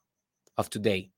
of 0.57 0.71
today. 0.71 1.11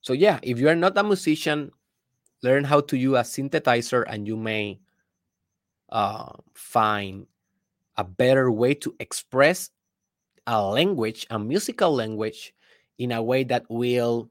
So 0.00 0.12
yeah, 0.12 0.38
if 0.42 0.60
you 0.60 0.68
are 0.68 0.76
not 0.76 0.98
a 0.98 1.02
musician, 1.02 1.72
learn 2.42 2.64
how 2.64 2.80
to 2.82 2.96
use 2.96 3.16
a 3.16 3.22
synthesizer 3.22 4.04
and 4.06 4.26
you 4.28 4.36
may 4.36 4.80
uh, 5.94 6.32
find 6.52 7.26
a 7.96 8.04
better 8.04 8.50
way 8.50 8.74
to 8.74 8.94
express 9.00 9.70
a 10.46 10.62
language, 10.62 11.26
a 11.30 11.38
musical 11.38 11.94
language, 11.94 12.52
in 12.98 13.12
a 13.12 13.22
way 13.22 13.44
that 13.44 13.64
will 13.70 14.28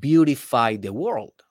beautify 0.00 0.76
the 0.76 0.92
world. 0.92 1.42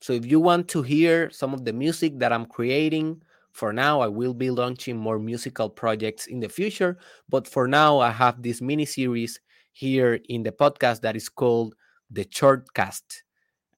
So 0.00 0.12
if 0.14 0.24
you 0.24 0.40
want 0.40 0.68
to 0.68 0.82
hear 0.82 1.30
some 1.30 1.52
of 1.52 1.64
the 1.64 1.72
music 1.72 2.18
that 2.18 2.32
I'm 2.32 2.46
creating, 2.46 3.22
for 3.52 3.72
now, 3.72 4.00
I 4.00 4.08
will 4.08 4.34
be 4.34 4.50
launching 4.50 4.96
more 4.96 5.18
musical 5.18 5.68
projects 5.68 6.26
in 6.26 6.40
the 6.40 6.48
future. 6.48 6.98
But 7.28 7.46
for 7.46 7.68
now, 7.68 7.98
I 7.98 8.10
have 8.10 8.42
this 8.42 8.62
mini 8.62 8.86
series 8.86 9.38
here 9.72 10.20
in 10.28 10.42
the 10.42 10.52
podcast 10.52 11.02
that 11.02 11.16
is 11.16 11.28
called 11.28 11.74
the 12.10 12.24
Shortcast. 12.24 13.22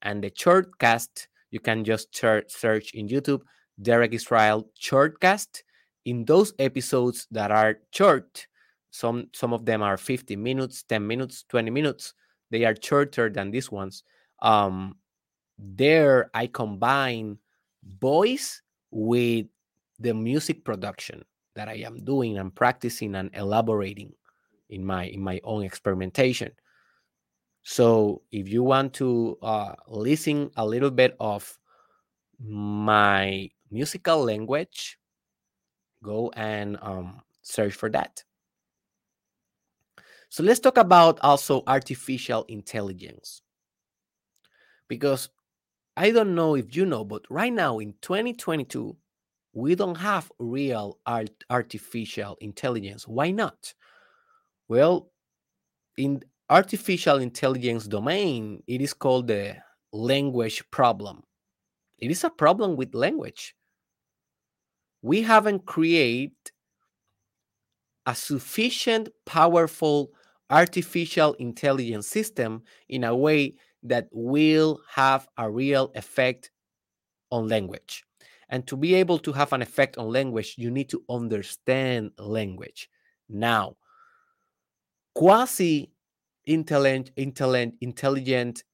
And 0.03 0.23
the 0.23 0.31
Shortcast, 0.31 1.27
you 1.55 1.61
can 1.61 1.85
just 1.85 2.09
search 2.13 2.95
in 2.95 3.07
YouTube 3.07 3.43
Derek 3.81 4.13
Israel 4.13 4.69
Shortcast. 4.75 5.63
In 6.05 6.25
those 6.25 6.53
episodes 6.59 7.29
that 7.31 7.53
are 7.53 7.79
short, 7.93 8.49
some 8.91 9.31
some 9.33 9.55
of 9.55 9.65
them 9.65 9.81
are 9.81 9.97
50 9.97 10.35
minutes, 10.35 10.83
10 10.83 11.07
minutes, 11.07 11.45
20 11.49 11.71
minutes. 11.71 12.13
They 12.51 12.65
are 12.65 12.75
shorter 12.75 13.31
than 13.31 13.53
these 13.53 13.71
ones. 13.71 14.03
Um, 14.43 14.97
there 15.57 16.29
I 16.35 16.49
combine 16.49 17.39
voice 18.01 18.61
with 18.91 19.47
the 20.01 20.13
music 20.13 20.65
production 20.65 21.25
that 21.55 21.69
I 21.69 21.87
am 21.87 22.05
doing 22.05 22.37
and 22.37 22.53
practicing 22.53 23.15
and 23.15 23.31
elaborating 23.33 24.13
in 24.71 24.85
my 24.85 25.05
in 25.07 25.23
my 25.23 25.41
own 25.45 25.63
experimentation 25.63 26.51
so 27.65 28.23
if 28.31 28.49
you 28.49 28.63
want 28.63 28.93
to 28.95 29.39
uh, 29.43 29.75
listen 29.89 30.51
a 30.57 30.65
little 30.65 30.91
bit 30.91 31.17
of 31.19 31.59
my 32.39 33.51
musical 33.71 34.23
language 34.23 34.99
go 36.03 36.31
and 36.37 36.77
um, 36.83 37.23
search 37.41 37.73
for 37.73 37.89
that. 37.89 38.23
So 40.29 40.43
let's 40.43 40.61
talk 40.61 40.77
about 40.77 41.19
also 41.23 41.63
artificial 41.67 42.45
intelligence. 42.49 43.43
Because 44.89 45.31
i 45.97 46.11
don't 46.11 46.35
know 46.35 46.57
if 46.57 46.75
you 46.75 46.85
know 46.85 47.05
but 47.05 47.23
right 47.31 47.53
now 47.53 47.79
in 47.79 47.95
2022 48.03 48.97
we 49.55 49.77
don't 49.77 49.95
have 49.95 50.31
real 50.41 50.99
art 51.07 51.31
artificial 51.49 52.37
intelligence. 52.41 53.07
Why 53.07 53.31
not? 53.31 53.73
Well, 54.69 55.13
in 55.97 56.23
artificial 56.51 57.19
intelligence 57.19 57.87
domain, 57.87 58.63
it 58.67 58.81
is 58.81 58.93
called 58.95 59.29
the 59.29 59.57
language 59.93 60.63
problem. 60.71 61.23
It 61.99 62.11
is 62.11 62.25
a 62.25 62.31
problem 62.31 62.77
with 62.77 62.95
language. 62.95 63.55
We 65.03 65.23
haven't 65.23 65.67
created 65.67 66.33
a 68.07 68.15
sufficient 68.15 69.09
powerful 69.25 70.11
artificial 70.51 71.33
intelligence 71.35 72.07
system 72.07 72.63
in 72.89 73.05
a 73.05 73.17
way 73.17 73.55
that 73.83 74.09
will 74.13 74.81
have 74.91 75.27
a 75.39 75.51
real 75.51 75.91
effect 75.95 76.51
on 77.31 77.49
language. 77.49 78.05
And 78.51 78.67
to 78.67 78.77
be 78.77 78.95
able 78.95 79.19
to 79.21 79.33
have 79.33 79.53
an 79.53 79.63
effect 79.63 79.97
on 79.97 80.11
language, 80.11 80.55
you 80.59 80.71
need 80.71 80.91
to 80.91 81.03
understand 81.09 82.13
language. 82.19 82.89
Now, 83.29 83.77
quasi 85.15 85.94
intelligent, 86.47 87.11
intelligent, 87.17 87.75
intelligent 87.81 88.65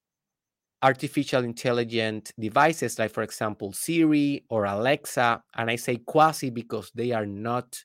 artificial 0.83 1.45
intelligent 1.45 2.33
devices 2.39 2.99
like 2.99 3.11
for 3.11 3.23
example 3.23 3.71
siri 3.73 4.43
or 4.49 4.65
alexa. 4.65 5.43
And 5.55 5.71
i 5.71 5.77
say 5.77 5.97
quasi 5.97 6.49
because 6.49 6.91
they 6.95 7.13
are 7.13 7.27
not 7.27 7.85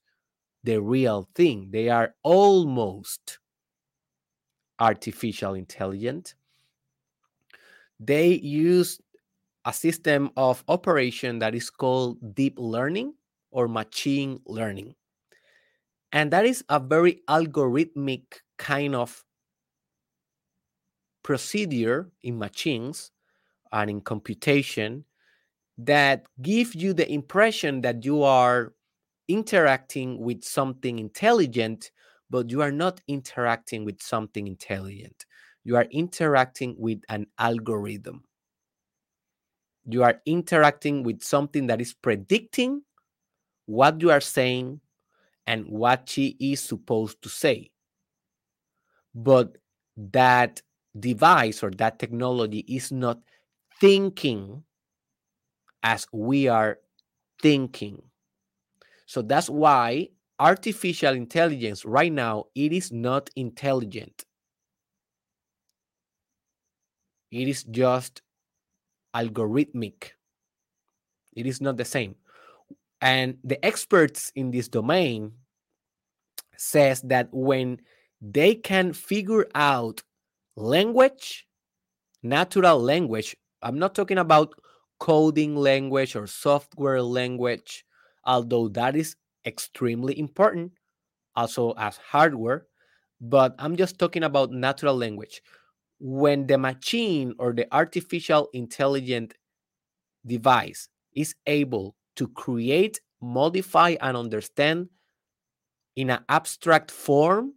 the 0.65 0.81
real 0.81 1.29
thing. 1.35 1.69
They 1.71 1.89
are 1.89 2.15
almost 2.23 3.39
artificial 4.79 5.53
intelligent. 5.53 6.33
They 7.99 8.33
use 8.33 8.99
a 9.63 9.71
system 9.71 10.31
of 10.35 10.63
operation 10.67 11.39
that 11.39 11.55
is 11.55 11.69
called 11.69 12.35
deep 12.35 12.55
learning 12.57 13.13
or 13.51 13.67
machine 13.67 14.39
learning. 14.45 14.95
And 16.11 16.31
that 16.31 16.45
is 16.45 16.63
a 16.69 16.79
very 16.79 17.21
algorithmic 17.29 18.23
kind 18.57 18.95
of 18.95 19.23
procedure 21.25 22.11
in 22.21 22.37
machines 22.37 23.11
and 23.71 23.89
in 23.89 23.99
computation 23.99 25.03
that 25.75 26.27
give 26.43 26.75
you 26.75 26.93
the 26.93 27.11
impression 27.11 27.81
that 27.81 28.05
you 28.05 28.21
are 28.21 28.73
interacting 29.27 30.19
with 30.19 30.43
something 30.43 30.99
intelligent, 30.99 31.89
but 32.29 32.51
you 32.51 32.61
are 32.61 32.71
not 32.71 33.01
interacting 33.07 33.83
with 33.83 33.99
something 34.03 34.45
intelligent. 34.45 35.25
You 35.63 35.75
are 35.77 35.87
interacting 35.89 36.75
with 36.77 37.01
an 37.09 37.25
algorithm. 37.39 38.23
You 39.89 40.03
are 40.03 40.21
interacting 40.27 41.01
with 41.01 41.23
something 41.23 41.65
that 41.67 41.81
is 41.81 41.93
predicting 41.93 42.83
what 43.65 43.99
you 43.99 44.11
are 44.11 44.21
saying 44.21 44.79
and 45.47 45.65
what 45.65 46.07
she 46.07 46.37
is 46.39 46.61
supposed 46.61 47.23
to 47.23 47.29
say. 47.29 47.71
But 49.15 49.57
that 49.97 50.61
device 50.99 51.63
or 51.63 51.71
that 51.71 51.99
technology 51.99 52.59
is 52.67 52.91
not 52.91 53.19
thinking 53.79 54.63
as 55.83 56.07
we 56.11 56.47
are 56.47 56.79
thinking. 57.41 58.01
So 59.05 59.21
that's 59.21 59.49
why 59.49 60.09
artificial 60.39 61.13
intelligence 61.13 61.85
right 61.85 62.11
now 62.11 62.45
it 62.55 62.73
is 62.73 62.91
not 62.91 63.29
intelligent. 63.35 64.25
It 67.31 67.47
is 67.47 67.63
just 67.63 68.21
algorithmic. 69.15 70.11
It 71.35 71.45
is 71.45 71.61
not 71.61 71.77
the 71.77 71.85
same. 71.85 72.15
And 73.01 73.37
the 73.43 73.63
experts 73.63 74.31
in 74.35 74.51
this 74.51 74.67
domain 74.67 75.33
says 76.57 77.01
that 77.01 77.27
when 77.31 77.79
they 78.21 78.55
can 78.55 78.93
figure 78.93 79.45
out 79.53 80.01
language, 80.55 81.47
natural 82.23 82.79
language. 82.79 83.35
I'm 83.61 83.79
not 83.79 83.95
talking 83.95 84.17
about 84.17 84.53
coding 84.99 85.55
language 85.55 86.15
or 86.15 86.27
software 86.27 87.01
language, 87.01 87.85
although 88.25 88.69
that 88.69 88.95
is 88.95 89.15
extremely 89.45 90.17
important, 90.19 90.73
also 91.35 91.73
as 91.77 91.97
hardware. 91.97 92.67
But 93.21 93.55
I'm 93.59 93.75
just 93.75 93.99
talking 93.99 94.23
about 94.23 94.51
natural 94.51 94.95
language. 94.95 95.41
When 95.99 96.47
the 96.47 96.57
machine 96.57 97.33
or 97.39 97.53
the 97.53 97.67
artificial 97.73 98.49
intelligent 98.53 99.35
device 100.25 100.89
is 101.15 101.35
able 101.47 101.95
to 102.17 102.27
create, 102.29 102.99
modify, 103.21 103.95
and 104.01 104.17
understand 104.17 104.89
in 105.95 106.09
an 106.09 106.23
abstract 106.29 106.91
form 106.91 107.53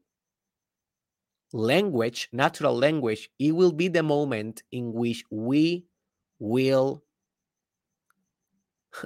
language, 1.52 2.28
natural 2.32 2.76
language, 2.76 3.30
it 3.38 3.52
will 3.52 3.72
be 3.72 3.88
the 3.88 4.02
moment 4.02 4.62
in 4.72 4.92
which 4.92 5.24
we 5.30 5.84
will 6.38 7.02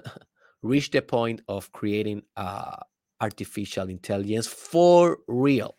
reach 0.62 0.90
the 0.90 1.02
point 1.02 1.40
of 1.48 1.70
creating 1.72 2.22
uh, 2.36 2.76
artificial 3.20 3.88
intelligence 3.88 4.46
for 4.46 5.18
real. 5.28 5.76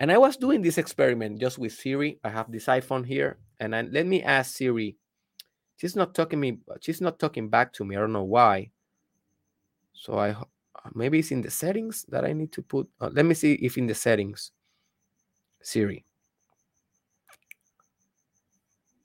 And 0.00 0.12
I 0.12 0.18
was 0.18 0.36
doing 0.36 0.62
this 0.62 0.78
experiment 0.78 1.40
just 1.40 1.58
with 1.58 1.72
Siri. 1.72 2.20
I 2.22 2.28
have 2.28 2.52
this 2.52 2.66
iPhone 2.66 3.04
here, 3.04 3.38
and 3.58 3.74
I, 3.74 3.82
let 3.82 4.06
me 4.06 4.22
ask 4.22 4.56
Siri. 4.56 4.96
She's 5.76 5.96
not 5.96 6.14
talking 6.14 6.38
me. 6.38 6.58
She's 6.80 7.00
not 7.00 7.18
talking 7.18 7.48
back 7.48 7.72
to 7.74 7.84
me. 7.84 7.96
I 7.96 8.00
don't 8.00 8.12
know 8.12 8.24
why. 8.24 8.70
So 9.92 10.18
I 10.18 10.36
maybe 10.94 11.18
it's 11.18 11.32
in 11.32 11.42
the 11.42 11.50
settings 11.50 12.04
that 12.08 12.24
I 12.24 12.32
need 12.32 12.52
to 12.52 12.62
put. 12.62 12.88
Uh, 13.00 13.10
let 13.12 13.26
me 13.26 13.34
see 13.34 13.54
if 13.54 13.76
in 13.76 13.86
the 13.86 13.94
settings 13.94 14.52
Siri. 15.62 16.04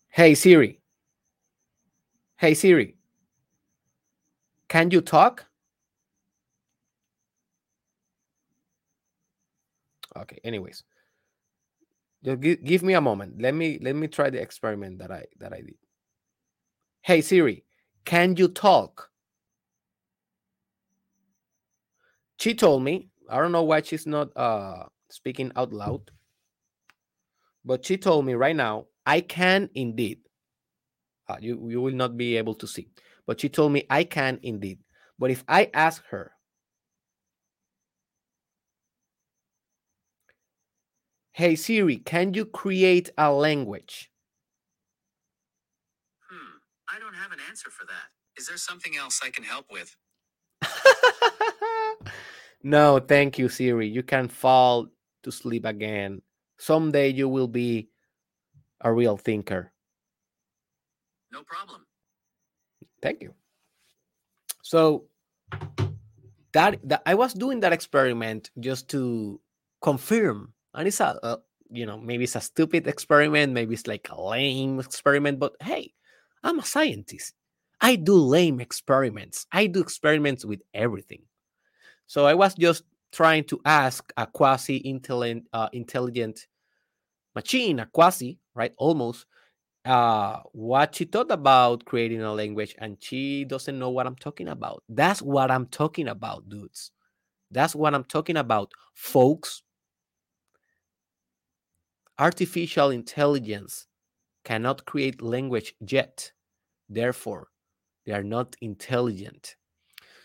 Hey 0.10 0.36
Siri. 0.36 0.80
Hey 2.38 2.54
Siri. 2.54 2.96
Can 4.68 4.92
you 4.92 5.02
talk? 5.02 5.46
Okay, 10.16 10.40
anyways. 10.44 10.84
Just 12.24 12.40
give, 12.40 12.64
give 12.64 12.84
me 12.84 12.94
a 12.94 13.02
moment. 13.02 13.42
Let 13.42 13.56
me 13.56 13.80
let 13.82 13.96
me 13.96 14.08
try 14.08 14.30
the 14.30 14.42
experiment 14.42 15.00
that 15.00 15.12
I 15.12 15.26
that 15.40 15.54
I 15.54 15.62
did. 15.62 15.76
Hey 17.02 17.22
Siri, 17.22 17.66
can 18.06 18.36
you 18.38 18.48
talk? 18.48 19.10
She 22.40 22.54
told 22.56 22.84
me, 22.84 23.10
I 23.30 23.40
don't 23.40 23.52
know 23.52 23.64
why 23.64 23.82
she's 23.82 24.08
not 24.08 24.36
uh 24.38 24.86
speaking 25.10 25.52
out 25.56 25.74
loud. 25.74 26.12
But 27.66 27.86
she 27.86 27.98
told 27.98 28.26
me 28.26 28.34
right 28.34 28.56
now, 28.56 28.88
I 29.06 29.22
can 29.22 29.70
indeed. 29.74 30.20
Uh, 31.28 31.38
you, 31.40 31.70
you 31.70 31.82
will 31.82 31.94
not 31.94 32.18
be 32.18 32.38
able 32.38 32.56
to 32.56 32.68
see. 32.68 32.90
But 33.26 33.40
she 33.40 33.50
told 33.50 33.72
me, 33.72 33.86
I 33.90 34.04
can 34.04 34.40
indeed. 34.44 34.80
But 35.18 35.32
if 35.32 35.44
I 35.48 35.70
ask 35.74 36.04
her, 36.08 36.34
Hey 41.32 41.56
Siri, 41.56 41.98
can 41.98 42.36
you 42.36 42.46
create 42.46 43.10
a 43.18 43.32
language? 43.32 44.12
Hmm, 46.30 46.58
I 46.96 47.00
don't 47.00 47.16
have 47.16 47.32
an 47.32 47.40
answer 47.50 47.72
for 47.72 47.86
that. 47.86 48.12
Is 48.38 48.48
there 48.48 48.58
something 48.58 48.96
else 48.98 49.20
I 49.24 49.32
can 49.32 49.44
help 49.44 49.66
with? 49.72 49.96
no, 52.64 53.00
thank 53.00 53.40
you, 53.40 53.50
Siri. 53.50 53.88
You 53.88 54.04
can 54.04 54.28
fall 54.28 54.88
to 55.24 55.32
sleep 55.32 55.66
again 55.66 56.22
someday 56.58 57.10
you 57.10 57.28
will 57.30 57.48
be 57.48 57.90
a 58.82 58.92
real 58.92 59.18
thinker. 59.18 59.72
No 61.32 61.44
problem. 61.44 61.86
Thank 63.02 63.22
you. 63.22 63.34
So 64.62 65.06
that, 66.54 66.80
that 66.84 67.02
I 67.06 67.16
was 67.16 67.34
doing 67.34 67.60
that 67.62 67.74
experiment 67.74 68.52
just 68.60 68.90
to 68.90 69.40
confirm, 69.82 70.54
and 70.74 70.88
it's 70.88 71.00
a, 71.00 71.20
a 71.24 71.40
you 71.70 71.86
know 71.86 71.98
maybe 71.98 72.24
it's 72.24 72.36
a 72.36 72.42
stupid 72.42 72.88
experiment, 72.88 73.54
maybe 73.54 73.74
it's 73.74 73.88
like 73.88 74.08
a 74.10 74.22
lame 74.22 74.80
experiment, 74.80 75.40
but 75.40 75.54
hey, 75.62 75.94
I'm 76.44 76.60
a 76.60 76.66
scientist. 76.66 77.34
I 77.82 77.96
do 77.96 78.16
lame 78.16 78.62
experiments. 78.62 79.46
I 79.52 79.68
do 79.68 79.82
experiments 79.82 80.46
with 80.46 80.62
everything. 80.74 81.24
So 82.08 82.26
I 82.26 82.34
was 82.34 82.54
just 82.54 82.84
trying 83.14 83.46
to 83.46 83.62
ask 83.66 84.12
a 84.18 84.28
quasi 84.28 84.82
intelligent, 84.86 85.48
uh, 85.54 85.70
intelligent 85.72 86.48
machine, 87.36 87.80
a 87.80 87.86
quasi, 87.86 88.40
right? 88.56 88.74
Almost, 88.78 89.28
uh, 89.86 90.40
what 90.54 90.96
she 90.96 91.06
thought 91.06 91.32
about 91.32 91.86
creating 91.86 92.22
a 92.22 92.34
language, 92.34 92.76
and 92.80 92.98
she 93.02 93.46
doesn't 93.46 93.80
know 93.80 93.90
what 93.90 94.08
I'm 94.08 94.16
talking 94.16 94.50
about. 94.50 94.84
That's 94.90 95.22
what 95.22 95.52
I'm 95.52 95.68
talking 95.68 96.08
about, 96.08 96.50
dudes. 96.50 96.92
That's 97.52 97.76
what 97.76 97.94
I'm 97.94 98.06
talking 98.06 98.38
about, 98.38 98.72
folks. 98.96 99.64
Artificial 102.20 102.90
intelligence 102.92 103.88
cannot 104.46 104.86
create 104.86 105.22
language 105.22 105.76
yet. 105.80 106.32
Therefore, 106.90 107.50
they 108.06 108.14
are 108.14 108.24
not 108.24 108.56
intelligent. 108.62 109.56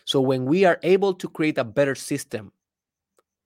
So, 0.05 0.21
when 0.21 0.45
we 0.45 0.65
are 0.65 0.79
able 0.83 1.13
to 1.15 1.29
create 1.29 1.57
a 1.57 1.63
better 1.63 1.95
system, 1.95 2.51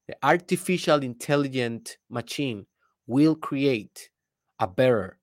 the 0.08 0.16
artificial 0.24 1.02
intelligent 1.02 1.98
machine 2.10 2.66
will 3.08 3.36
create 3.36 4.10
a 4.60 4.68
better 4.68 5.20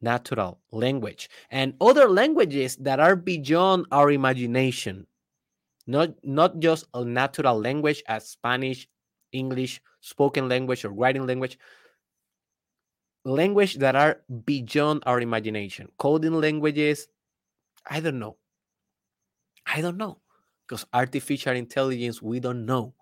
natural 0.00 0.60
language 0.70 1.30
and 1.50 1.74
other 1.80 2.08
languages 2.08 2.76
that 2.76 3.00
are 3.00 3.16
beyond 3.16 3.86
our 3.90 4.10
imagination. 4.10 5.06
Not 5.86 6.10
not 6.24 6.60
just 6.60 6.86
a 6.94 7.04
natural 7.04 7.60
language 7.60 8.02
as 8.08 8.28
spanish 8.28 8.88
english 9.32 9.80
spoken 10.00 10.48
language 10.48 10.84
or 10.84 10.90
writing 10.90 11.26
language. 11.26 11.58
Language 13.24 13.76
that 13.76 13.96
are 13.96 14.20
beyond 14.44 15.02
our 15.06 15.20
imagination. 15.20 15.88
Coding 15.98 16.34
languages 16.40 17.08
i 17.88 18.00
don't 18.00 18.18
know. 18.18 18.36
I 19.66 19.80
don't 19.80 19.96
know. 19.96 20.20
Because 20.66 20.86
artificial 20.92 21.54
intelligence, 21.54 22.22
we 22.22 22.40
don't 22.40 22.64
know 22.64 22.94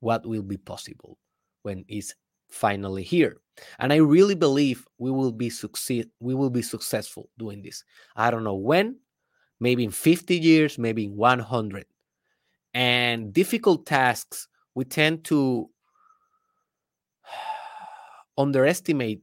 what 0.00 0.26
will 0.26 0.42
be 0.42 0.56
possible 0.56 1.18
when 1.62 1.84
it's 1.88 2.14
finally 2.50 3.02
here. 3.02 3.36
And 3.78 3.92
I 3.92 3.96
really 3.96 4.34
believe 4.34 4.86
we 4.98 5.10
will 5.10 5.32
be 5.32 5.50
succeed 5.50 6.08
we 6.20 6.34
will 6.34 6.50
be 6.50 6.62
successful 6.62 7.28
doing 7.38 7.62
this. 7.62 7.84
I 8.16 8.30
don't 8.30 8.44
know 8.44 8.54
when, 8.54 8.96
maybe 9.60 9.84
in 9.84 9.90
50 9.90 10.36
years, 10.38 10.78
maybe 10.78 11.04
in 11.04 11.16
100. 11.16 11.84
And 12.72 13.32
difficult 13.32 13.86
tasks, 13.86 14.48
we 14.74 14.84
tend 14.84 15.24
to 15.24 15.68
underestimate 18.38 19.22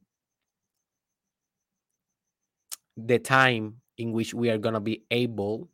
the 2.96 3.20
time 3.20 3.78
in 3.98 4.12
which 4.12 4.34
we 4.34 4.50
are 4.50 4.58
going 4.58 4.74
to 4.74 4.80
be 4.80 5.04
able 5.12 5.70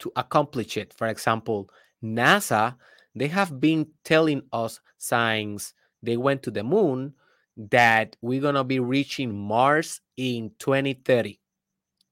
to 0.00 0.12
accomplish 0.16 0.76
it. 0.76 0.92
For 0.96 1.08
example, 1.08 1.70
NASA, 2.02 2.76
they 3.20 3.28
have 3.28 3.60
been 3.60 3.86
telling 4.04 4.42
us 4.52 4.80
signs 4.98 5.74
they 6.02 6.16
went 6.16 6.42
to 6.44 6.50
the 6.50 6.64
moon 6.64 7.14
that 7.56 8.16
we're 8.22 8.40
going 8.40 8.54
to 8.54 8.64
be 8.64 8.78
reaching 8.78 9.36
Mars 9.36 10.00
in 10.16 10.52
2030. 10.58 11.40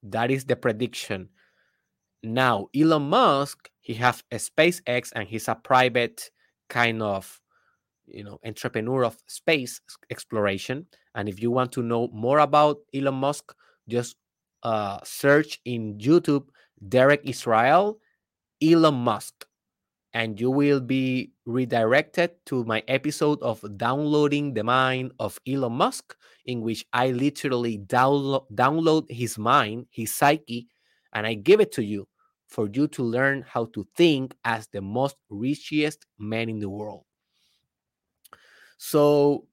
That 0.02 0.30
is 0.30 0.44
the 0.44 0.56
prediction. 0.56 1.28
Now, 2.22 2.68
Elon 2.74 3.08
Musk, 3.08 3.70
he 3.80 3.94
has 3.94 4.24
a 4.32 4.36
SpaceX 4.36 5.12
and 5.14 5.28
he's 5.28 5.46
a 5.46 5.54
private 5.54 6.30
kind 6.68 7.02
of 7.02 7.40
you 8.06 8.24
know 8.24 8.38
entrepreneur 8.44 9.04
of 9.04 9.16
space 9.26 9.80
exploration 10.10 10.86
and 11.14 11.28
if 11.28 11.42
you 11.42 11.50
want 11.50 11.72
to 11.72 11.82
know 11.82 12.08
more 12.12 12.38
about 12.38 12.78
elon 12.94 13.14
musk 13.14 13.54
just 13.88 14.16
uh, 14.62 14.98
search 15.04 15.60
in 15.64 15.98
youtube 15.98 16.46
derek 16.88 17.20
israel 17.24 17.98
elon 18.62 18.94
musk 18.94 19.46
and 20.16 20.40
you 20.40 20.50
will 20.50 20.80
be 20.80 21.30
redirected 21.44 22.30
to 22.46 22.64
my 22.64 22.82
episode 22.88 23.40
of 23.42 23.60
downloading 23.76 24.54
the 24.54 24.64
mind 24.64 25.12
of 25.20 25.38
elon 25.46 25.72
musk 25.72 26.16
in 26.46 26.62
which 26.62 26.84
i 26.92 27.10
literally 27.10 27.76
download 27.78 28.44
download 28.54 29.04
his 29.10 29.36
mind 29.36 29.84
his 29.90 30.14
psyche 30.14 30.66
and 31.12 31.26
i 31.26 31.34
give 31.34 31.60
it 31.60 31.70
to 31.70 31.84
you 31.84 32.08
for 32.46 32.68
you 32.72 32.88
to 32.88 33.02
learn 33.02 33.44
how 33.46 33.66
to 33.66 33.86
think 33.96 34.34
as 34.44 34.68
the 34.68 34.80
most 34.80 35.16
richest 35.28 36.06
man 36.18 36.48
in 36.48 36.58
the 36.58 36.70
world. 36.70 37.04
So 38.78 39.46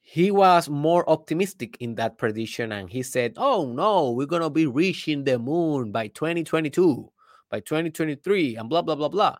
he 0.00 0.30
was 0.30 0.68
more 0.68 1.08
optimistic 1.08 1.76
in 1.80 1.94
that 1.96 2.18
prediction 2.18 2.72
and 2.72 2.88
he 2.88 3.02
said, 3.02 3.34
Oh 3.36 3.72
no, 3.72 4.12
we're 4.12 4.26
going 4.26 4.42
to 4.42 4.50
be 4.50 4.66
reaching 4.66 5.24
the 5.24 5.38
moon 5.38 5.92
by 5.92 6.08
2022, 6.08 7.10
by 7.52 7.60
2023, 7.60 8.56
and 8.56 8.68
blah, 8.68 8.82
blah, 8.82 8.96
blah, 8.96 9.08
blah. 9.08 9.36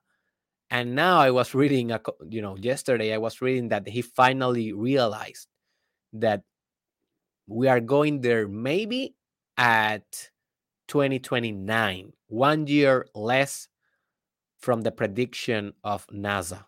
And 0.70 0.94
now 0.94 1.18
I 1.18 1.30
was 1.30 1.54
reading, 1.54 1.90
a, 1.90 2.00
you 2.28 2.42
know, 2.42 2.56
yesterday 2.56 3.12
I 3.12 3.18
was 3.18 3.40
reading 3.40 3.68
that 3.70 3.88
he 3.88 4.02
finally 4.02 4.72
realized 4.72 5.48
that 6.12 6.42
we 7.46 7.68
are 7.68 7.80
going 7.80 8.20
there 8.20 8.46
maybe 8.46 9.14
at 9.56 10.30
2029, 10.88 12.12
one 12.28 12.66
year 12.66 13.06
less 13.14 13.68
from 14.58 14.82
the 14.82 14.92
prediction 14.92 15.72
of 15.82 16.06
NASA. 16.08 16.64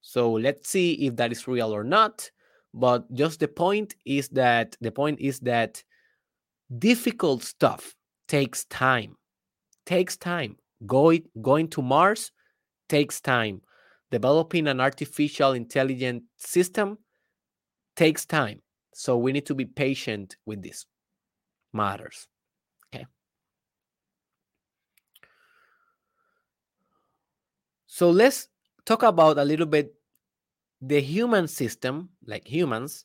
So 0.00 0.32
let's 0.32 0.68
see 0.68 0.92
if 1.06 1.16
that 1.16 1.30
is 1.30 1.46
real 1.46 1.74
or 1.74 1.84
not. 1.84 2.30
But 2.72 3.12
just 3.12 3.40
the 3.40 3.48
point 3.48 3.94
is 4.04 4.28
that 4.30 4.76
the 4.80 4.92
point 4.92 5.20
is 5.20 5.40
that 5.40 5.82
difficult 6.78 7.42
stuff 7.42 7.94
takes 8.28 8.64
time. 8.64 9.16
Takes 9.86 10.16
time. 10.16 10.56
Going 10.86 11.24
going 11.40 11.68
to 11.68 11.82
Mars 11.82 12.32
takes 12.88 13.20
time. 13.20 13.62
Developing 14.10 14.66
an 14.66 14.80
artificial 14.80 15.52
intelligent 15.52 16.24
system 16.36 16.98
takes 17.94 18.26
time. 18.26 18.60
So 18.92 19.16
we 19.16 19.32
need 19.32 19.46
to 19.46 19.54
be 19.54 19.66
patient 19.66 20.36
with 20.46 20.62
this 20.62 20.86
matters. 21.72 22.26
Okay. 22.92 23.06
So 27.86 28.10
let's 28.10 28.48
talk 28.84 29.02
about 29.02 29.38
a 29.38 29.44
little 29.44 29.66
bit 29.66 29.94
the 30.80 31.00
human 31.00 31.46
system, 31.46 32.08
like 32.24 32.46
humans, 32.46 33.04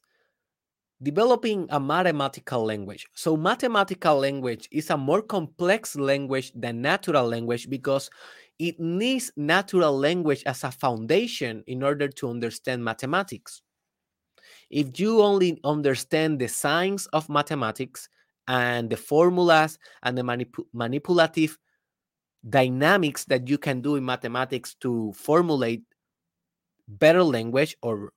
developing 1.06 1.68
a 1.70 1.80
mathematical 1.80 2.66
language. 2.66 3.06
So, 3.14 3.38
mathematical 3.38 4.18
language 4.18 4.68
is 4.72 4.90
a 4.90 4.98
more 4.98 5.22
complex 5.22 5.96
language 5.96 6.52
than 6.56 6.82
natural 6.82 7.28
language 7.28 7.70
because 7.70 8.10
it 8.58 8.80
needs 8.80 9.32
natural 9.38 9.96
language 9.98 10.42
as 10.46 10.64
a 10.64 10.72
foundation 10.72 11.64
in 11.68 11.84
order 11.84 12.08
to 12.08 12.30
understand 12.30 12.84
mathematics. 12.84 13.62
If 14.70 15.00
you 15.00 15.22
only 15.22 15.60
understand 15.64 16.40
the 16.40 16.48
science 16.48 17.06
of 17.14 17.30
mathematics 17.30 18.10
and 18.48 18.90
the 18.90 18.98
formulas 18.98 19.78
and 20.02 20.18
the 20.18 20.24
manip- 20.24 20.66
manipulative 20.74 21.58
dynamics 22.50 23.26
that 23.26 23.48
you 23.48 23.58
can 23.58 23.82
do 23.82 23.96
in 23.96 24.06
mathematics 24.06 24.76
to 24.82 25.14
formulate 25.14 25.84
better 26.88 27.24
language 27.24 27.76
or 27.82 28.12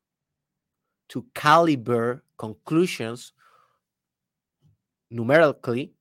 to 1.08 1.24
caliber 1.34 2.22
conclusions 2.36 3.32
numerically. 5.10 5.92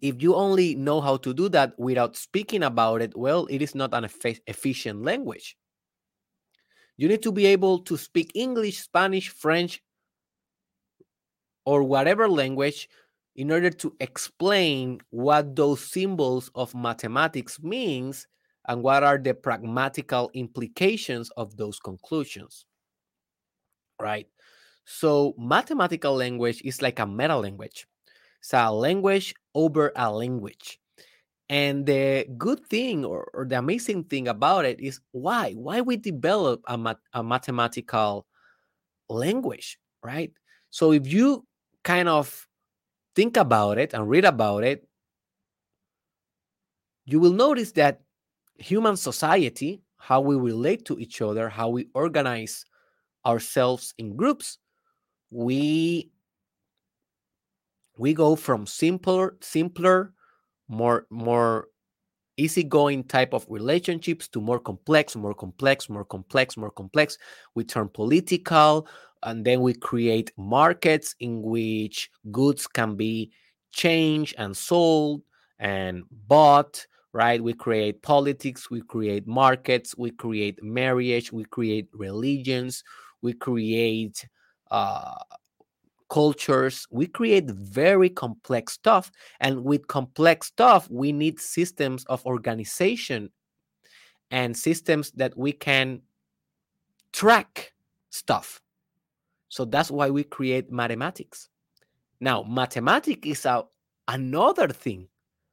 If 0.00 0.22
you 0.22 0.34
only 0.34 0.74
know 0.74 1.00
how 1.00 1.16
to 1.18 1.34
do 1.34 1.48
that 1.50 1.78
without 1.78 2.16
speaking 2.16 2.62
about 2.62 3.02
it 3.02 3.16
well 3.16 3.46
it 3.46 3.62
is 3.62 3.74
not 3.74 3.94
an 3.94 4.04
efficient 4.46 5.02
language. 5.02 5.56
You 6.96 7.08
need 7.08 7.22
to 7.22 7.32
be 7.32 7.46
able 7.46 7.78
to 7.80 7.96
speak 7.96 8.32
english 8.34 8.78
spanish 8.80 9.28
french 9.28 9.82
or 11.64 11.82
whatever 11.82 12.28
language 12.28 12.88
in 13.36 13.52
order 13.52 13.70
to 13.70 13.94
explain 14.00 15.00
what 15.10 15.54
those 15.54 15.84
symbols 15.84 16.50
of 16.54 16.74
mathematics 16.74 17.62
means 17.62 18.26
and 18.68 18.82
what 18.82 19.02
are 19.02 19.18
the 19.18 19.34
pragmatical 19.34 20.30
implications 20.34 21.30
of 21.36 21.56
those 21.56 21.80
conclusions 21.80 22.66
right? 24.00 24.26
So 24.84 25.34
mathematical 25.36 26.14
language 26.14 26.62
is 26.64 26.80
like 26.80 26.98
a 26.98 27.06
meta 27.06 27.36
language. 27.36 27.86
It's 28.40 28.54
a 28.54 28.70
language 28.72 29.34
over 29.54 29.92
a 29.96 30.10
language. 30.12 30.78
And 31.50 31.86
the 31.86 32.26
good 32.36 32.64
thing 32.66 33.04
or, 33.04 33.30
or 33.34 33.44
the 33.44 33.58
amazing 33.58 34.04
thing 34.04 34.28
about 34.28 34.64
it 34.64 34.80
is 34.80 35.00
why? 35.12 35.52
Why 35.52 35.80
we 35.80 35.96
develop 35.96 36.62
a, 36.68 36.96
a 37.12 37.22
mathematical 37.22 38.26
language 39.08 39.78
right? 40.02 40.32
So 40.70 40.92
if 40.92 41.06
you 41.06 41.44
kind 41.82 42.08
of 42.08 42.46
think 43.16 43.36
about 43.36 43.78
it 43.78 43.94
and 43.94 44.08
read 44.08 44.24
about 44.24 44.62
it, 44.64 44.86
you 47.04 47.18
will 47.18 47.32
notice 47.32 47.72
that 47.72 48.02
human 48.58 48.96
society, 48.96 49.82
how 49.98 50.20
we 50.20 50.36
relate 50.36 50.84
to 50.86 50.98
each 50.98 51.22
other, 51.22 51.48
how 51.48 51.68
we 51.68 51.88
organize 51.94 52.64
ourselves 53.26 53.94
in 53.98 54.16
groups, 54.16 54.58
we 55.30 56.10
we 57.98 58.14
go 58.14 58.36
from 58.36 58.66
simpler, 58.66 59.36
simpler, 59.40 60.12
more 60.68 61.06
more 61.10 61.68
easygoing 62.36 63.04
type 63.04 63.34
of 63.34 63.46
relationships 63.48 64.28
to 64.28 64.40
more 64.40 64.60
complex, 64.60 65.16
more 65.16 65.34
complex, 65.34 65.88
more 65.88 66.04
complex, 66.04 66.56
more 66.56 66.70
complex. 66.70 67.18
We 67.54 67.64
turn 67.64 67.88
political, 67.88 68.88
and 69.24 69.44
then 69.44 69.60
we 69.60 69.74
create 69.74 70.32
markets 70.36 71.16
in 71.20 71.42
which 71.42 72.10
goods 72.30 72.66
can 72.66 72.96
be 72.96 73.32
changed 73.72 74.36
and 74.38 74.56
sold 74.56 75.22
and 75.58 76.04
bought 76.28 76.86
right? 77.12 77.42
We 77.42 77.54
create 77.54 78.02
politics 78.02 78.70
we 78.70 78.82
create 78.82 79.26
markets 79.26 79.96
we 79.96 80.10
create 80.10 80.62
marriage 80.62 81.32
we 81.32 81.44
create 81.44 81.88
religions 81.92 82.84
we 83.22 83.32
create 83.32 84.26
uh, 84.70 85.14
cultures. 86.08 86.86
We 86.90 87.06
create 87.06 87.50
very 87.50 88.08
complex 88.08 88.72
stuff 88.74 89.10
and 89.40 89.64
with 89.64 89.86
complex 89.86 90.48
stuff 90.48 90.88
we 90.90 91.12
need 91.12 91.38
systems 91.40 92.04
of 92.06 92.24
organization 92.26 93.30
and 94.30 94.56
systems 94.56 95.10
that 95.12 95.36
we 95.36 95.52
can 95.52 96.02
track 97.12 97.72
stuff. 98.10 98.60
So 99.48 99.64
that's 99.64 99.90
why 99.90 100.10
we 100.10 100.24
create 100.24 100.70
mathematics. 100.70 101.48
Now, 102.20 102.42
mathematics 102.42 103.26
is 103.26 103.46
a, 103.46 103.64
another 104.06 104.68
thing, 104.68 105.08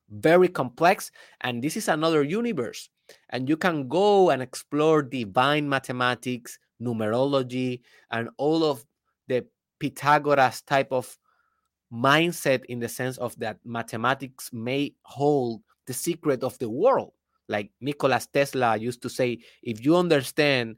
very 0.09 0.47
complex, 0.47 1.11
and 1.41 1.63
this 1.63 1.77
is 1.77 1.87
another 1.87 2.23
universe. 2.23 2.89
And 3.29 3.47
you 3.47 3.57
can 3.57 3.87
go 3.87 4.29
and 4.29 4.41
explore 4.41 5.01
divine 5.01 5.69
mathematics, 5.69 6.57
numerology, 6.81 7.81
and 8.11 8.29
all 8.37 8.63
of 8.63 8.85
the 9.27 9.45
Pythagoras 9.79 10.61
type 10.61 10.91
of 10.91 11.17
mindset 11.93 12.65
in 12.65 12.79
the 12.79 12.89
sense 12.89 13.17
of 13.17 13.37
that 13.39 13.57
mathematics 13.63 14.51
may 14.51 14.93
hold 15.03 15.61
the 15.85 15.93
secret 15.93 16.43
of 16.43 16.57
the 16.59 16.69
world. 16.69 17.13
Like 17.47 17.71
Nikola 17.79 18.19
Tesla 18.33 18.75
used 18.75 19.01
to 19.03 19.09
say, 19.09 19.39
if 19.61 19.85
you 19.85 19.95
understand 19.95 20.77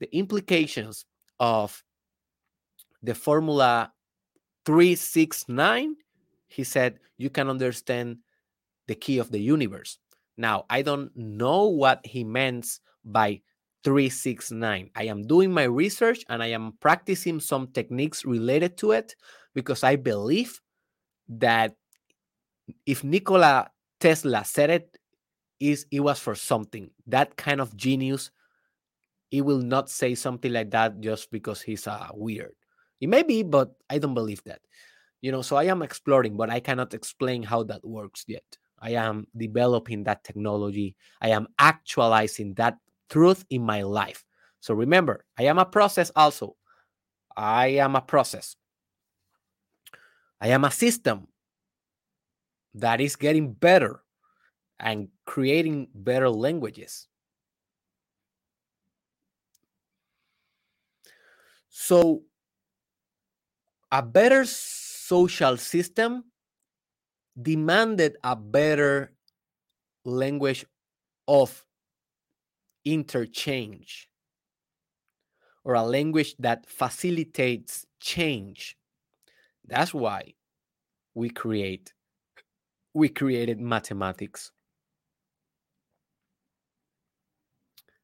the 0.00 0.14
implications 0.16 1.06
of 1.38 1.82
the 3.02 3.14
formula 3.14 3.92
369, 4.66 5.96
he 6.52 6.64
said, 6.64 6.98
you 7.16 7.30
can 7.30 7.48
understand 7.48 8.18
the 8.86 8.94
key 8.94 9.18
of 9.18 9.30
the 9.30 9.40
universe. 9.40 9.98
Now, 10.36 10.64
I 10.68 10.82
don't 10.82 11.10
know 11.16 11.68
what 11.68 12.04
he 12.04 12.24
means 12.24 12.80
by 13.04 13.40
369. 13.84 14.90
I 14.94 15.04
am 15.04 15.26
doing 15.26 15.52
my 15.52 15.64
research 15.64 16.24
and 16.28 16.42
I 16.42 16.48
am 16.48 16.74
practicing 16.80 17.40
some 17.40 17.68
techniques 17.68 18.24
related 18.24 18.76
to 18.78 18.92
it 18.92 19.14
because 19.54 19.82
I 19.82 19.96
believe 19.96 20.60
that 21.28 21.74
if 22.86 23.02
Nikola 23.04 23.70
Tesla 24.00 24.44
said 24.44 24.70
it, 24.70 24.98
is 25.60 25.86
it 25.92 26.00
was 26.00 26.18
for 26.18 26.34
something. 26.34 26.90
That 27.06 27.36
kind 27.36 27.60
of 27.60 27.76
genius, 27.76 28.30
he 29.30 29.40
will 29.42 29.60
not 29.62 29.88
say 29.88 30.16
something 30.16 30.52
like 30.52 30.70
that 30.72 31.00
just 31.00 31.30
because 31.30 31.62
he's 31.62 31.86
uh, 31.86 32.08
weird. 32.12 32.54
It 33.00 33.08
may 33.08 33.22
be, 33.22 33.42
but 33.42 33.70
I 33.88 33.98
don't 33.98 34.14
believe 34.14 34.42
that. 34.44 34.60
You 35.22 35.32
know, 35.32 35.40
so 35.42 35.56
I 35.56 35.64
am 35.64 35.82
exploring, 35.82 36.36
but 36.36 36.50
I 36.50 36.60
cannot 36.60 36.94
explain 36.94 37.44
how 37.44 37.62
that 37.64 37.84
works 37.86 38.24
yet. 38.26 38.44
I 38.80 38.90
am 38.90 39.28
developing 39.36 40.02
that 40.04 40.24
technology. 40.24 40.96
I 41.20 41.28
am 41.28 41.46
actualizing 41.58 42.54
that 42.54 42.78
truth 43.08 43.44
in 43.48 43.62
my 43.62 43.82
life. 43.82 44.24
So 44.60 44.74
remember, 44.74 45.24
I 45.38 45.44
am 45.44 45.58
a 45.58 45.64
process 45.64 46.10
also. 46.16 46.56
I 47.36 47.68
am 47.78 47.94
a 47.94 48.00
process. 48.00 48.56
I 50.40 50.48
am 50.48 50.64
a 50.64 50.70
system 50.72 51.28
that 52.74 53.00
is 53.00 53.14
getting 53.14 53.52
better 53.52 54.02
and 54.80 55.08
creating 55.24 55.88
better 55.94 56.28
languages. 56.28 57.06
So, 61.68 62.22
a 63.92 64.02
better 64.02 64.44
social 65.12 65.58
system 65.58 66.24
demanded 67.36 68.16
a 68.24 68.34
better 68.34 69.12
language 70.06 70.64
of 71.28 71.66
interchange 72.86 74.08
or 75.64 75.74
a 75.74 75.82
language 75.82 76.34
that 76.38 76.64
facilitates 76.66 77.84
change. 78.00 78.78
That's 79.66 79.92
why 79.92 80.32
we 81.12 81.28
create 81.28 81.92
we 82.94 83.10
created 83.10 83.60
mathematics. 83.60 84.50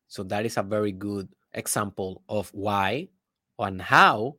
So 0.09 0.23
that 0.25 0.45
is 0.45 0.59
a 0.59 0.63
very 0.63 0.93
good 0.93 1.31
example 1.55 2.23
of 2.29 2.51
why 2.53 3.09
and 3.59 3.81
how 3.81 4.37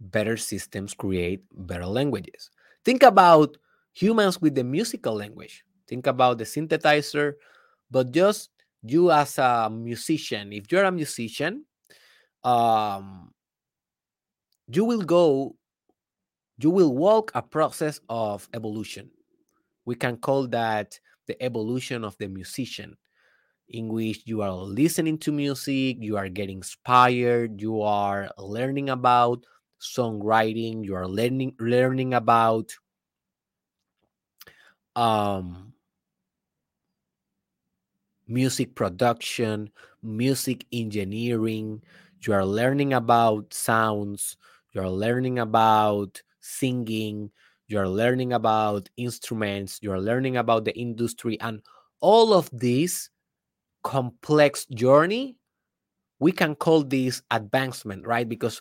better 0.00 0.36
systems 0.36 0.94
create 0.94 1.42
better 1.52 1.86
languages. 1.86 2.50
Think 2.84 3.02
about 3.02 3.56
humans 3.92 4.40
with 4.40 4.54
the 4.54 4.64
musical 4.64 5.14
language. 5.14 5.64
Think 5.86 6.06
about 6.06 6.38
the 6.38 6.44
synthesizer, 6.44 7.34
but 7.90 8.10
just 8.10 8.50
you 8.82 9.10
as 9.10 9.38
a 9.38 9.68
musician, 9.70 10.52
if 10.52 10.70
you're 10.72 10.84
a 10.84 10.92
musician, 10.92 11.64
um, 12.44 13.32
you 14.68 14.84
will 14.84 15.02
go, 15.02 15.56
you 16.58 16.70
will 16.70 16.94
walk 16.94 17.32
a 17.34 17.42
process 17.42 18.00
of 18.08 18.48
evolution. 18.54 19.10
We 19.84 19.96
can 19.96 20.16
call 20.16 20.46
that 20.48 20.98
the 21.26 21.42
evolution 21.42 22.04
of 22.04 22.16
the 22.18 22.28
musician, 22.28 22.96
in 23.68 23.88
which 23.88 24.22
you 24.24 24.42
are 24.42 24.52
listening 24.52 25.18
to 25.18 25.32
music, 25.32 25.98
you 26.00 26.16
are 26.16 26.28
getting 26.28 26.58
inspired, 26.58 27.60
you 27.60 27.82
are 27.82 28.30
learning 28.38 28.90
about 28.90 29.44
songwriting, 29.80 30.84
you 30.84 30.94
are 30.94 31.08
learning 31.08 31.54
learning 31.58 32.14
about 32.14 32.72
um 34.96 35.72
music 38.30 38.74
production, 38.74 39.70
music 40.02 40.64
engineering. 40.72 41.82
You 42.22 42.32
are 42.34 42.44
learning 42.44 42.92
about 42.92 43.52
sounds. 43.52 44.36
You 44.72 44.82
are 44.82 44.90
learning 44.90 45.38
about 45.38 46.22
singing. 46.40 47.30
You 47.66 47.78
are 47.78 47.88
learning 47.88 48.32
about 48.32 48.88
instruments. 48.96 49.78
You 49.82 49.92
are 49.92 50.00
learning 50.00 50.36
about 50.36 50.64
the 50.64 50.76
industry. 50.78 51.40
And 51.40 51.60
all 52.00 52.32
of 52.32 52.48
this 52.52 53.10
complex 53.82 54.66
journey, 54.66 55.36
we 56.18 56.32
can 56.32 56.54
call 56.54 56.84
this 56.84 57.22
advancement, 57.30 58.06
right? 58.06 58.28
Because 58.28 58.60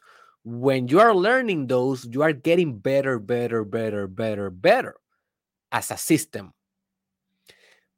when 0.49 0.87
you 0.87 0.99
are 0.99 1.13
learning 1.13 1.67
those, 1.67 2.07
you 2.09 2.23
are 2.23 2.33
getting 2.33 2.79
better, 2.79 3.19
better, 3.19 3.63
better, 3.63 4.07
better, 4.07 4.49
better 4.49 4.95
as 5.71 5.91
a 5.91 5.97
system. 5.97 6.53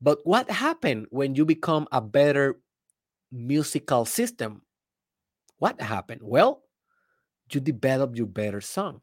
But 0.01 0.19
what 0.23 0.49
happened 0.49 1.07
when 1.11 1.35
you 1.35 1.45
become 1.45 1.87
a 1.91 2.01
better 2.01 2.59
musical 3.31 4.03
system? 4.05 4.63
What 5.57 5.79
happened? 5.79 6.21
Well, 6.23 6.63
you 7.51 7.61
develop 7.61 8.17
your 8.17 8.27
better 8.27 8.61
song. 8.61 9.01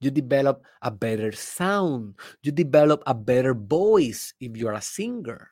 You 0.00 0.10
develop 0.10 0.64
a 0.82 0.90
better 0.90 1.32
sound. 1.32 2.14
You 2.42 2.52
develop 2.52 3.02
a 3.06 3.14
better 3.14 3.54
voice 3.54 4.34
if 4.40 4.56
you're 4.56 4.72
a 4.72 4.82
singer. 4.82 5.50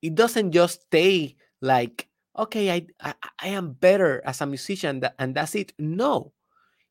It 0.00 0.14
doesn't 0.14 0.52
just 0.52 0.82
stay 0.82 1.36
like, 1.60 2.08
okay, 2.40 2.70
I, 2.70 2.86
I, 3.00 3.14
I 3.38 3.48
am 3.48 3.72
better 3.72 4.22
as 4.24 4.40
a 4.40 4.46
musician 4.46 5.02
and 5.18 5.34
that's 5.34 5.54
it. 5.54 5.72
No, 5.78 6.32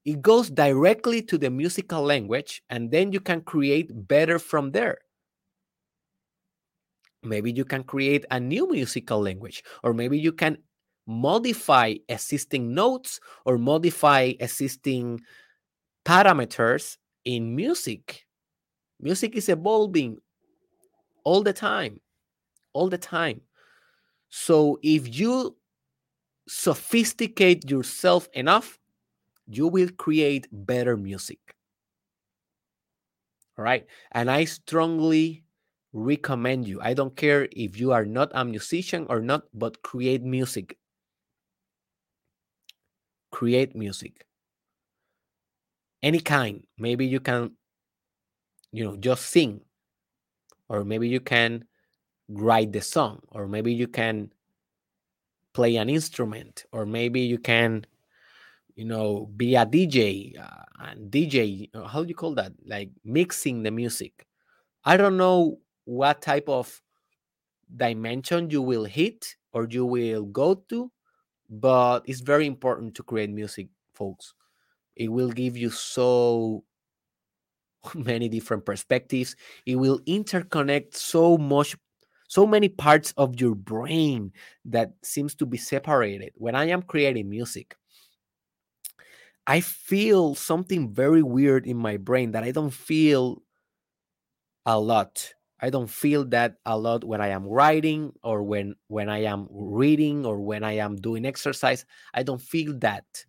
it 0.06 0.22
goes 0.22 0.50
directly 0.50 1.22
to 1.24 1.38
the 1.38 1.50
musical 1.50 2.02
language 2.02 2.64
and 2.70 2.91
then 2.91 3.12
you 3.12 3.20
can 3.20 3.41
create 3.41 4.08
better 4.08 4.39
from 4.39 4.72
there. 4.72 5.00
Maybe 7.22 7.52
you 7.52 7.66
can 7.66 7.84
create 7.84 8.26
a 8.32 8.39
new 8.39 8.72
musical 8.72 9.22
language 9.22 9.64
or 9.84 9.93
maybe 9.93 10.18
you 10.18 10.32
can 10.32 10.58
modify 11.06 11.95
existing 12.08 12.74
notes 12.74 13.20
or 13.45 13.58
modify 13.58 14.34
existing 14.39 15.20
parameters 16.06 16.97
in 17.26 17.56
music. 17.56 18.26
Music 19.02 19.36
is 19.36 19.50
evolving 19.50 20.18
all 21.24 21.43
the 21.43 21.54
time 21.54 22.00
all 22.74 22.89
the 22.89 22.97
time 22.97 23.41
so 24.30 24.80
if 24.84 25.20
you 25.20 25.56
sophisticate 26.48 27.70
yourself 27.70 28.28
enough 28.34 28.80
you 29.48 29.68
will 29.68 29.90
create 29.98 30.48
better 30.52 30.98
music 30.98 31.40
all 33.58 33.64
right 33.64 33.86
and 34.12 34.32
i 34.32 34.46
strongly 34.46 35.44
recommend 35.94 36.68
you. 36.68 36.80
I 36.82 36.94
don't 36.94 37.16
care 37.16 37.48
if 37.52 37.80
you 37.80 37.92
are 37.92 38.06
not 38.06 38.32
a 38.34 38.46
musician 38.46 39.06
or 39.10 39.22
not, 39.22 39.44
but 39.54 39.82
create 39.82 40.24
music. 40.24 40.78
Create 43.32 43.76
music. 43.76 44.26
Any 46.02 46.20
kind. 46.20 46.66
Maybe 46.78 47.06
you 47.06 47.20
can, 47.20 47.52
you 48.72 48.84
know, 48.86 48.98
just 48.98 49.26
sing. 49.28 49.62
Or 50.70 50.86
maybe 50.86 51.10
you 51.10 51.20
can 51.20 51.66
write 52.30 52.72
the 52.72 52.82
song. 52.82 53.22
Or 53.30 53.48
maybe 53.48 53.74
you 53.74 53.88
can 53.88 54.32
play 55.54 55.76
an 55.76 55.90
instrument. 55.90 56.66
Or 56.72 56.86
maybe 56.86 57.22
you 57.22 57.38
can, 57.38 57.86
you 58.76 58.86
know, 58.86 59.30
be 59.36 59.56
a 59.56 59.66
DJ. 59.66 60.40
Uh, 60.40 60.64
and 60.80 61.12
DJ, 61.12 61.70
uh, 61.74 61.88
how 61.88 62.04
do 62.04 62.10
you 62.10 62.16
call 62.16 62.36
that? 62.36 62.54
Like 62.66 62.90
mixing 63.04 63.64
the 63.64 63.72
music. 63.72 64.26
I 64.86 64.96
don't 64.96 65.18
know 65.18 65.60
what 65.86 66.22
type 66.22 66.48
of 66.48 66.82
dimension 67.76 68.50
you 68.50 68.62
will 68.62 68.86
hit 68.86 69.36
or 69.54 69.68
you 69.70 69.86
will 69.86 70.26
go 70.26 70.56
to 70.70 70.92
but 71.50 72.02
it's 72.06 72.22
very 72.22 72.46
important 72.46 72.96
to 72.96 73.04
create 73.04 73.30
music 73.30 73.68
folks 73.94 74.34
it 74.96 75.08
will 75.08 75.30
give 75.30 75.58
you 75.58 75.70
so 75.70 76.64
many 77.94 78.30
different 78.30 78.66
perspectives 78.66 79.36
it 79.66 79.76
will 79.76 80.00
interconnect 80.02 80.96
so 80.96 81.38
much 81.38 81.76
so 82.30 82.48
many 82.48 82.70
parts 82.70 83.14
of 83.18 83.42
your 83.42 83.56
brain 83.56 84.32
that 84.66 84.94
seems 85.04 85.36
to 85.36 85.46
be 85.46 85.58
separated 85.58 86.32
when 86.38 86.56
i 86.56 86.66
am 86.66 86.82
creating 86.84 87.30
music 87.30 87.76
i 89.48 89.60
feel 89.60 90.36
something 90.36 90.94
very 90.94 91.24
weird 91.24 91.66
in 91.66 91.78
my 91.78 91.98
brain 91.98 92.32
that 92.32 92.44
i 92.44 92.52
don't 92.52 92.74
feel 92.74 93.42
a 94.66 94.80
lot 94.80 95.34
I 95.62 95.70
don't 95.70 95.90
feel 95.90 96.24
that 96.32 96.56
a 96.66 96.78
lot 96.78 97.04
when 97.04 97.20
I 97.20 97.30
am 97.36 97.44
writing 97.46 98.14
or 98.24 98.44
when 98.44 98.76
when 98.88 99.10
I 99.10 99.24
am 99.28 99.48
reading 99.52 100.26
or 100.26 100.40
when 100.40 100.64
I 100.64 100.78
am 100.80 100.96
doing 100.96 101.26
exercise. 101.26 101.84
I 102.14 102.24
don't 102.24 102.42
feel 102.42 102.78
that. 102.80 103.26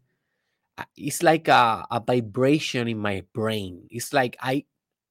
it's 0.96 1.22
like 1.22 1.48
a, 1.48 1.86
a 1.90 2.00
vibration 2.00 2.88
in 2.88 2.98
my 2.98 3.24
brain. 3.32 3.86
It's 3.90 4.12
like 4.12 4.36
I 4.40 4.64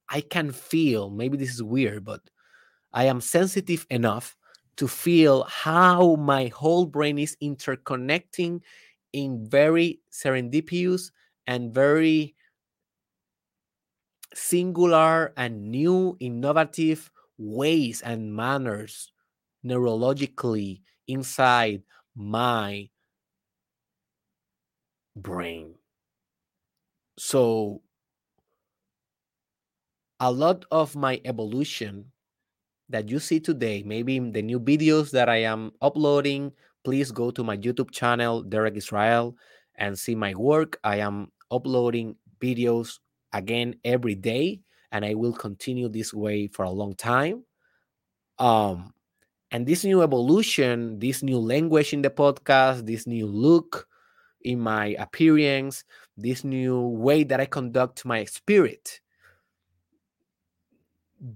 I 0.10 0.22
can 0.22 0.52
feel, 0.52 1.10
maybe 1.12 1.38
this 1.38 1.52
is 1.54 1.64
weird, 1.64 2.06
but 2.06 2.22
I 2.94 3.06
am 3.06 3.22
sensitive 3.22 3.86
enough 3.90 4.38
to 4.78 4.88
feel 4.88 5.44
how 5.44 6.16
my 6.16 6.48
whole 6.48 6.86
brain 6.86 7.20
is 7.20 7.38
interconnecting 7.42 8.62
in 9.14 9.50
very 9.50 10.02
serendipitous 10.12 11.12
and 11.48 11.74
very 11.74 12.36
singular 14.34 15.34
and 15.38 15.70
new 15.72 16.18
innovative 16.20 17.12
ways 17.38 18.02
and 18.02 18.36
manners 18.36 19.12
neurologically 19.64 20.82
inside 21.08 21.84
my 22.16 22.90
brain. 25.16 25.78
So, 27.18 27.84
a 30.22 30.32
lot 30.32 30.64
of 30.72 30.96
my 30.96 31.20
evolution 31.26 32.12
that 32.90 33.10
you 33.10 33.20
see 33.20 33.40
today, 33.40 33.84
maybe 33.86 34.20
the 34.20 34.42
new 34.42 34.60
videos 34.60 35.12
that 35.12 35.30
I 35.30 35.44
am 35.44 35.72
uploading, 35.82 36.52
please 36.84 37.12
go 37.12 37.32
to 37.32 37.44
my 37.44 37.58
YouTube 37.58 37.92
channel, 37.92 38.42
Derek 38.42 38.76
Israel, 38.76 39.36
and 39.76 39.98
see 39.98 40.16
my 40.16 40.34
work. 40.34 40.80
I 40.84 40.98
am 40.98 41.32
uploading 41.52 42.16
videos 42.40 43.00
again 43.34 43.76
every 43.86 44.16
day, 44.16 44.62
and 44.92 45.06
I 45.06 45.14
will 45.14 45.34
continue 45.34 45.88
this 45.88 46.14
way 46.14 46.48
for 46.48 46.66
a 46.66 46.72
long 46.72 46.96
time. 46.96 47.44
Um, 48.40 48.94
and 49.52 49.66
this 49.66 49.84
new 49.84 50.02
evolution, 50.02 51.00
this 51.00 51.22
new 51.22 51.38
language 51.38 51.94
in 51.94 52.02
the 52.02 52.10
podcast, 52.10 52.86
this 52.86 53.06
new 53.06 53.28
look 53.28 53.88
in 54.42 54.60
my 54.60 54.96
appearance, 55.00 55.84
this 56.18 56.44
new 56.44 56.82
way 56.82 57.24
that 57.24 57.40
I 57.40 57.46
conduct 57.46 58.06
my 58.06 58.26
spirit, 58.26 59.02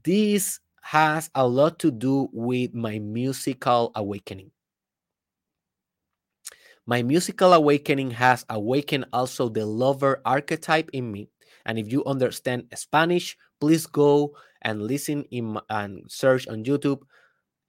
this 0.04 0.60
has 0.84 1.30
a 1.34 1.48
lot 1.48 1.80
to 1.80 1.90
do 1.90 2.28
with 2.34 2.74
my 2.76 3.00
musical 3.00 3.92
awakening. 3.96 4.52
My 6.86 7.02
musical 7.02 7.54
awakening 7.54 8.12
has 8.12 8.46
awakened 8.50 9.06
also 9.14 9.48
the 9.48 9.66
lover 9.66 10.22
archetype 10.26 10.90
in 10.92 11.10
me. 11.10 11.30
And 11.66 11.80
if 11.80 11.90
you 11.90 12.04
understand 12.04 12.68
Spanish, 12.76 13.38
please 13.62 13.88
go 13.88 14.36
and 14.62 14.82
listen 14.82 15.24
in, 15.32 15.58
and 15.70 16.04
search 16.12 16.50
on 16.50 16.66
YouTube 16.66 17.04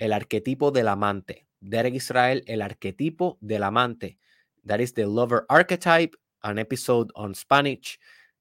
El 0.00 0.10
arquetipo 0.10 0.72
del 0.74 0.88
amante. 0.88 1.46
Derek 1.62 1.94
Israel, 1.94 2.40
El 2.48 2.62
arquetipo 2.62 3.36
del 3.40 3.62
amante. 3.62 4.18
That 4.64 4.80
is 4.80 4.92
the 4.92 5.06
lover 5.06 5.46
archetype, 5.48 6.16
an 6.42 6.58
episode 6.58 7.12
on 7.14 7.32
Spanish 7.34 7.96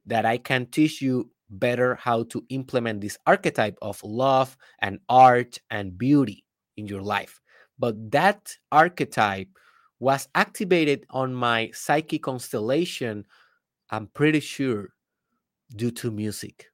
that 0.07 0.25
I 0.25 0.39
can 0.39 0.65
teach 0.65 0.99
you 0.99 1.29
better 1.49 1.95
how 1.95 2.23
to 2.23 2.43
implement 2.49 3.01
this 3.01 3.17
archetype 3.27 3.77
of 3.81 4.01
love 4.03 4.57
and 4.79 4.99
art 5.09 5.59
and 5.69 5.97
beauty 5.97 6.43
in 6.77 6.87
your 6.87 7.01
life. 7.01 7.39
But 7.77 8.11
that 8.11 8.55
archetype 8.71 9.49
was 9.99 10.27
activated 10.35 11.05
on 11.09 11.33
my 11.33 11.71
psyche 11.73 12.19
constellation, 12.19 13.25
I'm 13.89 14.07
pretty 14.07 14.39
sure, 14.39 14.89
due 15.75 15.91
to 15.91 16.11
music. 16.11 16.67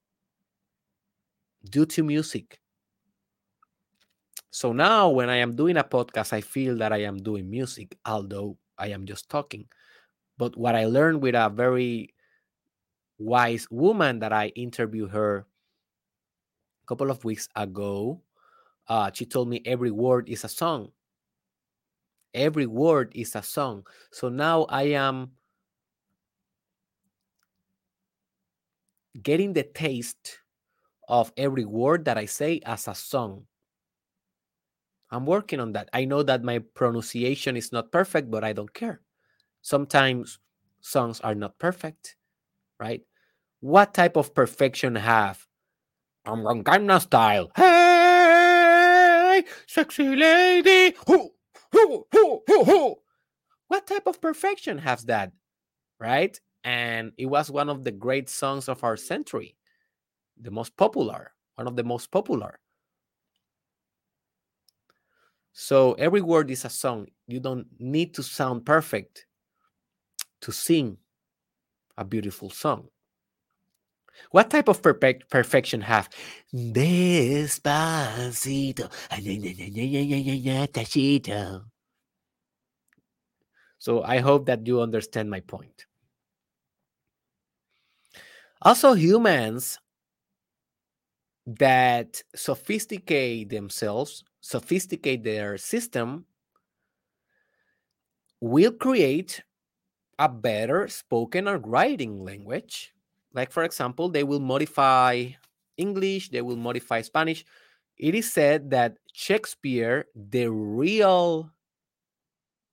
Due 1.70 1.86
to 1.88 2.04
music. 2.04 2.60
So 4.52 4.74
now, 4.74 5.10
when 5.10 5.30
I 5.30 5.38
am 5.38 5.56
doing 5.56 5.78
a 5.78 5.84
podcast, 5.84 6.34
I 6.34 6.42
feel 6.42 6.78
that 6.78 6.92
I 6.92 7.04
am 7.04 7.18
doing 7.18 7.50
music, 7.50 7.96
although 8.06 8.58
I 8.78 8.88
am 8.88 9.06
just 9.06 9.30
talking. 9.30 9.68
But 10.38 10.58
what 10.58 10.76
I 10.76 10.86
learned 10.86 11.22
with 11.22 11.36
a 11.36 11.50
very 11.50 12.14
wise 13.20 13.68
woman 13.70 14.20
that 14.20 14.34
I 14.34 14.48
interviewed 14.56 15.12
her 15.12 15.46
a 16.84 16.88
couple 16.88 17.12
of 17.12 17.24
weeks 17.24 17.48
ago, 17.56 18.22
uh, 18.88 19.12
she 19.14 19.26
told 19.26 19.50
me 19.50 19.62
every 19.66 19.92
word 19.92 20.30
is 20.30 20.44
a 20.44 20.50
song. 20.50 20.92
Every 22.34 22.66
word 22.66 23.12
is 23.14 23.36
a 23.36 23.44
song. 23.44 23.86
So 24.12 24.30
now 24.30 24.64
I 24.70 24.84
am 24.94 25.32
getting 29.22 29.54
the 29.54 29.64
taste 29.64 30.40
of 31.08 31.32
every 31.38 31.66
word 31.66 32.06
that 32.06 32.18
I 32.18 32.26
say 32.26 32.62
as 32.66 32.88
a 32.88 32.96
song. 32.96 33.46
I'm 35.12 35.26
working 35.26 35.60
on 35.60 35.74
that. 35.74 35.90
I 35.92 36.06
know 36.06 36.22
that 36.24 36.44
my 36.44 36.60
pronunciation 36.60 37.58
is 37.58 37.72
not 37.72 37.92
perfect, 37.92 38.30
but 38.30 38.44
I 38.44 38.54
don't 38.54 38.74
care. 38.74 39.02
Sometimes 39.62 40.40
songs 40.82 41.20
are 41.22 41.36
not 41.36 41.58
perfect, 41.58 42.16
right? 42.80 43.02
What 43.62 43.94
type 43.94 44.16
of 44.16 44.34
perfection 44.34 44.96
have? 44.96 45.46
I'm 46.26 46.46
on 46.48 46.64
Gangnam 46.64 47.02
Style. 47.02 47.52
Hey, 47.56 49.44
sexy 49.68 50.16
lady. 50.16 50.96
Hoo, 51.08 51.30
hoo, 51.74 52.06
hoo, 52.12 52.42
hoo. 52.48 52.96
What 53.68 53.86
type 53.88 54.08
of 54.08 54.22
perfection 54.22 54.78
has 54.80 55.04
that, 55.06 55.32
right? 56.00 56.40
And 56.64 57.12
it 57.18 57.26
was 57.28 57.52
one 57.52 57.70
of 57.70 57.84
the 57.84 57.92
great 57.92 58.30
songs 58.30 58.70
of 58.70 58.84
our 58.84 58.98
century, 58.98 59.56
the 60.40 60.52
most 60.52 60.76
popular, 60.78 61.34
one 61.56 61.68
of 61.68 61.76
the 61.76 61.84
most 61.84 62.12
popular. 62.12 62.60
So 65.52 65.94
every 65.94 66.22
word 66.22 66.50
is 66.52 66.64
a 66.64 66.70
song. 66.70 67.08
You 67.28 67.40
don't 67.40 67.68
need 67.80 68.14
to 68.16 68.24
sound 68.24 68.66
perfect 68.66 69.26
to 70.42 70.52
sing 70.52 70.98
a 71.98 72.06
beautiful 72.06 72.50
song. 72.50 72.88
What 74.32 74.50
type 74.50 74.68
of 74.68 74.82
perfect 74.82 75.30
perfection 75.30 75.82
have? 75.82 76.10
Despacito. 76.54 77.70
So 83.80 84.04
I 84.04 84.20
hope 84.20 84.46
that 84.48 84.68
you 84.68 84.82
understand 84.82 85.30
my 85.30 85.40
point. 85.40 85.86
Also, 88.62 88.94
humans 88.94 89.80
that 91.46 92.22
sophisticate 92.36 93.50
themselves, 93.50 94.24
sophisticate 94.42 95.24
their 95.24 95.58
system, 95.58 96.26
will 98.42 98.72
create 98.72 99.42
a 100.20 100.28
better 100.28 100.88
spoken 100.88 101.48
or 101.48 101.58
writing 101.58 102.20
language. 102.24 102.94
Like, 103.34 103.52
for 103.52 103.64
example, 103.64 104.10
they 104.10 104.24
will 104.24 104.40
modify 104.40 105.28
English, 105.78 106.30
they 106.30 106.42
will 106.42 106.58
modify 106.58 107.02
Spanish. 107.02 107.46
It 107.98 108.16
is 108.16 108.32
said 108.32 108.72
that 108.72 108.98
Shakespeare, 109.14 110.06
the 110.16 110.50
real 110.50 111.52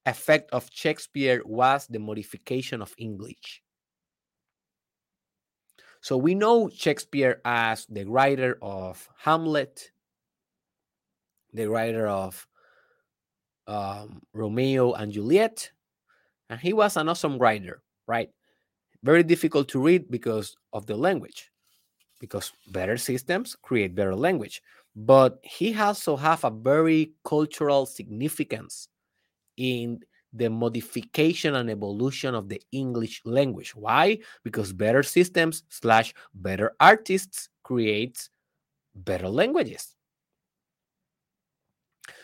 effect 0.06 0.50
of 0.52 0.70
Shakespeare 0.72 1.42
was 1.44 1.86
the 1.88 1.98
modification 1.98 2.80
of 2.80 2.94
English. 2.96 3.62
So 6.00 6.16
we 6.16 6.34
know 6.34 6.70
Shakespeare 6.70 7.40
as 7.44 7.86
the 7.86 8.04
writer 8.04 8.58
of 8.62 9.08
Hamlet, 9.18 9.90
the 11.52 11.68
writer 11.68 12.06
of 12.06 12.46
um, 13.66 14.22
Romeo 14.32 14.92
and 14.92 15.10
Juliet, 15.10 15.72
and 16.48 16.60
he 16.60 16.72
was 16.72 16.96
an 16.96 17.08
awesome 17.08 17.38
writer, 17.38 17.82
right? 18.06 18.30
Very 19.02 19.22
difficult 19.22 19.68
to 19.68 19.80
read 19.80 20.10
because 20.10 20.56
of 20.72 20.86
the 20.86 20.96
language, 20.96 21.50
because 22.20 22.52
better 22.68 22.96
systems 22.96 23.56
create 23.60 23.94
better 23.94 24.14
language. 24.14 24.62
But 24.96 25.38
he 25.42 25.76
also 25.76 26.16
have 26.16 26.44
a 26.44 26.50
very 26.50 27.12
cultural 27.24 27.86
significance 27.86 28.88
in 29.56 30.00
the 30.32 30.48
modification 30.50 31.54
and 31.54 31.70
evolution 31.70 32.34
of 32.34 32.48
the 32.48 32.60
English 32.72 33.22
language. 33.24 33.74
Why? 33.74 34.18
Because 34.42 34.72
better 34.72 35.02
systems 35.02 35.62
slash 35.68 36.14
better 36.34 36.72
artists 36.80 37.48
creates 37.62 38.30
better 38.94 39.28
languages. 39.28 39.94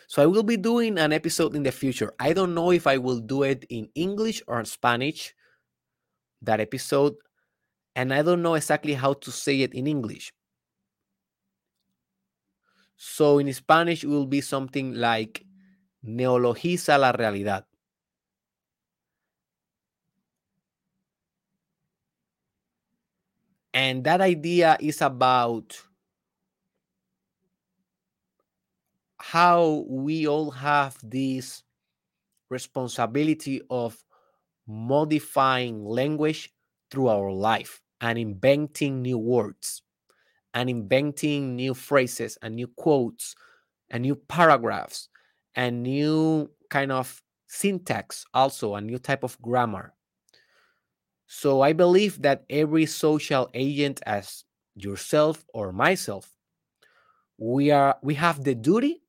So 0.07 0.21
I 0.21 0.25
will 0.25 0.43
be 0.43 0.57
doing 0.57 0.99
an 0.99 1.13
episode 1.13 1.55
in 1.55 1.63
the 1.63 1.71
future. 1.71 2.13
I 2.19 2.33
don't 2.33 2.53
know 2.53 2.71
if 2.71 2.85
I 2.85 2.97
will 2.97 3.19
do 3.19 3.43
it 3.43 3.65
in 3.69 3.89
English 3.95 4.43
or 4.47 4.63
Spanish, 4.65 5.33
that 6.43 6.59
episode, 6.59 7.15
and 7.95 8.13
I 8.13 8.21
don't 8.21 8.41
know 8.41 8.55
exactly 8.55 8.93
how 8.93 9.13
to 9.13 9.31
say 9.31 9.61
it 9.61 9.73
in 9.73 9.87
English. 9.87 10.31
So 12.95 13.39
in 13.39 13.51
Spanish, 13.53 14.03
it 14.03 14.07
will 14.07 14.25
be 14.25 14.41
something 14.41 14.93
like 14.93 15.45
neologiza 16.05 16.99
la 16.99 17.11
realidad. 17.11 17.63
And 23.73 24.03
that 24.03 24.21
idea 24.21 24.77
is 24.79 25.01
about 25.01 25.81
how 29.17 29.85
we 29.87 30.27
all 30.27 30.51
have 30.51 30.97
this 31.01 31.63
responsibility 32.49 33.61
of 33.69 33.97
modifying 34.67 35.83
language 35.85 36.53
through 36.89 37.07
our 37.07 37.31
life 37.31 37.81
and 38.01 38.17
inventing 38.17 39.01
new 39.01 39.17
words 39.17 39.81
and 40.53 40.69
inventing 40.69 41.55
new 41.55 41.73
phrases 41.73 42.37
and 42.41 42.55
new 42.55 42.67
quotes 42.67 43.35
and 43.89 44.03
new 44.03 44.15
paragraphs 44.15 45.09
and 45.55 45.83
new 45.83 46.49
kind 46.69 46.91
of 46.91 47.21
syntax 47.47 48.25
also 48.33 48.75
a 48.75 48.81
new 48.81 48.97
type 48.97 49.23
of 49.23 49.39
grammar. 49.41 49.93
So 51.27 51.61
i 51.61 51.73
believe 51.73 52.21
that 52.21 52.43
every 52.49 52.85
social 52.85 53.49
agent 53.53 54.01
as 54.05 54.43
yourself 54.75 55.45
or 55.53 55.71
myself 55.71 56.31
we 57.37 57.71
are 57.71 57.97
we 58.01 58.13
have 58.15 58.43
the 58.43 58.55
duty 58.55 59.01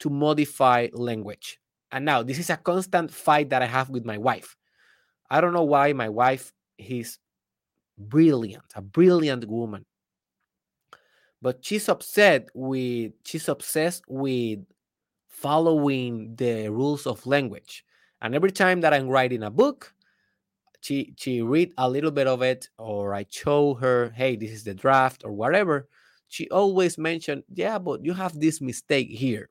to 0.00 0.10
modify 0.10 0.88
language. 0.92 1.58
And 1.92 2.04
now 2.04 2.22
this 2.22 2.38
is 2.38 2.50
a 2.50 2.56
constant 2.56 3.10
fight 3.10 3.50
that 3.50 3.62
i 3.62 3.66
have 3.66 3.88
with 3.90 4.04
my 4.04 4.18
wife 4.18 4.56
i 5.30 5.40
don't 5.40 5.52
know 5.52 5.64
why 5.64 5.92
my 5.92 6.08
wife 6.08 6.52
is 6.78 7.18
brilliant 7.98 8.64
a 8.74 8.82
brilliant 8.82 9.46
woman. 9.46 9.84
But 11.42 11.62
she's 11.62 11.90
upset 11.90 12.48
with 12.54 13.12
she's 13.24 13.48
obsessed 13.48 14.04
with 14.08 14.60
following 15.28 16.34
the 16.36 16.70
rules 16.70 17.06
of 17.06 17.26
language. 17.26 17.84
And 18.22 18.34
every 18.34 18.50
time 18.50 18.80
that 18.80 18.94
i'm 18.94 19.08
writing 19.08 19.42
a 19.42 19.50
book 19.50 19.94
she 20.84 21.14
she 21.16 21.40
read 21.40 21.72
a 21.78 21.88
little 21.88 22.10
bit 22.10 22.26
of 22.26 22.42
it 22.42 22.68
or 22.78 23.14
i 23.14 23.24
show 23.30 23.74
her 23.74 24.10
hey 24.14 24.36
this 24.36 24.50
is 24.50 24.64
the 24.64 24.74
draft 24.74 25.22
or 25.24 25.32
whatever 25.32 25.88
she 26.28 26.48
always 26.50 26.98
mentioned 26.98 27.42
yeah 27.54 27.78
but 27.78 28.04
you 28.04 28.12
have 28.12 28.38
this 28.38 28.60
mistake 28.60 29.08
here 29.08 29.48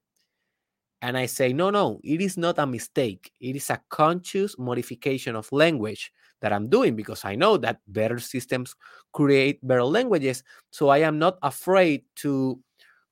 and 1.04 1.18
i 1.18 1.26
say 1.28 1.51
no 1.51 1.70
no 1.70 1.99
it 2.04 2.22
is 2.22 2.38
not 2.38 2.58
a 2.58 2.66
mistake. 2.66 3.32
It 3.39 3.56
is 3.56 3.70
a 3.70 3.82
conscious 3.89 4.58
modification 4.58 5.36
of 5.36 5.51
language 5.51 6.12
that 6.41 6.54
i'm 6.54 6.70
doing 6.70 6.95
because 6.95 7.26
i 7.26 7.36
know 7.36 7.58
that 7.58 7.82
better 7.88 8.20
systems 8.20 8.74
create 9.12 9.60
better 9.68 9.84
languages 9.84 10.43
so 10.72 10.88
i 10.88 10.99
am 10.99 11.20
not 11.20 11.38
afraid 11.43 12.04
to 12.16 12.58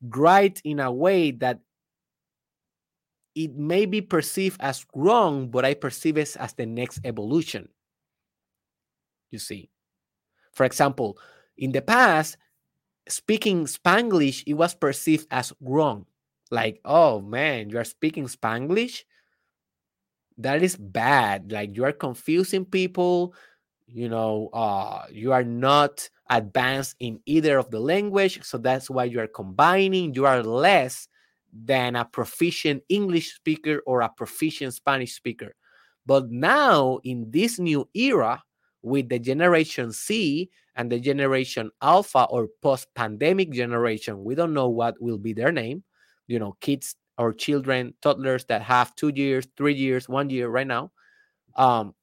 write 0.02 0.62
in 0.64 0.80
a 0.80 0.92
way 0.92 1.32
that 1.32 1.60
it 3.36 3.56
may 3.56 3.86
be 3.86 4.02
perceived 4.02 4.60
as 4.62 4.86
wrong 4.96 5.52
but 5.52 5.66
i 5.66 5.74
perceive 5.74 6.18
it 6.18 6.36
as 6.40 6.54
the 6.54 6.66
next 6.66 7.00
evolution. 7.04 7.68
You 9.32 9.40
see? 9.40 9.70
For 10.54 10.66
example 10.66 11.18
in 11.58 11.72
the 11.72 11.82
past 11.82 12.38
speaking 13.08 13.66
spanglish 13.66 14.44
it 14.48 14.54
was 14.54 14.74
perceived 14.74 15.28
as 15.32 15.52
wrong 15.60 16.06
like 16.52 16.80
oh 16.86 17.22
man 17.22 17.70
you 17.70 17.80
are 17.80 17.84
speaking 17.84 18.28
spanglish? 18.28 19.04
That 20.38 20.64
is 20.64 20.76
bad. 20.76 21.52
Like 21.52 21.76
you 21.76 21.86
are 21.86 21.92
confusing 21.92 22.66
people 22.66 23.34
you 23.88 24.08
know 24.08 24.50
uh 24.54 25.04
you 25.12 25.34
are 25.34 25.44
not 25.44 26.10
advanced 26.30 26.96
in 27.00 27.20
either 27.26 27.58
of 27.58 27.70
the 27.72 27.80
language 27.80 28.42
so 28.42 28.58
that's 28.58 28.90
why 28.90 29.06
you 29.06 29.20
are 29.20 29.28
combining. 29.28 30.14
You 30.14 30.26
are 30.26 30.44
less 30.44 31.08
than 31.54 31.96
a 31.96 32.06
proficient 32.06 32.84
english 32.88 33.34
speaker 33.36 33.82
or 33.86 34.02
a 34.02 34.10
proficient 34.10 34.74
spanish 34.74 35.14
speaker. 35.16 35.54
But 36.06 36.32
now 36.32 37.00
in 37.04 37.30
this 37.30 37.60
new 37.60 37.88
era 37.94 38.42
with 38.82 39.10
the 39.10 39.20
generation 39.20 39.92
z 39.92 40.50
and 40.76 40.92
the 40.92 41.00
generation 41.00 41.70
alpha 41.82 42.26
or 42.30 42.48
post 42.62 42.88
pandemic 42.96 43.52
generation 43.52 44.24
we 44.24 44.34
don't 44.34 44.54
know 44.54 44.70
what 44.70 44.96
will 45.02 45.18
be 45.18 45.34
their 45.34 45.52
name 45.52 45.84
you 46.32 46.40
know 46.40 46.56
kids 46.62 46.96
or 47.18 47.34
children 47.34 47.94
toddlers 48.02 48.46
that 48.46 48.62
have 48.62 48.96
two 48.96 49.12
years 49.16 49.48
three 49.58 49.74
years 49.74 50.08
one 50.08 50.30
year 50.30 50.48
right 50.48 50.68
now 50.68 50.92
um 51.58 51.94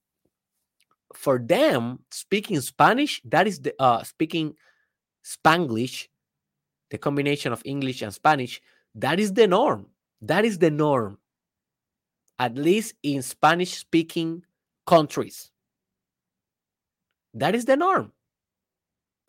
for 1.14 1.38
them 1.38 1.98
speaking 2.10 2.60
spanish 2.60 3.22
that 3.24 3.46
is 3.46 3.60
the 3.60 3.74
uh 3.80 4.02
speaking 4.02 4.54
spanglish 5.24 6.08
the 6.90 6.98
combination 6.98 7.52
of 7.52 7.62
english 7.64 8.02
and 8.02 8.12
spanish 8.12 8.60
that 8.94 9.20
is 9.20 9.32
the 9.34 9.46
norm. 9.46 9.86
That 10.22 10.44
is 10.44 10.58
the 10.58 10.70
norm 10.70 11.18
at 12.40 12.54
least 12.54 12.94
in 13.02 13.22
spanish 13.22 13.78
speaking 13.78 14.44
countries. 14.86 15.50
That 17.34 17.54
is 17.54 17.64
the 17.64 17.76
norm. 17.76 18.12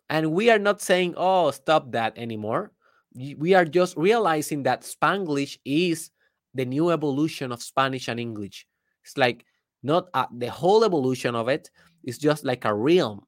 And 0.08 0.32
we 0.32 0.50
are 0.50 0.58
not 0.58 0.80
saying 0.80 1.14
oh 1.16 1.50
stop 1.52 1.92
that 1.92 2.18
anymore 2.18 2.72
we 3.14 3.54
are 3.54 3.64
just 3.64 3.96
realizing 3.96 4.62
that 4.64 4.82
Spanglish 4.82 5.58
is 5.64 6.10
the 6.54 6.64
new 6.64 6.90
evolution 6.90 7.52
of 7.52 7.62
Spanish 7.62 8.08
and 8.08 8.20
English. 8.20 8.66
It's 9.04 9.16
like 9.16 9.44
not 9.82 10.08
a, 10.14 10.26
the 10.32 10.50
whole 10.50 10.84
evolution 10.84 11.34
of 11.34 11.48
it. 11.48 11.70
It's 12.04 12.18
just 12.18 12.44
like 12.44 12.64
a 12.64 12.74
realm, 12.74 13.26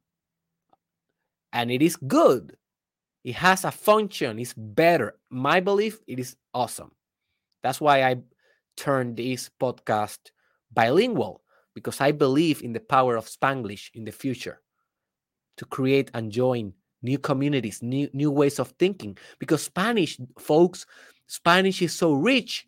and 1.52 1.70
it 1.70 1.82
is 1.82 1.96
good. 1.96 2.56
It 3.24 3.34
has 3.36 3.64
a 3.64 3.70
function. 3.70 4.38
It's 4.38 4.54
better. 4.54 5.18
My 5.30 5.60
belief, 5.60 6.00
it 6.06 6.18
is 6.18 6.36
awesome. 6.54 6.90
That's 7.62 7.80
why 7.80 8.02
I 8.02 8.16
turned 8.76 9.16
this 9.16 9.50
podcast 9.60 10.18
bilingual 10.72 11.42
because 11.74 12.00
I 12.00 12.12
believe 12.12 12.62
in 12.62 12.72
the 12.72 12.80
power 12.80 13.16
of 13.16 13.28
Spanglish 13.28 13.90
in 13.94 14.04
the 14.04 14.12
future 14.12 14.60
to 15.56 15.64
create 15.64 16.10
and 16.14 16.32
join 16.32 16.72
new 17.02 17.18
communities, 17.18 17.82
new 17.82 18.08
new 18.12 18.30
ways 18.30 18.58
of 18.58 18.68
thinking. 18.78 19.16
Because 19.38 19.62
Spanish, 19.62 20.18
folks, 20.38 20.86
Spanish 21.26 21.82
is 21.82 21.92
so 21.94 22.12
rich 22.12 22.66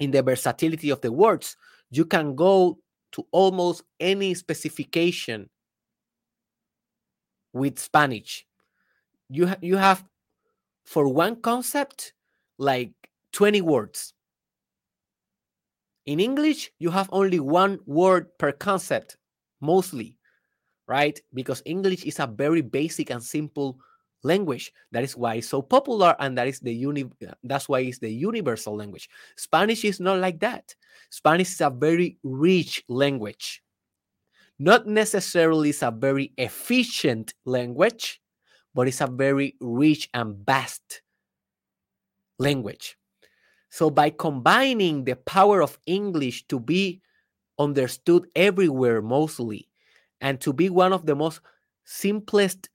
in 0.00 0.10
the 0.10 0.22
versatility 0.22 0.90
of 0.90 1.00
the 1.00 1.12
words. 1.12 1.56
You 1.90 2.04
can 2.04 2.34
go 2.34 2.78
to 3.12 3.26
almost 3.30 3.82
any 4.00 4.34
specification 4.34 5.48
with 7.52 7.78
Spanish. 7.78 8.46
You 9.28 9.48
ha- 9.48 9.58
you 9.60 9.76
have 9.76 10.04
for 10.84 11.08
one 11.08 11.40
concept 11.40 12.12
like 12.58 12.92
20 13.32 13.60
words. 13.60 14.12
In 16.06 16.20
English, 16.20 16.70
you 16.78 16.90
have 16.90 17.08
only 17.10 17.40
one 17.40 17.80
word 17.84 18.38
per 18.38 18.52
concept, 18.52 19.16
mostly 19.60 20.18
right? 20.86 21.18
Because 21.34 21.62
English 21.64 22.04
is 22.04 22.18
a 22.18 22.26
very 22.26 22.62
basic 22.62 23.10
and 23.10 23.22
simple 23.22 23.78
language. 24.22 24.72
That 24.92 25.04
is 25.04 25.16
why 25.16 25.36
it's 25.36 25.48
so 25.48 25.62
popular, 25.62 26.16
and 26.18 26.36
that 26.38 26.48
is 26.48 26.60
the 26.60 26.74
uni. 26.74 27.04
Uh, 27.04 27.34
that's 27.44 27.68
why 27.68 27.80
it's 27.80 27.98
the 27.98 28.10
universal 28.10 28.76
language. 28.76 29.08
Spanish 29.36 29.84
is 29.84 30.00
not 30.00 30.18
like 30.18 30.40
that. 30.40 30.74
Spanish 31.10 31.52
is 31.52 31.60
a 31.60 31.70
very 31.70 32.18
rich 32.22 32.84
language. 32.88 33.62
Not 34.58 34.86
necessarily 34.86 35.70
is 35.70 35.82
a 35.82 35.90
very 35.90 36.32
efficient 36.38 37.34
language, 37.44 38.22
but 38.74 38.88
it's 38.88 39.00
a 39.00 39.06
very 39.06 39.54
rich 39.60 40.08
and 40.14 40.36
vast 40.46 41.02
language. 42.38 42.96
So 43.70 43.90
by 43.90 44.10
combining 44.10 45.04
the 45.04 45.16
power 45.16 45.60
of 45.60 45.78
English 45.86 46.46
to 46.48 46.58
be 46.58 47.02
understood 47.58 48.28
everywhere 48.34 49.02
mostly 49.02 49.68
and 50.20 50.40
to 50.40 50.52
be 50.52 50.70
one 50.70 50.92
of 50.92 51.06
the 51.06 51.14
most 51.14 51.40
simplest 51.84 52.68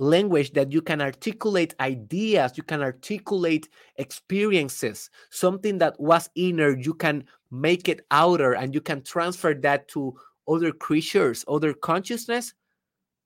language 0.00 0.52
that 0.52 0.72
you 0.72 0.82
can 0.82 1.00
articulate 1.00 1.72
ideas 1.78 2.52
you 2.56 2.64
can 2.64 2.82
articulate 2.82 3.68
experiences 3.96 5.08
something 5.30 5.78
that 5.78 5.98
was 6.00 6.28
inner 6.34 6.76
you 6.76 6.92
can 6.92 7.22
make 7.52 7.88
it 7.88 8.04
outer 8.10 8.54
and 8.54 8.74
you 8.74 8.80
can 8.80 9.00
transfer 9.02 9.54
that 9.54 9.86
to 9.86 10.12
other 10.48 10.72
creatures 10.72 11.44
other 11.48 11.72
consciousness. 11.72 12.54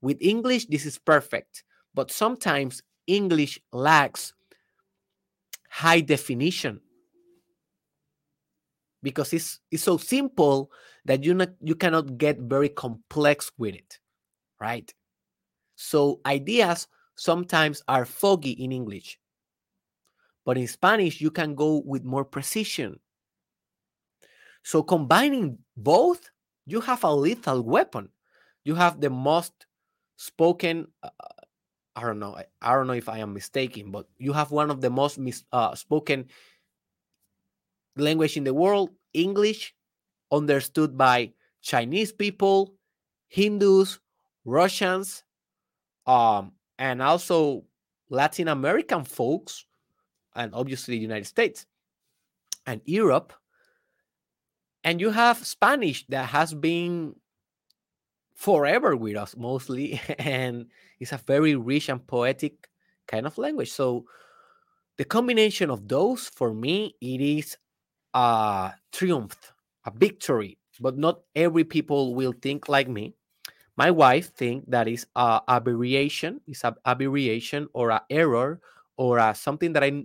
With 0.02 0.18
english 0.20 0.66
this 0.66 0.84
is 0.86 0.98
perfect 0.98 1.64
but 1.94 2.10
sometimes 2.10 2.82
english 3.06 3.58
lacks 3.72 4.34
high 5.70 6.00
definition 6.00 6.80
because 9.02 9.32
it's 9.32 9.60
it's 9.70 9.82
so 9.82 9.96
simple 9.96 10.70
that 11.04 11.24
you 11.24 11.34
not 11.34 11.50
you 11.60 11.74
cannot 11.74 12.18
get 12.18 12.38
very 12.38 12.68
complex 12.68 13.50
with 13.58 13.74
it 13.74 13.98
right? 14.60 14.92
So 15.76 16.20
ideas 16.26 16.88
sometimes 17.14 17.82
are 17.88 18.04
foggy 18.04 18.52
in 18.52 18.72
english 18.72 19.18
but 20.44 20.56
in 20.56 20.66
spanish 20.66 21.20
you 21.20 21.30
can 21.30 21.54
go 21.54 21.82
with 21.84 22.04
more 22.04 22.24
precision. 22.24 22.98
So 24.62 24.82
combining 24.82 25.58
both 25.76 26.30
you 26.66 26.80
have 26.82 27.02
a 27.02 27.14
lethal 27.14 27.62
weapon. 27.62 28.10
You 28.64 28.74
have 28.74 29.00
the 29.00 29.10
most 29.10 29.66
spoken 30.18 30.88
uh, 31.02 31.10
i 31.94 32.02
don't 32.02 32.18
know 32.18 32.34
I, 32.34 32.44
I, 32.60 32.74
don't 32.74 32.86
know 32.86 32.92
if 32.92 33.08
i 33.08 33.18
am 33.18 33.32
mistaken 33.32 33.90
but 33.90 34.06
you 34.18 34.32
have 34.32 34.50
one 34.50 34.70
of 34.70 34.80
the 34.80 34.90
most 34.90 35.16
mis, 35.18 35.44
uh, 35.52 35.74
spoken 35.74 36.26
language 38.00 38.36
in 38.36 38.44
the 38.44 38.54
world, 38.54 38.90
English, 39.12 39.74
understood 40.30 40.96
by 40.96 41.32
Chinese 41.62 42.12
people, 42.12 42.74
Hindus, 43.28 43.98
Russians, 44.44 45.24
um, 46.06 46.52
and 46.78 47.02
also 47.02 47.64
Latin 48.08 48.48
American 48.48 49.04
folks, 49.04 49.66
and 50.34 50.54
obviously 50.54 50.96
the 50.96 51.02
United 51.02 51.26
States 51.26 51.66
and 52.66 52.80
Europe. 52.84 53.32
And 54.84 55.00
you 55.00 55.10
have 55.10 55.44
Spanish 55.44 56.06
that 56.08 56.28
has 56.30 56.54
been 56.54 57.16
forever 58.34 58.96
with 58.96 59.16
us 59.16 59.36
mostly, 59.36 60.00
and 60.18 60.66
it's 61.00 61.12
a 61.12 61.18
very 61.18 61.56
rich 61.56 61.88
and 61.88 62.06
poetic 62.06 62.68
kind 63.06 63.26
of 63.26 63.36
language. 63.36 63.70
So 63.70 64.06
the 64.96 65.04
combination 65.04 65.70
of 65.70 65.88
those 65.88 66.28
for 66.28 66.54
me 66.54 66.94
it 67.00 67.20
is 67.20 67.56
a 68.14 68.72
triumph, 68.92 69.36
a 69.84 69.90
victory. 69.90 70.58
But 70.80 70.96
not 70.96 71.20
every 71.34 71.64
people 71.64 72.14
will 72.14 72.32
think 72.40 72.68
like 72.68 72.88
me. 72.88 73.14
My 73.76 73.90
wife 73.90 74.34
think 74.34 74.64
that 74.70 74.86
is 74.88 75.06
a 75.16 75.40
aberration, 75.48 76.40
is 76.46 76.62
a 76.64 76.74
aberration 76.86 77.68
or 77.72 77.90
a 77.90 78.02
error 78.10 78.60
or 78.96 79.18
a 79.18 79.34
something 79.34 79.72
that 79.72 79.82
I 79.82 80.04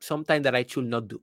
something 0.00 0.42
that 0.42 0.54
I 0.54 0.64
should 0.64 0.86
not 0.86 1.08
do. 1.08 1.20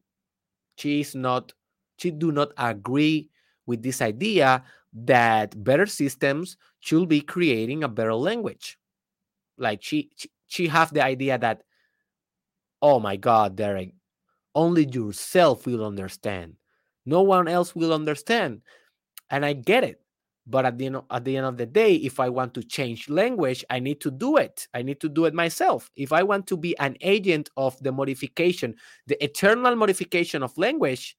She 0.78 1.02
is 1.02 1.16
not 1.16 1.54
she 1.98 2.12
do 2.12 2.32
not 2.32 2.52
agree 2.58 3.30
with 3.66 3.82
this 3.84 4.02
idea 4.02 4.64
that 4.94 5.64
better 5.64 5.86
systems 5.86 6.58
should 6.80 7.08
be 7.10 7.22
creating 7.22 7.84
a 7.84 7.88
better 7.88 8.16
language. 8.16 8.78
Like 9.58 9.82
she 9.82 10.10
she, 10.16 10.30
she 10.48 10.68
have 10.68 10.94
the 10.94 11.04
idea 11.04 11.38
that 11.38 11.64
oh 12.82 13.00
my 13.00 13.16
god, 13.16 13.56
Derek, 13.56 13.94
only 14.56 14.86
yourself 14.86 15.66
will 15.66 15.86
understand. 15.86 16.56
No 17.06 17.22
one 17.22 17.48
else 17.48 17.76
will 17.76 17.94
understand. 17.94 18.62
And 19.30 19.46
I 19.46 19.54
get 19.54 19.84
it. 19.84 20.00
But 20.46 20.66
at 20.66 20.78
the, 20.78 20.88
end, 20.88 20.98
at 21.10 21.24
the 21.24 21.38
end 21.38 21.46
of 21.46 21.58
the 21.58 21.66
day, 21.66 21.96
if 21.96 22.20
I 22.20 22.28
want 22.28 22.54
to 22.56 22.64
change 22.64 23.10
language, 23.10 23.64
I 23.70 23.80
need 23.80 24.02
to 24.02 24.12
do 24.12 24.36
it. 24.38 24.68
I 24.74 24.82
need 24.82 25.00
to 25.00 25.08
do 25.08 25.24
it 25.26 25.34
myself. 25.34 25.90
If 25.96 26.12
I 26.12 26.24
want 26.24 26.48
to 26.48 26.58
be 26.58 26.78
an 26.80 26.98
agent 27.00 27.50
of 27.56 27.82
the 27.82 27.94
modification, 27.94 28.76
the 29.08 29.22
eternal 29.24 29.76
modification 29.76 30.44
of 30.44 30.58
language, 30.58 31.16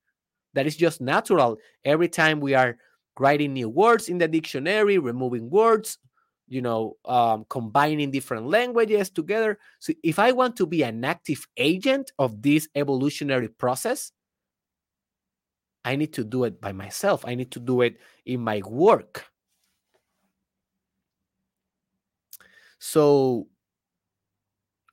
that 0.53 0.67
is 0.67 0.77
just 0.77 1.01
natural. 1.01 1.57
Every 1.85 2.09
time 2.09 2.39
we 2.39 2.55
are 2.55 2.77
writing 3.19 3.55
new 3.55 3.69
words 3.69 4.09
in 4.09 4.19
the 4.19 4.29
dictionary, 4.29 4.99
removing 4.99 5.49
words, 5.49 5.99
you 6.49 6.61
know, 6.61 6.97
um, 7.05 7.47
combining 7.49 8.11
different 8.11 8.47
languages 8.47 9.11
together. 9.11 9.59
So 9.79 9.93
if 10.03 10.19
I 10.19 10.33
want 10.33 10.57
to 10.57 10.67
be 10.67 10.83
an 10.83 11.05
active 11.05 11.47
agent 11.57 12.13
of 12.19 12.43
this 12.43 12.69
evolutionary 12.75 13.49
process, 13.49 14.13
I 15.85 15.97
need 15.97 16.13
to 16.15 16.25
do 16.25 16.45
it 16.45 16.61
by 16.61 16.73
myself. 16.73 17.25
I 17.27 17.35
need 17.35 17.51
to 17.53 17.61
do 17.61 17.83
it 17.83 17.99
in 18.25 18.41
my 18.41 18.63
work. 18.65 19.27
So 22.79 23.49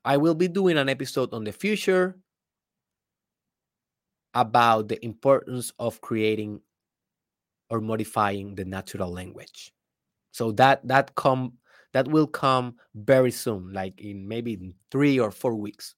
I 0.04 0.18
will 0.18 0.36
be 0.36 0.48
doing 0.48 0.78
an 0.78 0.90
episode 0.90 1.34
on 1.34 1.44
the 1.44 1.52
future 1.52 2.18
about 4.34 4.88
the 4.88 5.04
importance 5.06 5.74
of 5.78 6.02
creating 6.02 6.62
or 7.70 7.82
modifying 7.82 8.56
the 8.56 8.66
natural 8.66 9.12
language. 9.12 9.74
So 10.32 10.52
that 10.54 10.88
that 10.88 11.16
come 11.16 11.54
that 11.94 12.08
will 12.08 12.28
come 12.28 12.76
very 12.96 13.32
soon, 13.32 13.74
like 13.74 14.00
in 14.00 14.28
maybe 14.28 14.54
in 14.54 14.74
three 14.92 15.20
or 15.20 15.32
four 15.32 15.56
weeks. 15.56 15.96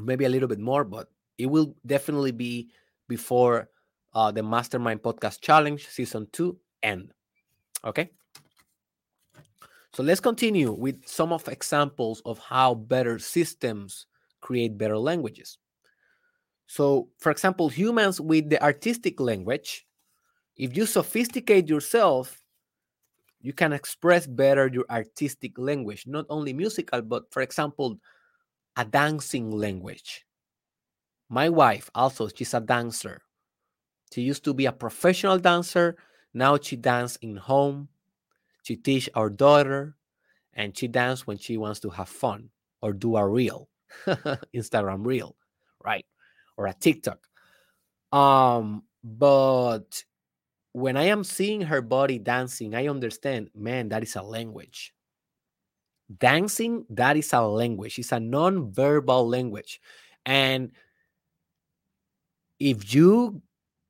Maybe 0.00 0.24
a 0.24 0.28
little 0.28 0.48
bit 0.48 0.60
more, 0.60 0.84
but 0.84 1.08
it 1.38 1.46
will 1.46 1.76
definitely 1.86 2.32
be 2.32 2.70
before 3.08 3.68
uh, 4.14 4.30
the 4.30 4.42
Mastermind 4.42 5.02
Podcast 5.02 5.40
Challenge 5.40 5.86
season 5.86 6.28
two 6.32 6.58
end. 6.82 7.12
Okay. 7.84 8.10
So 9.92 10.02
let's 10.02 10.20
continue 10.20 10.72
with 10.72 11.06
some 11.06 11.32
of 11.32 11.46
examples 11.46 12.20
of 12.24 12.38
how 12.38 12.74
better 12.74 13.18
systems 13.18 14.06
create 14.40 14.76
better 14.76 14.98
languages. 14.98 15.58
So, 16.66 17.10
for 17.18 17.30
example, 17.30 17.68
humans 17.68 18.20
with 18.20 18.50
the 18.50 18.60
artistic 18.62 19.20
language, 19.20 19.86
if 20.56 20.76
you 20.76 20.86
sophisticate 20.86 21.68
yourself, 21.68 22.40
you 23.40 23.52
can 23.52 23.72
express 23.72 24.26
better 24.26 24.68
your 24.68 24.86
artistic 24.88 25.58
language, 25.58 26.06
not 26.06 26.26
only 26.28 26.52
musical, 26.52 27.02
but 27.02 27.30
for 27.30 27.42
example, 27.42 27.98
a 28.76 28.84
dancing 28.84 29.50
language. 29.50 30.24
My 31.28 31.48
wife 31.48 31.90
also, 31.94 32.28
she's 32.28 32.54
a 32.54 32.60
dancer. 32.60 33.22
She 34.12 34.22
used 34.22 34.44
to 34.44 34.54
be 34.54 34.66
a 34.66 34.72
professional 34.72 35.38
dancer. 35.38 35.96
Now 36.32 36.58
she 36.58 36.76
dances 36.76 37.18
in 37.20 37.36
home. 37.36 37.88
She 38.62 38.76
teach 38.76 39.10
our 39.14 39.28
daughter, 39.28 39.94
and 40.54 40.76
she 40.76 40.88
dance 40.88 41.26
when 41.26 41.36
she 41.36 41.58
wants 41.58 41.80
to 41.80 41.90
have 41.90 42.08
fun 42.08 42.48
or 42.80 42.92
do 42.92 43.16
a 43.16 43.26
reel, 43.28 43.68
Instagram 44.54 45.04
reel, 45.04 45.36
right, 45.84 46.06
or 46.56 46.66
a 46.66 46.72
TikTok. 46.72 47.18
Um, 48.10 48.84
but 49.02 50.02
when 50.74 50.96
I 50.96 51.04
am 51.04 51.22
seeing 51.22 51.62
her 51.62 51.80
body 51.80 52.18
dancing, 52.18 52.74
I 52.74 52.88
understand, 52.88 53.48
man, 53.54 53.88
that 53.90 54.02
is 54.02 54.16
a 54.16 54.22
language. 54.22 54.92
Dancing, 56.18 56.84
that 56.90 57.16
is 57.16 57.32
a 57.32 57.40
language. 57.40 57.98
It's 57.98 58.12
a 58.12 58.18
non-verbal 58.18 59.26
language, 59.26 59.80
and 60.26 60.72
if 62.58 62.92
you 62.92 63.40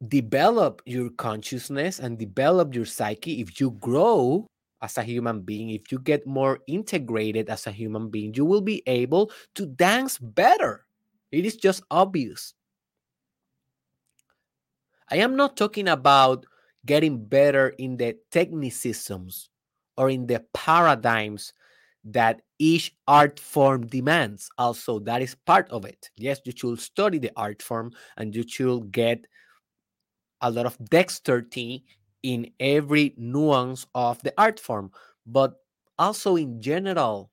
develop 0.09 0.83
your 0.85 1.09
consciousness 1.11 1.99
and 1.99 2.19
develop 2.19 2.75
your 2.75 2.85
psyche, 2.85 3.41
if 3.41 3.59
you 3.59 3.73
grow 3.73 4.47
as 4.83 4.99
a 4.99 5.03
human 5.03 5.41
being, 5.41 5.71
if 5.71 5.91
you 5.91 5.99
get 5.99 6.27
more 6.27 6.61
integrated 6.67 7.49
as 7.49 7.67
a 7.67 7.73
human 7.73 8.11
being, 8.11 8.35
you 8.35 8.45
will 8.45 8.61
be 8.61 8.83
able 8.87 9.31
to 9.55 9.65
dance 9.65 10.19
better. 10.19 10.85
It 11.33 11.47
is 11.47 11.57
just 11.57 11.83
obvious. 11.91 12.53
I 15.11 15.17
am 15.17 15.37
not 15.37 15.57
talking 15.57 15.89
about 15.89 16.45
getting 16.87 17.25
better 17.25 17.71
in 17.79 17.97
the 17.97 18.17
technicisms 18.31 19.49
or 19.97 20.11
in 20.11 20.27
the 20.27 20.45
paradigms 20.53 21.53
that 22.05 22.43
each 22.59 22.95
art 23.09 23.41
form 23.41 23.87
demands. 23.87 24.49
Also, 24.59 24.99
that 25.01 25.23
is 25.23 25.35
part 25.47 25.69
of 25.71 25.85
it. 25.85 26.11
Yes, 26.17 26.41
you 26.45 26.53
should 26.55 26.79
study 26.79 27.19
the 27.19 27.31
art 27.37 27.63
form 27.63 27.93
and 28.17 28.35
you 28.35 28.45
should 28.47 28.93
get 28.93 29.25
a 30.41 30.51
lot 30.51 30.67
of 30.67 30.77
dexterity 30.91 31.85
in 32.23 32.51
every 32.61 33.15
nuance 33.17 33.87
of 33.95 34.21
the 34.23 34.33
art 34.37 34.61
form, 34.61 34.91
but 35.27 35.55
also 35.99 36.37
in 36.37 36.61
general, 36.61 37.31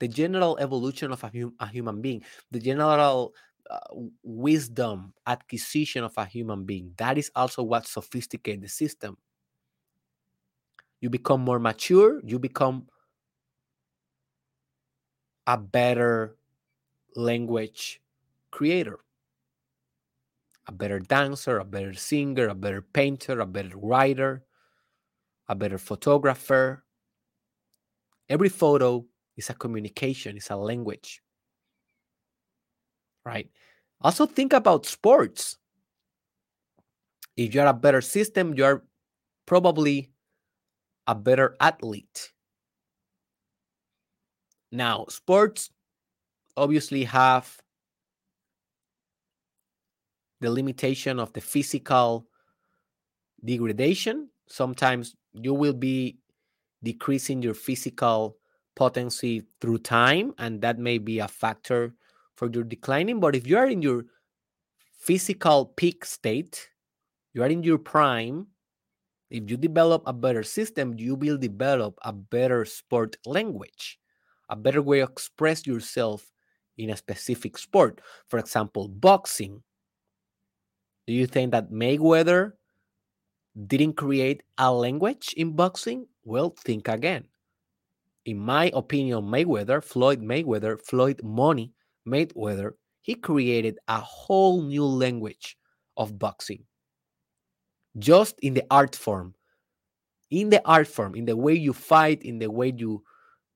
the 0.00 0.08
general 0.08 0.56
evolution 0.58 1.12
of 1.12 1.22
a, 1.24 1.28
hum- 1.28 1.54
a 1.60 1.66
human 1.68 2.00
being, 2.00 2.22
the 2.50 2.58
general 2.58 3.34
uh, 3.70 3.78
wisdom 4.22 5.12
acquisition 5.26 6.04
of 6.04 6.12
a 6.16 6.24
human 6.24 6.64
being. 6.64 6.92
That 6.96 7.18
is 7.18 7.30
also 7.34 7.62
what 7.62 7.86
sophisticates 7.86 8.62
the 8.62 8.68
system. 8.68 9.16
You 11.00 11.10
become 11.10 11.40
more 11.42 11.58
mature, 11.58 12.20
you 12.24 12.38
become 12.38 12.88
a 15.46 15.56
better 15.56 16.36
language 17.16 18.00
creator, 18.50 18.98
a 20.66 20.72
better 20.72 20.98
dancer, 20.98 21.58
a 21.58 21.64
better 21.64 21.94
singer, 21.94 22.48
a 22.48 22.54
better 22.54 22.82
painter, 22.82 23.40
a 23.40 23.46
better 23.46 23.76
writer, 23.78 24.44
a 25.48 25.54
better 25.54 25.78
photographer. 25.78 26.84
Every 28.28 28.50
photo 28.50 29.06
is 29.36 29.48
a 29.50 29.54
communication, 29.54 30.36
it's 30.36 30.50
a 30.50 30.56
language. 30.56 31.22
Right? 33.24 33.50
Also, 34.00 34.26
think 34.26 34.52
about 34.52 34.86
sports. 34.86 35.58
If 37.36 37.54
you're 37.54 37.66
a 37.66 37.72
better 37.72 38.00
system, 38.00 38.54
you're 38.54 38.84
probably 39.46 40.10
a 41.06 41.14
better 41.14 41.56
athlete. 41.60 42.32
Now, 44.70 45.06
sports 45.08 45.70
obviously 46.56 47.04
have 47.04 47.60
the 50.40 50.50
limitation 50.50 51.18
of 51.18 51.32
the 51.32 51.40
physical 51.40 52.28
degradation. 53.44 54.28
Sometimes 54.46 55.16
you 55.32 55.54
will 55.54 55.72
be 55.72 56.18
decreasing 56.82 57.42
your 57.42 57.54
physical 57.54 58.36
potency 58.76 59.42
through 59.60 59.78
time, 59.78 60.34
and 60.38 60.60
that 60.60 60.78
may 60.78 60.98
be 60.98 61.18
a 61.18 61.28
factor 61.28 61.94
for 62.38 62.48
your 62.50 62.64
declining. 62.64 63.18
But 63.18 63.34
if 63.34 63.46
you 63.46 63.58
are 63.58 63.66
in 63.66 63.82
your 63.82 64.04
physical 64.96 65.66
peak 65.76 66.04
state, 66.04 66.70
you 67.34 67.42
are 67.42 67.48
in 67.50 67.62
your 67.62 67.78
prime. 67.78 68.46
If 69.30 69.50
you 69.50 69.56
develop 69.58 70.04
a 70.06 70.12
better 70.12 70.42
system, 70.42 70.94
you 70.96 71.14
will 71.14 71.36
develop 71.36 71.98
a 72.02 72.12
better 72.12 72.64
sport 72.64 73.16
language 73.26 73.98
a 74.48 74.56
better 74.56 74.82
way 74.82 74.98
to 74.98 75.04
express 75.04 75.66
yourself 75.66 76.32
in 76.76 76.90
a 76.90 76.96
specific 76.96 77.58
sport. 77.58 78.00
For 78.28 78.38
example, 78.38 78.88
boxing. 78.88 79.62
Do 81.06 81.12
you 81.12 81.26
think 81.26 81.52
that 81.52 81.70
Mayweather 81.70 82.52
didn't 83.66 83.94
create 83.94 84.42
a 84.58 84.72
language 84.72 85.34
in 85.36 85.52
boxing? 85.56 86.06
Well, 86.24 86.54
think 86.64 86.88
again. 86.88 87.24
In 88.24 88.38
my 88.38 88.70
opinion, 88.74 89.24
Mayweather, 89.24 89.82
Floyd 89.82 90.20
Mayweather, 90.20 90.80
Floyd 90.80 91.20
Money 91.22 91.72
Mayweather, 92.10 92.72
he 93.02 93.14
created 93.14 93.78
a 93.88 94.00
whole 94.00 94.62
new 94.62 94.84
language, 94.84 95.56
of 95.98 96.18
boxing. 96.18 96.64
Just 97.98 98.38
in 98.40 98.54
the 98.54 98.64
art 98.70 98.96
form. 98.96 99.34
In 100.30 100.48
the 100.48 100.62
art 100.64 100.86
form, 100.86 101.14
in 101.14 101.24
the 101.24 101.36
way 101.36 101.54
you 101.54 101.72
fight, 101.72 102.22
in 102.22 102.38
the 102.38 102.50
way 102.50 102.72
you 102.74 103.02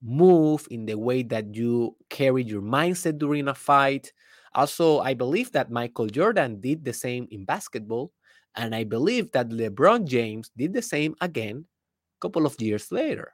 move, 0.01 0.67
in 0.69 0.85
the 0.85 0.97
way 0.97 1.23
that 1.23 1.55
you 1.55 1.95
carry 2.09 2.43
your 2.43 2.61
mindset 2.61 3.17
during 3.17 3.47
a 3.47 3.55
fight. 3.55 4.11
Also, 4.53 4.99
I 4.99 5.13
believe 5.13 5.51
that 5.53 5.71
Michael 5.71 6.07
Jordan 6.07 6.59
did 6.59 6.83
the 6.83 6.93
same 6.93 7.27
in 7.31 7.45
basketball. 7.45 8.11
And 8.55 8.75
I 8.75 8.83
believe 8.83 9.31
that 9.31 9.49
LeBron 9.49 10.05
James 10.05 10.51
did 10.57 10.73
the 10.73 10.81
same 10.81 11.15
again 11.21 11.65
a 11.65 12.19
couple 12.21 12.45
of 12.45 12.59
years 12.59 12.91
later. 12.91 13.31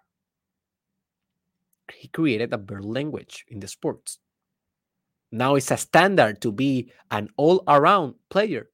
He 1.94 2.08
created 2.08 2.54
a 2.54 2.58
bird 2.58 2.86
language 2.86 3.46
in 3.48 3.60
the 3.60 3.68
sports. 3.68 4.20
Now 5.32 5.56
it's 5.56 5.72
a 5.72 5.78
standard 5.78 6.42
to 6.42 6.52
be 6.52 6.92
an 7.12 7.30
all 7.38 7.64
around 7.68 8.16
player. 8.30 8.70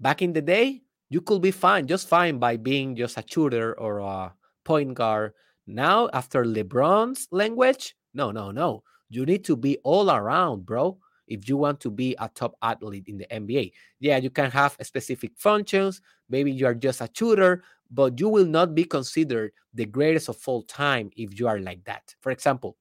Back 0.00 0.22
in 0.22 0.32
the 0.32 0.42
day, 0.42 0.82
you 1.08 1.20
could 1.20 1.40
be 1.40 1.52
fine, 1.52 1.86
just 1.86 2.08
fine 2.08 2.38
by 2.38 2.56
being 2.56 2.96
just 2.96 3.16
a 3.16 3.24
shooter 3.24 3.78
or 3.78 3.98
a 4.00 4.34
point 4.64 4.94
guard. 4.94 5.32
Now, 5.66 6.08
after 6.12 6.44
LeBron's 6.44 7.28
language, 7.30 7.96
no, 8.12 8.30
no, 8.30 8.50
no. 8.50 8.82
You 9.08 9.24
need 9.24 9.44
to 9.44 9.56
be 9.56 9.78
all 9.84 10.10
around, 10.10 10.66
bro. 10.66 10.98
If 11.28 11.48
you 11.48 11.56
want 11.56 11.80
to 11.80 11.90
be 11.90 12.14
a 12.18 12.28
top 12.28 12.54
athlete 12.62 13.08
in 13.08 13.18
the 13.18 13.26
NBA, 13.26 13.72
yeah, 13.98 14.16
you 14.18 14.30
can 14.30 14.50
have 14.50 14.76
specific 14.82 15.32
functions. 15.36 16.00
Maybe 16.28 16.52
you 16.52 16.66
are 16.66 16.74
just 16.74 17.00
a 17.00 17.10
shooter, 17.12 17.62
but 17.90 18.18
you 18.18 18.28
will 18.28 18.46
not 18.46 18.74
be 18.74 18.84
considered 18.84 19.52
the 19.74 19.86
greatest 19.86 20.28
of 20.28 20.38
all 20.46 20.62
time 20.62 21.10
if 21.16 21.38
you 21.38 21.48
are 21.48 21.58
like 21.58 21.84
that. 21.84 22.14
For 22.20 22.30
example, 22.30 22.76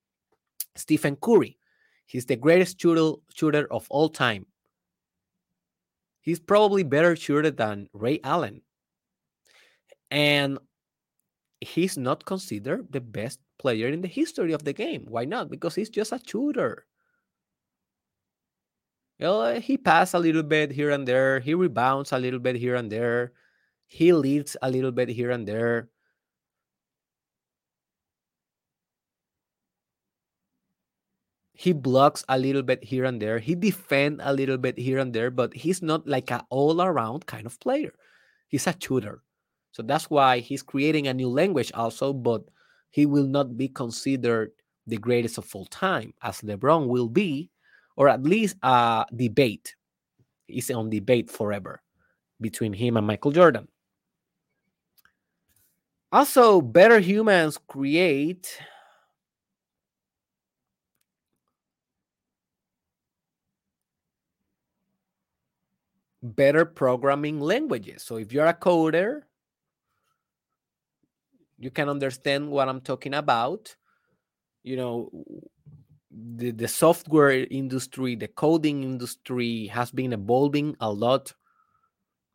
Stephen 0.76 1.16
Curry, 1.16 1.58
he's 2.06 2.26
the 2.26 2.36
greatest 2.36 2.80
shooter, 2.80 3.20
shooter 3.34 3.68
of 3.72 3.88
all 3.90 4.10
time. 4.10 4.46
He's 6.22 6.40
probably 6.40 6.84
better 6.84 7.16
shooter 7.16 7.52
than 7.52 7.88
Ray 7.94 8.20
Allen. 8.24 8.62
And 10.10 10.58
he's 11.62 11.98
not 11.98 12.26
considered 12.26 12.92
the 12.92 13.02
best 13.02 13.40
player 13.60 13.88
in 13.90 14.02
the 14.02 14.08
history 14.08 14.54
of 14.54 14.64
the 14.64 14.74
game. 14.74 15.06
Why 15.08 15.26
not? 15.26 15.50
Because 15.50 15.76
he's 15.76 15.90
just 15.90 16.12
a 16.12 16.20
shooter. 16.26 16.86
Well, 19.20 19.60
he 19.60 19.78
passes 19.78 20.14
a 20.14 20.20
little 20.20 20.44
bit 20.44 20.72
here 20.72 20.90
and 20.90 21.08
there. 21.08 21.40
He 21.40 21.54
rebounds 21.54 22.12
a 22.12 22.20
little 22.20 22.40
bit 22.40 22.56
here 22.56 22.76
and 22.76 22.92
there. 22.92 23.34
He 23.88 24.12
leads 24.12 24.58
a 24.62 24.70
little 24.70 24.92
bit 24.92 25.10
here 25.10 25.32
and 25.32 25.48
there. 25.48 25.90
He 31.56 31.74
blocks 31.74 32.24
a 32.30 32.38
little 32.38 32.62
bit 32.62 32.84
here 32.84 33.06
and 33.06 33.22
there. 33.22 33.40
He 33.40 33.56
defends 33.56 34.22
a 34.24 34.34
little 34.34 34.58
bit 34.58 34.78
here 34.78 35.00
and 35.00 35.14
there, 35.14 35.32
but 35.32 35.54
he's 35.54 35.82
not 35.82 36.06
like 36.08 36.30
an 36.30 36.42
all-around 36.50 37.26
kind 37.26 37.46
of 37.46 37.60
player. 37.60 37.94
He's 38.48 38.68
a 38.68 38.76
shooter. 38.78 39.24
So 39.72 39.82
that's 39.82 40.10
why 40.10 40.40
he's 40.40 40.62
creating 40.62 41.08
a 41.08 41.14
new 41.14 41.30
language 41.30 41.72
also, 41.74 42.14
but 42.14 42.44
he 42.92 43.06
will 43.06 43.28
not 43.28 43.58
be 43.58 43.70
considered 43.70 44.52
the 44.86 44.98
greatest 44.98 45.38
of 45.38 45.54
all 45.56 45.66
time, 45.66 46.14
as 46.22 46.42
LeBron 46.42 46.88
will 46.88 47.10
be, 47.10 47.50
or 47.96 48.10
at 48.10 48.24
least 48.24 48.58
a 48.62 49.06
debate. 49.16 49.76
Is 50.48 50.70
on 50.70 50.92
debate 50.92 51.32
forever 51.32 51.82
between 52.40 52.72
him 52.72 52.98
and 52.98 53.08
Michael 53.08 53.32
Jordan. 53.32 53.68
Also, 56.12 56.62
better 56.62 57.00
humans 57.00 57.58
create 57.68 58.60
better 66.26 66.66
programming 66.66 67.40
languages. 67.40 68.04
So 68.04 68.18
if 68.18 68.34
you're 68.34 68.48
a 68.48 68.54
coder, 68.54 69.22
you 71.58 71.72
can 71.72 71.90
understand 71.90 72.50
what 72.50 72.68
I'm 72.68 72.82
talking 72.82 73.14
about. 73.14 73.76
You 74.64 74.78
know, 74.78 75.26
the, 76.12 76.52
the 76.52 76.68
software 76.68 77.46
industry, 77.52 78.16
the 78.16 78.28
coding 78.28 78.84
industry 78.84 79.68
has 79.68 79.92
been 79.92 80.14
evolving 80.14 80.76
a 80.80 80.92
lot 80.92 81.34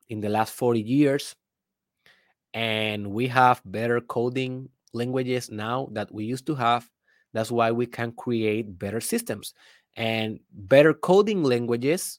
in 0.08 0.20
the 0.20 0.28
last 0.28 0.54
40 0.54 0.80
years. 0.80 1.34
And 2.54 3.12
we 3.12 3.28
have 3.28 3.62
better 3.64 4.00
coding 4.00 4.68
languages 4.92 5.50
now 5.50 5.88
that 5.92 6.12
we 6.12 6.24
used 6.24 6.46
to 6.46 6.54
have. 6.56 6.88
That's 7.32 7.50
why 7.50 7.70
we 7.70 7.86
can 7.86 8.12
create 8.12 8.78
better 8.78 9.00
systems. 9.00 9.54
And 9.96 10.40
better 10.52 10.94
coding 10.94 11.44
languages 11.44 12.18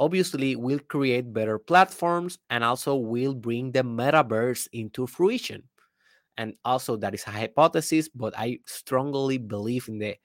obviously 0.00 0.56
will 0.56 0.78
create 0.78 1.32
better 1.32 1.58
platforms 1.58 2.38
and 2.50 2.62
also 2.64 2.96
will 2.96 3.34
bring 3.34 3.72
the 3.72 3.82
metaverse 3.82 4.68
into 4.72 5.06
fruition. 5.06 5.62
And 6.38 6.54
also, 6.64 6.96
that 6.96 7.14
is 7.14 7.24
a 7.26 7.30
hypothesis, 7.30 8.08
but 8.08 8.34
I 8.36 8.58
strongly 8.66 9.38
believe 9.38 9.88
in 9.88 9.98
the 9.98 10.16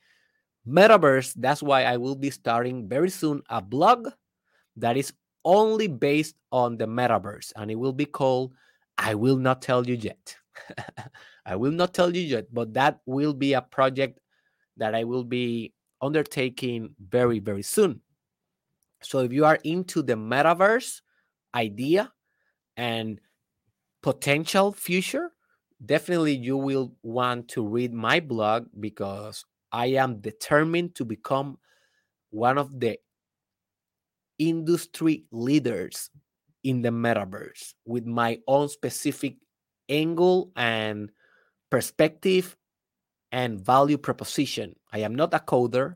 metaverse. 0.67 1.33
That's 1.37 1.63
why 1.63 1.83
I 1.85 1.97
will 1.97 2.15
be 2.15 2.29
starting 2.29 2.89
very 2.89 3.09
soon 3.09 3.41
a 3.49 3.61
blog 3.61 4.09
that 4.75 4.97
is 4.97 5.13
only 5.45 5.87
based 5.87 6.35
on 6.51 6.77
the 6.77 6.85
metaverse, 6.85 7.53
and 7.55 7.71
it 7.71 7.75
will 7.75 7.93
be 7.93 8.05
called 8.05 8.53
I 8.97 9.15
Will 9.15 9.37
Not 9.37 9.61
Tell 9.61 9.87
You 9.87 9.95
Yet. 9.95 10.35
I 11.45 11.55
will 11.55 11.71
not 11.71 11.93
tell 11.93 12.15
you 12.15 12.21
yet, 12.21 12.53
but 12.53 12.73
that 12.73 12.99
will 13.05 13.33
be 13.33 13.53
a 13.53 13.61
project 13.61 14.19
that 14.77 14.95
I 14.95 15.03
will 15.03 15.23
be 15.23 15.73
undertaking 16.01 16.95
very, 16.99 17.39
very 17.39 17.63
soon. 17.63 18.01
So 19.03 19.19
if 19.19 19.31
you 19.33 19.45
are 19.45 19.59
into 19.63 20.01
the 20.01 20.13
metaverse 20.13 21.01
idea 21.55 22.11
and 22.77 23.19
potential 24.01 24.71
future, 24.71 25.31
definitely 25.83 26.35
you 26.35 26.57
will 26.57 26.93
want 27.03 27.47
to 27.49 27.65
read 27.65 27.93
my 27.93 28.19
blog 28.19 28.67
because 28.79 29.45
I 29.71 29.87
am 29.87 30.19
determined 30.19 30.95
to 30.95 31.05
become 31.05 31.57
one 32.29 32.57
of 32.57 32.79
the 32.79 32.99
industry 34.39 35.25
leaders 35.31 36.09
in 36.63 36.81
the 36.81 36.89
metaverse 36.89 37.73
with 37.85 38.05
my 38.05 38.39
own 38.47 38.69
specific 38.69 39.35
angle 39.89 40.51
and 40.55 41.11
perspective 41.69 42.55
and 43.31 43.59
value 43.59 43.97
proposition. 43.97 44.75
I 44.91 44.99
am 44.99 45.15
not 45.15 45.33
a 45.33 45.39
coder. 45.39 45.95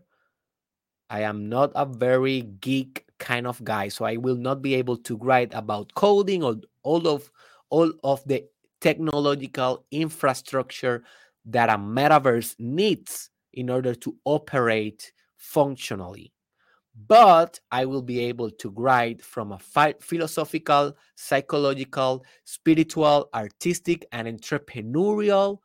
I 1.10 1.22
am 1.22 1.50
not 1.50 1.72
a 1.76 1.86
very 1.86 2.42
geek 2.42 3.06
kind 3.20 3.48
of 3.48 3.64
guy, 3.64 3.90
so 3.90 4.06
I 4.06 4.18
will 4.18 4.36
not 4.36 4.62
be 4.62 4.76
able 4.76 4.98
to 4.98 5.18
write 5.18 5.54
about 5.54 5.94
coding 5.96 6.44
or 6.44 6.56
all 6.84 7.08
of 7.08 7.32
all 7.70 7.92
of 8.04 8.24
the 8.26 8.46
technological 8.82 9.86
infrastructure 9.92 11.04
that 11.46 11.70
a 11.70 11.78
metaverse 11.78 12.56
needs 12.60 13.30
in 13.54 13.70
order 13.70 13.96
to 13.96 14.16
operate 14.26 15.12
functionally. 15.38 16.32
But 17.08 17.60
I 17.72 17.86
will 17.86 18.02
be 18.02 18.20
able 18.22 18.52
to 18.52 18.70
write 18.70 19.22
from 19.22 19.52
a 19.52 19.60
philosophical, 20.00 20.96
psychological, 21.16 22.24
spiritual, 22.46 23.30
artistic, 23.34 24.06
and 24.12 24.28
entrepreneurial 24.28 25.60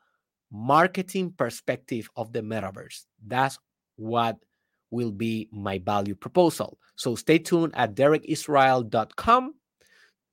marketing 0.50 1.32
perspective 1.36 2.10
of 2.16 2.32
the 2.32 2.40
metaverse. 2.40 3.04
That's 3.24 3.58
what 3.96 4.38
will 4.90 5.12
be 5.12 5.48
my 5.52 5.78
value 5.78 6.14
proposal. 6.14 6.78
So 6.96 7.14
stay 7.14 7.38
tuned 7.38 7.74
at 7.76 7.94
derekisrael.com 7.94 9.54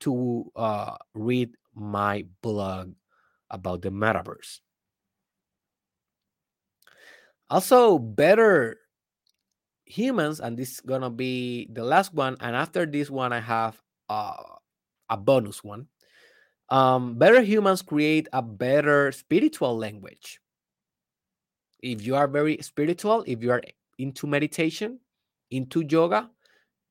to 0.01 0.51
uh, 0.55 0.95
read 1.13 1.51
my 1.73 2.25
blog 2.41 2.93
about 3.49 3.81
the 3.81 3.89
metaverse. 3.89 4.59
Also, 7.49 7.97
better 7.97 8.77
humans, 9.85 10.39
and 10.39 10.57
this 10.57 10.71
is 10.73 10.81
gonna 10.81 11.09
be 11.09 11.67
the 11.71 11.83
last 11.83 12.13
one. 12.13 12.35
And 12.41 12.55
after 12.55 12.85
this 12.85 13.09
one, 13.09 13.31
I 13.31 13.39
have 13.39 13.81
uh, 14.09 14.35
a 15.09 15.17
bonus 15.17 15.63
one. 15.63 15.87
Um, 16.69 17.15
better 17.15 17.41
humans 17.41 17.81
create 17.81 18.27
a 18.33 18.41
better 18.41 19.11
spiritual 19.13 19.77
language. 19.77 20.41
If 21.81 22.05
you 22.05 22.15
are 22.15 22.27
very 22.27 22.57
spiritual, 22.61 23.23
if 23.25 23.41
you 23.41 23.51
are 23.51 23.61
into 23.97 24.27
meditation, 24.27 24.99
into 25.51 25.83
yoga, 25.89 26.29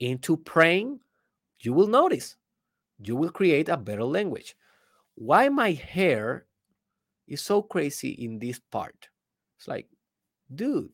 into 0.00 0.36
praying, 0.36 1.00
you 1.60 1.72
will 1.72 1.86
notice 1.86 2.36
you 2.98 3.16
will 3.16 3.30
create 3.30 3.68
a 3.68 3.76
better 3.76 4.04
language. 4.04 4.56
Why 5.14 5.48
my 5.48 5.72
hair 5.72 6.46
is 7.26 7.42
so 7.42 7.62
crazy 7.62 8.10
in 8.10 8.38
this 8.38 8.58
part? 8.58 9.08
It's 9.58 9.68
like, 9.68 9.88
dude, 10.54 10.90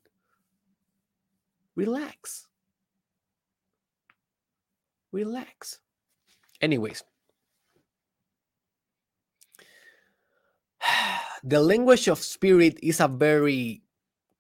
relax. 1.74 2.48
Relax. 5.12 5.78
Anyways, 6.60 7.02
the 11.44 11.60
language 11.60 12.09
of 12.09 12.18
spirit 12.18 12.78
is 12.82 13.01
a 13.01 13.09
very 13.09 13.82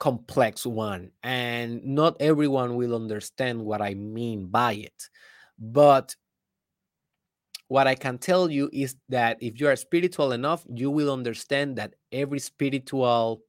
complex 0.02 0.66
one, 0.66 1.12
and 1.22 1.80
not 1.84 2.16
everyone 2.18 2.74
will 2.74 2.92
understand 2.92 3.64
what 3.64 3.80
I 3.80 3.94
mean 3.94 4.46
by 4.46 4.72
it. 4.72 5.08
But 5.60 6.16
what 7.68 7.86
I 7.86 7.94
can 7.94 8.18
tell 8.18 8.50
you 8.50 8.68
is 8.72 8.96
that 9.10 9.38
if 9.40 9.60
you 9.60 9.68
are 9.68 9.76
spiritual 9.76 10.32
enough, 10.32 10.66
you 10.74 10.90
will 10.90 11.12
understand 11.12 11.76
that 11.76 11.94
every 12.10 12.40
spiritual 12.40 13.42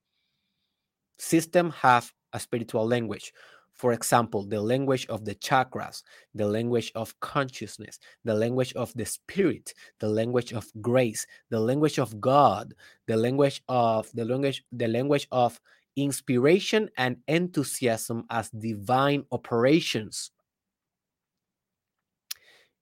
system 1.18 1.72
have 1.72 2.14
a 2.34 2.40
spiritual 2.40 2.86
language. 2.86 3.34
For 3.74 3.92
example, 3.92 4.46
the 4.46 4.62
language 4.62 5.08
of 5.08 5.26
the 5.26 5.34
chakras, 5.34 6.04
the 6.36 6.46
language 6.46 6.92
of 6.94 7.20
consciousness, 7.20 7.98
the 8.26 8.36
language 8.36 8.74
of 8.74 8.94
the 8.94 9.08
spirit, 9.08 9.74
the 10.00 10.08
language 10.08 10.54
of 10.54 10.72
grace, 10.82 11.26
the 11.50 11.60
language 11.60 11.98
of 11.98 12.22
God, 12.22 12.76
the 13.08 13.18
language 13.18 13.64
of 13.68 14.08
the 14.14 14.24
language, 14.24 14.64
the 14.72 14.88
language 14.88 15.28
of 15.32 15.60
inspiration 15.95 16.90
and 16.98 17.18
enthusiasm 17.28 18.26
as 18.30 18.49
divine 18.49 19.26
operations. 19.32 20.32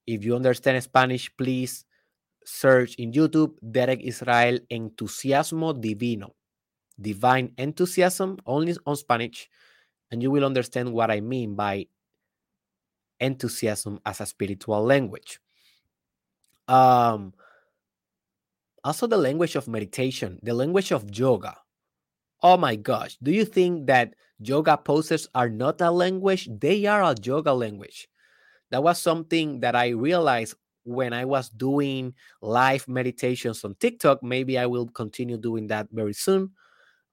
If 0.08 0.24
you 0.26 0.36
understand 0.36 0.82
Spanish, 0.84 1.30
please 1.38 1.86
search 2.46 2.96
in 2.96 3.12
YouTube 3.12 3.54
Derek 3.62 4.02
Israel 4.02 4.60
Entusiasmo 4.72 5.80
Divino, 5.80 6.36
divine 7.00 7.54
enthusiasm, 7.58 8.38
only 8.46 8.76
on 8.86 8.96
Spanish, 8.96 9.50
and 10.10 10.22
you 10.22 10.32
will 10.32 10.46
understand 10.46 10.92
what 10.92 11.12
I 11.12 11.22
mean 11.22 11.56
by 11.56 11.88
enthusiasm 13.20 14.00
as 14.06 14.20
a 14.22 14.26
spiritual 14.26 14.84
language. 14.84 15.40
Um, 16.68 17.34
also, 18.84 19.06
the 19.06 19.18
language 19.18 19.56
of 19.56 19.68
meditation, 19.68 20.40
the 20.42 20.54
language 20.54 20.92
of 20.92 21.06
yoga. 21.16 21.61
Oh 22.44 22.58
my 22.58 22.76
gosh, 22.76 23.18
do 23.22 23.32
you 23.32 23.46
think 23.46 23.86
that 23.88 24.16
yoga 24.40 24.78
poses 24.78 25.28
are 25.36 25.50
not 25.50 25.80
a 25.82 25.92
language? 25.92 26.50
They 26.50 26.86
are 26.86 27.04
a 27.04 27.16
yoga 27.22 27.54
language 27.54 28.08
that 28.72 28.84
was 28.84 29.02
something 29.02 29.62
that 29.62 29.76
I 29.76 29.90
realized 29.90 30.56
when 30.86 31.14
I 31.14 31.26
was 31.26 31.50
doing 31.50 32.16
live 32.42 32.88
meditations 32.88 33.64
on 33.66 33.76
TikTok. 33.76 34.24
Maybe 34.24 34.58
I 34.60 34.68
will 34.68 34.88
continue 34.88 35.38
doing 35.38 35.68
that 35.68 35.88
very 35.92 36.14
soon. 36.14 36.52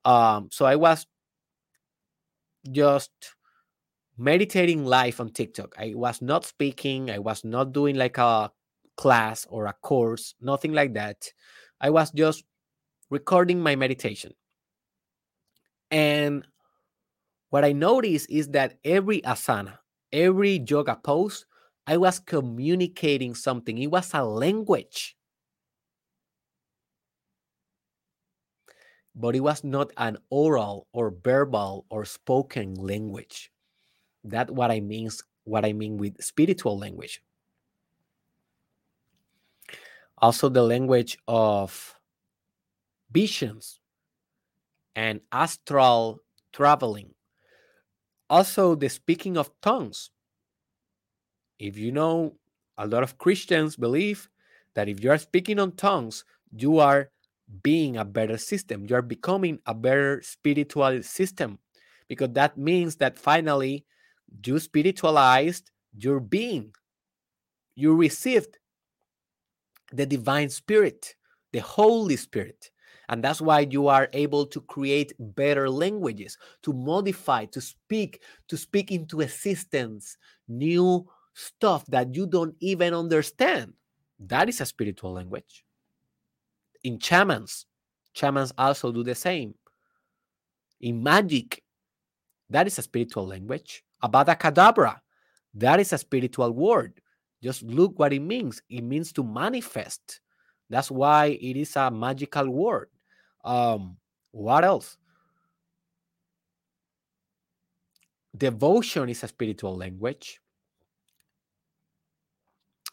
Um, 0.05 0.49
so 0.53 0.67
I 0.67 0.77
was 0.77 1.07
just 2.71 3.11
meditating 4.19 4.85
live 4.85 5.21
on 5.21 5.31
TikTok. 5.31 5.75
I 5.79 5.95
was 5.95 6.21
not 6.23 6.45
speaking, 6.45 7.11
I 7.11 7.19
was 7.19 7.45
not 7.45 7.73
doing 7.73 7.97
like 7.97 8.19
a 8.19 8.51
class 8.97 9.47
or 9.51 9.67
a 9.67 9.73
course, 9.75 10.35
nothing 10.41 10.73
like 10.73 10.95
that. 10.95 11.33
I 11.81 11.91
was 11.91 12.11
just 12.11 12.45
recording 13.11 13.61
my 13.61 13.77
meditation. 13.77 14.35
And 15.91 16.47
what 17.51 17.65
I 17.65 17.73
noticed 17.73 18.31
is 18.31 18.49
that 18.49 18.79
every 18.85 19.21
asana, 19.23 19.79
every 20.13 20.63
yoga 20.69 20.97
pose, 20.97 21.47
I 21.87 21.97
was 21.97 22.19
communicating 22.19 23.35
something. 23.35 23.79
It 23.79 23.91
was 23.91 24.11
a 24.13 24.25
language. 24.25 25.17
But 29.15 29.35
it 29.35 29.41
was 29.41 29.65
not 29.65 29.91
an 29.97 30.19
oral 30.31 30.87
or 30.93 31.11
verbal 31.25 31.87
or 31.89 32.05
spoken 32.05 32.75
language. 32.75 33.51
That's 34.23 34.51
what 34.51 34.71
I 34.71 34.81
means 34.81 35.23
what 35.45 35.65
I 35.65 35.73
mean 35.73 35.97
with 35.97 36.23
spiritual 36.23 36.79
language. 36.79 37.23
Also 40.19 40.49
the 40.51 40.63
language 40.63 41.17
of 41.27 41.95
visions 43.11 43.78
and 44.99 45.21
astral 45.31 46.21
traveling. 46.53 47.15
Also 48.29 48.75
the 48.75 48.89
speaking 48.89 49.39
of 49.39 49.51
tongues 49.63 50.11
if 51.59 51.77
you 51.77 51.93
know, 51.93 52.37
a 52.77 52.87
lot 52.87 53.03
of 53.03 53.19
Christians 53.19 53.77
believe 53.77 54.29
that 54.75 54.89
if 54.89 55.03
you 55.03 55.11
are 55.11 55.19
speaking 55.19 55.59
on 55.59 55.73
tongues, 55.73 56.25
you 56.53 56.79
are 56.79 57.11
being 57.63 57.97
a 57.97 58.05
better 58.05 58.39
system. 58.39 58.87
You 58.89 58.97
are 58.97 59.03
becoming 59.03 59.59
a 59.67 59.75
better 59.75 60.23
spiritual 60.23 61.03
system 61.03 61.59
because 62.09 62.31
that 62.35 62.57
means 62.57 62.97
that 62.97 63.19
finally 63.19 63.85
you 64.45 64.59
spiritualized 64.59 65.71
your 65.97 66.21
being. 66.21 66.73
You 67.75 67.97
received 67.97 68.59
the 69.93 70.07
divine 70.07 70.51
spirit, 70.51 71.17
the 71.53 71.61
Holy 71.61 72.17
Spirit. 72.17 72.71
And 73.09 73.25
that's 73.25 73.41
why 73.41 73.61
you 73.61 73.89
are 73.89 74.09
able 74.13 74.45
to 74.47 74.61
create 74.61 75.15
better 75.19 75.71
languages, 75.71 76.37
to 76.63 76.73
modify, 76.73 77.47
to 77.47 77.61
speak, 77.61 78.23
to 78.49 78.57
speak 78.57 78.93
into 78.93 79.23
existence 79.23 80.17
new 80.47 81.07
stuff 81.35 81.87
that 81.87 82.15
you 82.15 82.27
don't 82.27 82.55
even 82.61 82.93
understand. 82.93 83.73
That 84.19 84.49
is 84.49 84.61
a 84.61 84.67
spiritual 84.67 85.13
language. 85.13 85.65
In 86.85 86.99
shamans, 86.99 87.67
shamans 88.13 88.53
also 88.59 88.93
do 88.93 89.03
the 89.03 89.15
same. 89.15 89.55
In 90.81 91.03
magic, 91.03 91.63
that 92.51 92.67
is 92.67 92.79
a 92.79 92.83
spiritual 92.83 93.27
language. 93.27 93.85
Avada 94.03 94.39
Kedavra, 94.39 95.01
that 95.55 95.81
is 95.81 95.93
a 95.93 95.99
spiritual 95.99 96.53
word. 96.53 97.01
Just 97.43 97.63
look 97.63 97.99
what 97.99 98.13
it 98.13 98.21
means. 98.21 98.63
It 98.69 98.83
means 98.83 99.13
to 99.13 99.23
manifest. 99.25 100.21
That's 100.71 100.91
why 100.91 101.39
it 101.41 101.57
is 101.57 101.77
a 101.77 101.91
magical 101.91 102.49
word. 102.51 102.89
Um, 103.49 103.97
what 104.33 104.63
else? 104.63 104.99
Devotion 108.37 109.09
is 109.09 109.25
a 109.25 109.29
spiritual 109.29 109.75
language. 109.75 110.41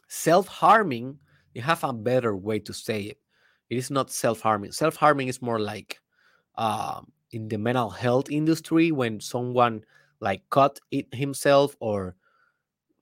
Self-harming 0.08 1.20
you 1.54 1.62
have 1.62 1.84
a 1.84 1.94
better 1.94 2.36
way 2.36 2.60
to 2.60 2.74
say 2.74 3.02
it. 3.04 3.18
It 3.70 3.78
is 3.78 3.92
not 3.92 4.12
self-harming. 4.12 4.72
Self-harming 4.72 5.28
is 5.28 5.42
more 5.42 5.60
like 5.60 6.00
uh, 6.56 7.02
in 7.32 7.50
the 7.50 7.58
mental 7.58 7.90
health 7.90 8.30
industry 8.30 8.92
when 8.92 9.20
someone 9.20 9.84
like 10.22 10.44
cut 10.52 10.80
it 10.92 11.14
himself 11.14 11.76
or 11.80 12.16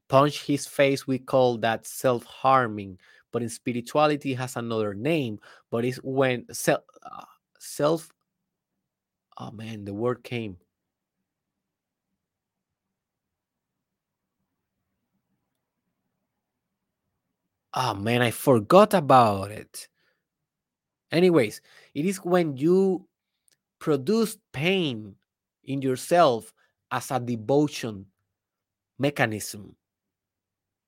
punch 0.08 0.46
his 0.46 0.66
face 0.66 1.06
we 1.06 1.20
call 1.20 1.58
that 1.60 1.86
self-harming. 1.86 2.98
But 3.32 3.42
in 3.44 3.50
spirituality 3.50 4.34
has 4.36 4.56
another 4.56 4.94
name. 4.94 5.40
But 5.70 5.86
it's 5.86 5.98
when 5.98 6.46
self 6.54 6.82
uh, 7.04 7.26
self 7.64 8.12
oh 9.38 9.52
man 9.52 9.86
the 9.86 9.94
word 9.94 10.24
came 10.24 10.58
Oh 17.74 17.96
man, 17.96 18.22
I 18.22 18.30
forgot 18.30 18.94
about 18.94 19.50
it. 19.50 19.88
Anyways, 21.12 21.62
it 21.96 22.06
is 22.06 22.18
when 22.18 22.56
you 22.56 23.08
produce 23.80 24.38
pain 24.52 25.16
in 25.64 25.82
yourself 25.82 26.54
as 26.92 27.10
a 27.10 27.20
devotion 27.20 28.06
mechanism. 29.00 29.76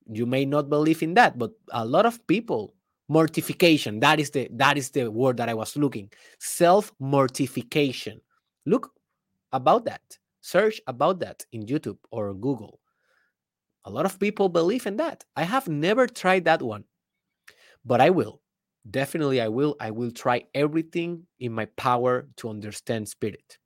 You 0.08 0.28
may 0.28 0.46
not 0.46 0.70
believe 0.70 1.02
in 1.02 1.16
that, 1.16 1.40
but 1.40 1.52
a 1.72 1.84
lot 1.84 2.06
of 2.06 2.26
people 2.28 2.75
mortification 3.08 4.00
that 4.00 4.20
is 4.20 4.32
the 4.32 4.48
that 4.54 4.78
is 4.78 4.90
the 4.90 5.10
word 5.12 5.38
that 5.38 5.50
I 5.50 5.54
was 5.54 5.76
looking. 5.76 6.12
Self 6.40 6.92
mortification. 7.00 8.22
Look 8.66 8.92
about 9.52 9.86
that. 9.86 10.02
Search 10.42 10.82
about 10.88 11.20
that 11.20 11.46
in 11.52 11.66
YouTube 11.66 11.98
or 12.12 12.34
Google. 12.34 12.80
A 13.86 13.90
lot 13.92 14.06
of 14.06 14.20
people 14.20 14.50
believe 14.50 14.88
in 14.88 14.98
that. 14.98 15.24
I 15.36 15.44
have 15.44 15.68
never 15.68 16.08
tried 16.08 16.46
that 16.46 16.62
one, 16.62 16.86
but 17.86 18.02
I 18.02 18.10
will. 18.10 18.42
Definitely, 18.90 19.42
I 19.42 19.48
will. 19.48 19.76
I 19.80 19.92
will 19.92 20.12
try 20.12 20.44
everything 20.54 21.26
in 21.40 21.52
my 21.54 21.66
power 21.78 22.28
to 22.38 22.50
understand 22.50 23.10
spirit. 23.10 23.58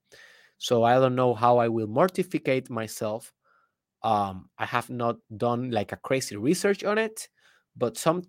So 0.57 0.83
I 0.83 0.95
don't 0.95 1.15
know 1.15 1.33
how 1.33 1.57
I 1.57 1.67
will 1.69 1.87
mortificate 1.87 2.69
myself. 2.69 3.33
Um, 4.03 4.49
I 4.57 4.65
have 4.65 4.89
not 4.89 5.17
done 5.35 5.71
like 5.71 5.91
a 5.91 5.97
crazy 5.97 6.35
research 6.37 6.83
on 6.83 6.97
it, 6.97 7.27
but 7.75 7.97
some 7.97 8.23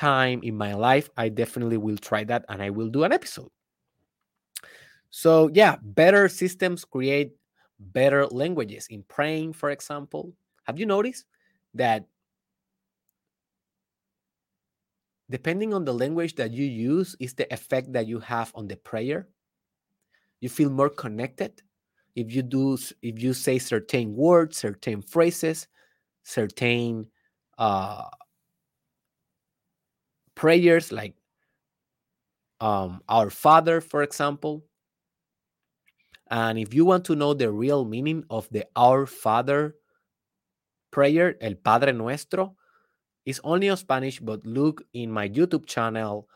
time 0.00 0.40
in 0.42 0.56
my 0.56 0.72
life, 0.72 1.10
I 1.16 1.28
definitely 1.28 1.76
will 1.76 1.98
try 1.98 2.24
that 2.24 2.46
and 2.48 2.62
I 2.62 2.70
will 2.70 2.88
do 2.88 3.04
an 3.04 3.12
episode. 3.12 3.50
So, 5.10 5.50
yeah, 5.52 5.76
better 5.82 6.28
systems 6.28 6.84
create 6.84 7.32
better 7.78 8.26
languages. 8.26 8.86
In 8.88 9.02
praying, 9.02 9.52
for 9.54 9.70
example, 9.70 10.32
have 10.64 10.78
you 10.78 10.86
noticed 10.86 11.26
that 11.74 12.06
depending 15.28 15.74
on 15.74 15.84
the 15.84 15.92
language 15.92 16.34
that 16.36 16.52
you 16.52 16.64
use 16.64 17.16
is 17.20 17.34
the 17.34 17.52
effect 17.52 17.92
that 17.92 18.06
you 18.06 18.20
have 18.20 18.52
on 18.54 18.68
the 18.68 18.76
prayer? 18.76 19.28
You 20.40 20.48
feel 20.48 20.70
more 20.70 20.88
connected 20.88 21.60
if 22.16 22.32
you 22.32 22.42
do 22.42 22.78
if 23.02 23.22
you 23.22 23.34
say 23.34 23.58
certain 23.58 24.14
words, 24.16 24.58
certain 24.58 25.02
phrases, 25.02 25.68
certain 26.22 27.06
uh 27.58 28.08
prayers 30.40 30.90
like 30.90 31.14
um 32.60 33.00
our 33.08 33.28
father 33.28 33.80
for 33.80 34.02
example 34.02 34.64
and 36.30 36.58
if 36.58 36.72
you 36.72 36.84
want 36.84 37.04
to 37.04 37.16
know 37.16 37.34
the 37.34 37.50
real 37.52 37.84
meaning 37.84 38.24
of 38.30 38.48
the 38.50 38.64
our 38.76 39.04
father 39.04 39.76
prayer, 40.90 41.36
El 41.40 41.56
Padre 41.56 41.92
Nuestro, 41.92 42.56
It's 43.26 43.40
only 43.44 43.68
on 43.68 43.76
Spanish, 43.76 44.18
but 44.18 44.44
look 44.46 44.82
in 44.94 45.10
my 45.12 45.28
YouTube 45.28 45.66
channel, 45.66 46.26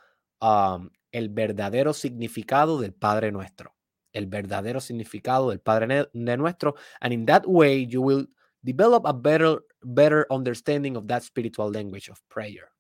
um, 0.43 0.91
El 1.13 1.29
verdadero 1.29 1.95
significado 1.95 2.81
del 2.81 2.93
Padre 2.93 3.33
Nuestro. 3.33 3.75
El 4.13 4.27
verdadero 4.27 4.81
significado 4.81 5.49
del 5.51 5.61
Padre 5.61 6.07
de 6.13 6.37
Nuestro. 6.37 6.75
And 7.01 7.13
in 7.13 7.27
that 7.27 7.49
way, 7.49 7.87
you 7.89 8.03
will 8.03 8.27
develop 8.63 9.05
a 9.07 9.13
better, 9.15 9.61
better 9.83 10.27
understanding 10.31 10.97
of 10.97 11.09
that 11.09 11.23
spiritual 11.23 11.71
language 11.71 12.09
of 12.09 12.21
prayer. 12.29 12.74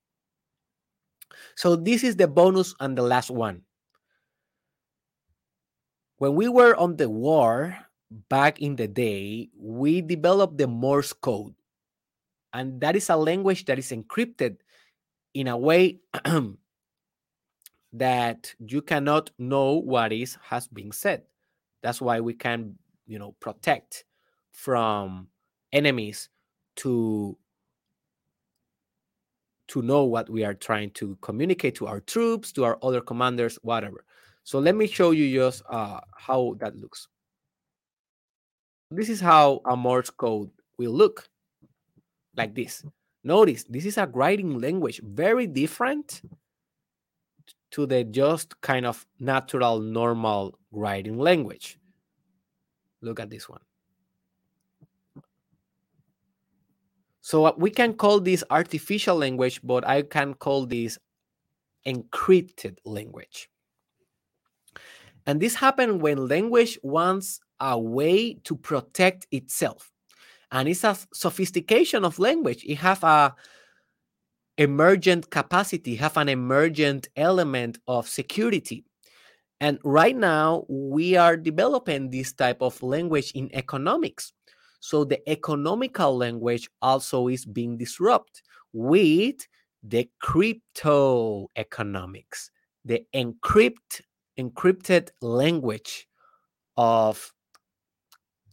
So 1.54 1.76
this 1.76 2.04
is 2.04 2.16
the 2.16 2.28
bonus 2.28 2.74
and 2.80 2.96
the 2.96 3.02
last 3.02 3.30
one. 3.30 3.62
When 6.18 6.34
we 6.34 6.48
were 6.48 6.76
on 6.76 6.96
the 6.96 7.10
war 7.10 7.76
back 8.28 8.60
in 8.60 8.76
the 8.76 8.88
day, 8.88 9.50
we 9.58 10.00
developed 10.00 10.58
the 10.58 10.66
Morse 10.66 11.12
code. 11.12 11.54
And 12.52 12.80
that 12.80 12.94
is 12.94 13.10
a 13.10 13.16
language 13.16 13.64
that 13.66 13.78
is 13.78 13.90
encrypted 13.90 14.58
in 15.34 15.48
a 15.48 15.56
way 15.56 15.98
that 17.92 18.54
you 18.58 18.80
cannot 18.82 19.30
know 19.38 19.74
what 19.74 20.12
is 20.12 20.38
has 20.42 20.68
been 20.68 20.92
said. 20.92 21.22
That's 21.82 22.00
why 22.00 22.20
we 22.20 22.34
can, 22.34 22.78
you 23.06 23.18
know, 23.18 23.34
protect 23.40 24.04
from 24.52 25.28
enemies 25.72 26.28
to 26.76 27.36
to 29.68 29.82
know 29.82 30.04
what 30.04 30.28
we 30.28 30.44
are 30.44 30.54
trying 30.54 30.90
to 30.90 31.16
communicate 31.20 31.74
to 31.76 31.86
our 31.86 32.00
troops, 32.00 32.52
to 32.52 32.64
our 32.64 32.78
other 32.82 33.00
commanders, 33.00 33.58
whatever. 33.62 34.04
So 34.44 34.58
let 34.58 34.74
me 34.74 34.86
show 34.86 35.12
you 35.12 35.34
just 35.34 35.62
uh, 35.70 36.00
how 36.16 36.56
that 36.58 36.76
looks. 36.76 37.08
This 38.90 39.08
is 39.08 39.20
how 39.20 39.60
a 39.64 39.76
Morse 39.76 40.10
code 40.10 40.50
will 40.78 40.92
look 40.92 41.28
like 42.36 42.54
this. 42.54 42.84
Notice 43.24 43.64
this 43.64 43.86
is 43.86 43.96
a 43.96 44.06
writing 44.06 44.60
language, 44.60 45.00
very 45.02 45.46
different 45.46 46.20
to 47.70 47.86
the 47.86 48.04
just 48.04 48.60
kind 48.60 48.86
of 48.86 49.06
natural, 49.18 49.80
normal 49.80 50.58
writing 50.70 51.18
language. 51.18 51.78
Look 53.00 53.18
at 53.18 53.30
this 53.30 53.48
one. 53.48 53.60
So 57.24 57.46
uh, 57.46 57.52
we 57.56 57.70
can 57.70 57.94
call 57.94 58.20
this 58.20 58.44
artificial 58.50 59.16
language, 59.16 59.58
but 59.64 59.88
I 59.88 60.02
can 60.02 60.34
call 60.34 60.66
this 60.66 60.98
encrypted 61.86 62.76
language. 62.84 63.48
And 65.24 65.40
this 65.40 65.54
happens 65.54 66.02
when 66.02 66.28
language 66.28 66.78
wants 66.82 67.40
a 67.58 67.80
way 67.80 68.34
to 68.44 68.54
protect 68.54 69.26
itself. 69.30 69.90
And 70.52 70.68
it's 70.68 70.84
a 70.84 70.98
sophistication 71.14 72.04
of 72.04 72.18
language. 72.18 72.62
It 72.62 72.76
has 72.76 73.02
a 73.02 73.34
emergent 74.58 75.30
capacity, 75.30 75.94
have 75.94 76.18
an 76.18 76.28
emergent 76.28 77.08
element 77.16 77.78
of 77.88 78.06
security. 78.06 78.84
And 79.60 79.78
right 79.82 80.14
now, 80.14 80.66
we 80.68 81.16
are 81.16 81.38
developing 81.38 82.10
this 82.10 82.34
type 82.34 82.60
of 82.60 82.82
language 82.82 83.32
in 83.32 83.48
economics. 83.54 84.34
So 84.84 85.02
the 85.02 85.26
economical 85.26 86.14
language 86.14 86.68
also 86.82 87.28
is 87.28 87.46
being 87.46 87.78
disrupted 87.78 88.42
with 88.74 89.36
the 89.82 90.10
crypto 90.20 91.48
economics, 91.56 92.50
the 92.84 93.06
encrypt 93.14 94.02
encrypted 94.38 95.08
language 95.22 96.06
of 96.76 97.32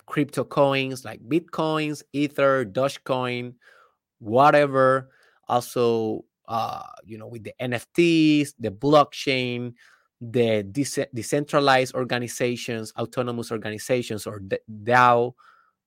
crypto 0.05 0.45
coins 0.45 1.03
like 1.03 1.19
bitcoins, 1.19 2.01
ether, 2.13 2.63
dogecoin, 2.63 3.55
whatever. 4.19 5.09
Also, 5.49 6.23
uh, 6.47 6.83
you 7.03 7.17
know, 7.17 7.27
with 7.27 7.43
the 7.43 7.53
NFTs, 7.61 8.53
the 8.57 8.71
blockchain, 8.71 9.73
the 10.21 10.63
de- 10.63 11.07
decentralized 11.13 11.93
organizations, 11.93 12.93
autonomous 12.97 13.51
organizations, 13.51 14.25
or 14.25 14.41
DAO 14.85 15.33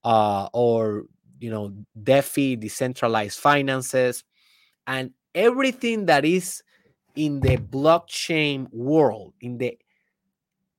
uh, 0.04 0.48
or 0.52 1.04
you 1.40 1.50
know 1.50 1.72
DeFi, 2.02 2.56
decentralized 2.56 3.38
finances, 3.38 4.24
and 4.86 5.10
everything 5.34 6.06
that 6.06 6.24
is 6.24 6.62
in 7.16 7.40
the 7.40 7.56
blockchain 7.56 8.68
world, 8.72 9.34
in 9.40 9.58
the 9.58 9.78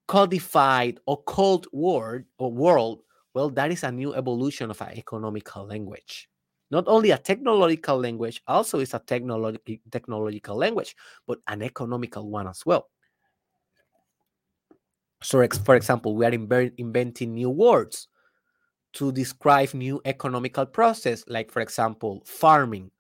codified 0.08 1.00
occult 1.08 1.68
world 1.74 2.24
or 2.38 2.52
world, 2.52 3.02
well, 3.34 3.50
that 3.50 3.72
is 3.72 3.84
a 3.84 3.92
new 3.92 4.14
evolution 4.14 4.70
of 4.70 4.82
an 4.82 4.98
economical 4.98 5.66
language. 5.66 6.30
Not 6.72 6.86
only 6.88 7.12
a 7.12 7.18
technological 7.18 8.00
language, 8.00 8.42
also 8.48 8.80
is 8.80 8.94
a 8.94 9.00
technology 9.00 9.82
technological 9.92 10.56
language, 10.56 10.96
but 11.28 11.40
an 11.48 11.62
economical 11.62 12.30
one 12.30 12.48
as 12.48 12.66
well. 12.66 12.90
So, 15.22 15.46
for 15.64 15.76
example, 15.76 16.16
we 16.16 16.26
are 16.26 16.32
inventing 16.78 17.34
new 17.34 17.50
words 17.50 18.08
to 18.96 19.12
describe 19.12 19.74
new 19.74 20.02
economical 20.06 20.66
process, 20.66 21.24
like 21.28 21.52
for 21.52 21.62
example, 21.62 22.24
farming. 22.26 22.92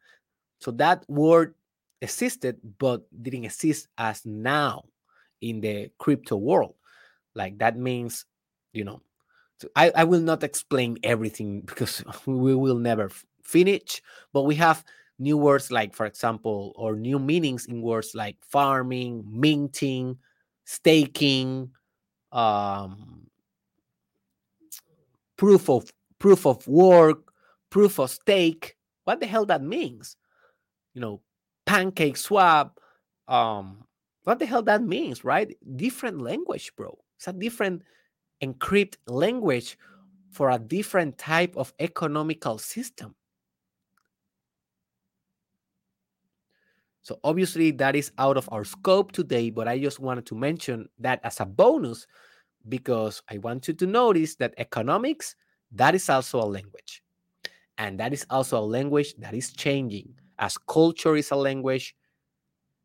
So 0.59 0.71
that 0.71 1.05
word 1.09 1.55
existed, 2.01 2.57
but 2.79 3.03
didn't 3.23 3.45
exist 3.45 3.87
as 3.97 4.25
now 4.25 4.85
in 5.41 5.61
the 5.61 5.89
crypto 5.97 6.37
world. 6.37 6.75
Like 7.33 7.57
that 7.59 7.77
means, 7.77 8.25
you 8.73 8.83
know, 8.83 9.01
so 9.59 9.69
I, 9.75 9.91
I 9.95 10.03
will 10.03 10.19
not 10.21 10.43
explain 10.43 10.97
everything 11.03 11.61
because 11.65 12.03
we 12.25 12.55
will 12.55 12.77
never 12.77 13.09
finish, 13.43 14.01
but 14.33 14.43
we 14.43 14.55
have 14.55 14.83
new 15.17 15.37
words 15.37 15.71
like, 15.71 15.93
for 15.93 16.05
example, 16.05 16.73
or 16.75 16.95
new 16.95 17.19
meanings 17.19 17.67
in 17.67 17.81
words 17.81 18.13
like 18.13 18.35
farming, 18.41 19.23
minting, 19.27 20.17
staking, 20.65 21.71
um, 22.33 23.27
proof 25.37 25.69
of 25.69 25.91
proof 26.19 26.45
of 26.45 26.67
work, 26.67 27.31
proof 27.69 27.99
of 27.99 28.09
stake. 28.09 28.75
What 29.03 29.19
the 29.19 29.27
hell 29.27 29.45
that 29.45 29.61
means? 29.61 30.17
You 30.93 31.01
know, 31.01 31.21
pancake 31.65 32.17
swap. 32.17 32.79
Um, 33.27 33.85
what 34.23 34.39
the 34.39 34.45
hell 34.45 34.63
that 34.63 34.81
means, 34.81 35.23
right? 35.23 35.55
Different 35.75 36.21
language, 36.21 36.71
bro. 36.75 36.97
It's 37.17 37.27
a 37.27 37.33
different 37.33 37.83
encrypt 38.41 38.95
language 39.07 39.77
for 40.31 40.49
a 40.49 40.59
different 40.59 41.17
type 41.17 41.55
of 41.55 41.73
economical 41.79 42.57
system. 42.57 43.15
So 47.03 47.19
obviously 47.23 47.69
that 47.71 47.95
is 47.95 48.11
out 48.17 48.35
of 48.35 48.49
our 48.51 48.65
scope 48.65 49.11
today, 49.11 49.51
but 49.51 49.67
I 49.67 49.77
just 49.77 49.99
wanted 49.99 50.25
to 50.25 50.35
mention 50.35 50.89
that 50.99 51.19
as 51.23 51.39
a 51.39 51.45
bonus 51.45 52.07
because 52.67 53.21
I 53.29 53.37
want 53.37 53.67
you 53.67 53.73
to 53.75 53.85
notice 53.85 54.35
that 54.35 54.53
economics, 54.57 55.35
that 55.71 55.95
is 55.95 56.09
also 56.09 56.39
a 56.39 56.45
language. 56.45 57.03
And 57.77 57.99
that 57.99 58.13
is 58.13 58.25
also 58.29 58.59
a 58.59 58.65
language 58.65 59.15
that 59.17 59.33
is 59.33 59.51
changing 59.51 60.15
as 60.39 60.57
culture 60.57 61.15
is 61.15 61.31
a 61.31 61.35
language, 61.35 61.95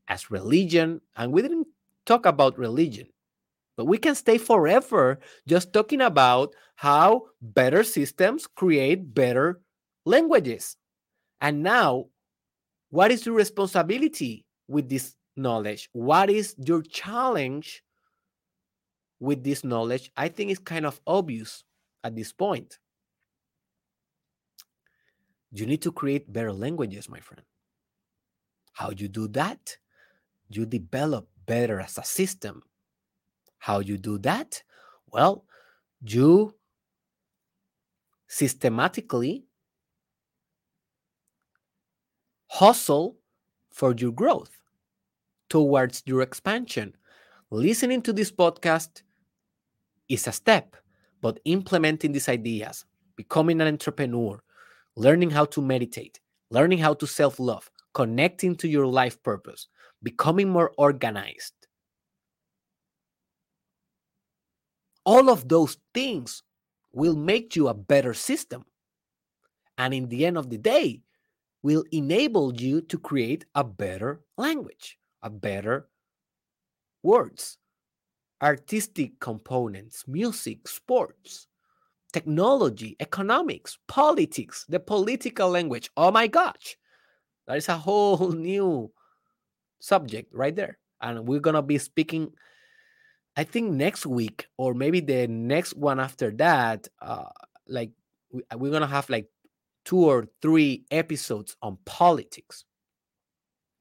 as 0.08 0.30
religion. 0.30 1.00
And 1.16 1.32
we 1.32 1.42
didn't 1.42 1.66
talk 2.06 2.26
about 2.26 2.58
religion, 2.58 3.06
but 3.76 3.86
we 3.86 3.98
can 3.98 4.14
stay 4.14 4.38
forever 4.38 5.18
just 5.46 5.72
talking 5.72 6.00
about 6.00 6.54
how 6.76 7.26
better 7.40 7.84
systems 7.84 8.46
create 8.46 9.14
better 9.14 9.60
languages. 10.04 10.76
And 11.40 11.62
now, 11.62 12.06
what 12.90 13.10
is 13.10 13.24
your 13.24 13.34
responsibility 13.34 14.44
with 14.68 14.88
this 14.88 15.14
knowledge? 15.36 15.88
What 15.92 16.30
is 16.30 16.54
your 16.58 16.82
challenge 16.82 17.82
with 19.20 19.44
this 19.44 19.62
knowledge, 19.62 20.10
I 20.16 20.28
think 20.28 20.50
it's 20.50 20.58
kind 20.58 20.86
of 20.86 21.00
obvious 21.06 21.62
at 22.02 22.16
this 22.16 22.32
point. 22.32 22.78
You 25.52 25.66
need 25.66 25.82
to 25.82 25.92
create 25.92 26.32
better 26.32 26.52
languages, 26.52 27.08
my 27.08 27.20
friend. 27.20 27.42
How 28.72 28.90
you 28.90 29.08
do 29.08 29.28
that? 29.28 29.76
You 30.48 30.64
develop 30.64 31.28
better 31.46 31.80
as 31.80 31.98
a 31.98 32.04
system. 32.04 32.62
How 33.58 33.80
you 33.80 33.98
do 33.98 34.16
that? 34.18 34.62
Well, 35.12 35.44
you 36.00 36.54
systematically 38.26 39.44
hustle 42.48 43.18
for 43.70 43.94
your 43.94 44.12
growth 44.12 44.56
towards 45.48 46.02
your 46.06 46.22
expansion. 46.22 46.96
Listening 47.50 48.00
to 48.02 48.12
this 48.12 48.30
podcast 48.30 49.02
is 50.10 50.26
a 50.26 50.32
step, 50.32 50.76
but 51.22 51.40
implementing 51.46 52.12
these 52.12 52.28
ideas, 52.28 52.84
becoming 53.16 53.60
an 53.60 53.68
entrepreneur, 53.68 54.42
learning 54.96 55.30
how 55.30 55.46
to 55.46 55.62
meditate, 55.62 56.20
learning 56.50 56.78
how 56.78 56.92
to 56.94 57.06
self 57.06 57.40
love, 57.40 57.70
connecting 57.94 58.54
to 58.56 58.68
your 58.68 58.86
life 58.86 59.22
purpose, 59.22 59.68
becoming 60.02 60.50
more 60.50 60.72
organized. 60.76 61.54
All 65.06 65.30
of 65.30 65.48
those 65.48 65.78
things 65.94 66.42
will 66.92 67.16
make 67.16 67.56
you 67.56 67.68
a 67.68 67.74
better 67.74 68.12
system. 68.12 68.64
And 69.78 69.94
in 69.94 70.08
the 70.08 70.26
end 70.26 70.36
of 70.36 70.50
the 70.50 70.58
day, 70.58 71.02
will 71.62 71.84
enable 71.92 72.54
you 72.54 72.80
to 72.82 72.98
create 72.98 73.44
a 73.54 73.64
better 73.64 74.20
language, 74.36 74.98
a 75.22 75.30
better 75.30 75.88
words, 77.02 77.58
artistic 78.42 79.18
components, 79.20 80.04
music, 80.06 80.66
sports, 80.66 81.46
technology, 82.12 82.96
economics, 83.00 83.78
politics, 83.86 84.64
the 84.68 84.80
political 84.80 85.50
language. 85.50 85.90
Oh 85.96 86.10
my 86.10 86.26
gosh, 86.26 86.76
that 87.46 87.56
is 87.56 87.68
a 87.68 87.76
whole 87.76 88.32
new 88.32 88.90
subject 89.80 90.32
right 90.34 90.54
there. 90.54 90.78
And 91.00 91.26
we're 91.26 91.40
going 91.40 91.54
to 91.54 91.62
be 91.62 91.78
speaking, 91.78 92.32
I 93.36 93.44
think, 93.44 93.72
next 93.72 94.06
week 94.06 94.46
or 94.58 94.74
maybe 94.74 95.00
the 95.00 95.26
next 95.28 95.76
one 95.76 96.00
after 96.00 96.30
that. 96.32 96.88
Uh, 97.00 97.30
like, 97.66 97.90
we're 98.32 98.70
going 98.70 98.82
to 98.82 98.86
have 98.86 99.08
like 99.08 99.26
two 99.84 100.04
or 100.04 100.28
three 100.42 100.84
episodes 100.90 101.56
on 101.62 101.78
politics 101.84 102.64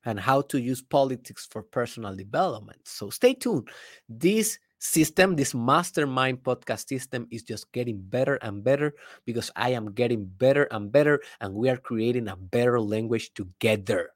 and 0.05 0.19
how 0.19 0.41
to 0.41 0.59
use 0.59 0.81
politics 0.81 1.47
for 1.49 1.61
personal 1.61 2.15
development. 2.15 2.79
So 2.85 3.09
stay 3.09 3.33
tuned. 3.33 3.69
This 4.07 4.59
system, 4.79 5.35
this 5.35 5.53
mastermind 5.53 6.43
podcast 6.43 6.87
system 6.87 7.27
is 7.31 7.43
just 7.43 7.71
getting 7.71 7.99
better 7.99 8.35
and 8.35 8.63
better 8.63 8.93
because 9.25 9.51
I 9.55 9.71
am 9.71 9.93
getting 9.93 10.25
better 10.25 10.63
and 10.71 10.91
better, 10.91 11.21
and 11.41 11.53
we 11.53 11.69
are 11.69 11.77
creating 11.77 12.27
a 12.29 12.35
better 12.35 12.79
language 12.79 13.33
together, 13.33 14.11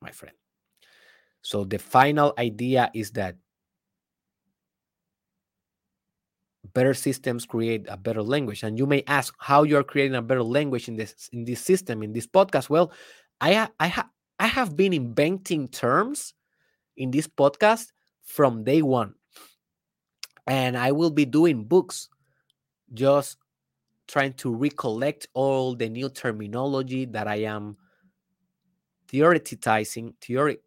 my 0.00 0.10
friend. 0.10 0.36
So 1.42 1.64
the 1.64 1.78
final 1.78 2.32
idea 2.38 2.90
is 2.94 3.10
that 3.12 3.36
better 6.74 6.94
systems 6.94 7.44
create 7.44 7.86
a 7.88 7.96
better 7.96 8.22
language 8.22 8.62
and 8.62 8.78
you 8.78 8.86
may 8.86 9.02
ask 9.06 9.34
how 9.38 9.62
you're 9.62 9.82
creating 9.82 10.14
a 10.14 10.22
better 10.22 10.42
language 10.42 10.88
in 10.88 10.96
this 10.96 11.28
in 11.32 11.44
this 11.44 11.60
system 11.60 12.02
in 12.02 12.12
this 12.12 12.26
podcast 12.26 12.70
well 12.70 12.92
i 13.42 13.68
i 13.78 13.86
have 13.86 14.08
i 14.38 14.46
have 14.46 14.76
been 14.76 14.92
inventing 14.92 15.68
terms 15.68 16.34
in 16.96 17.10
this 17.10 17.26
podcast 17.26 17.92
from 18.22 18.64
day 18.64 18.80
one 18.80 19.14
and 20.46 20.78
i 20.78 20.90
will 20.90 21.10
be 21.10 21.24
doing 21.24 21.64
books 21.64 22.08
just 22.94 23.36
trying 24.06 24.32
to 24.32 24.54
recollect 24.54 25.26
all 25.34 25.74
the 25.74 25.88
new 25.88 26.08
terminology 26.08 27.04
that 27.04 27.26
i 27.26 27.36
am 27.36 27.76
theoretizing 29.08 30.14
theory 30.20 30.58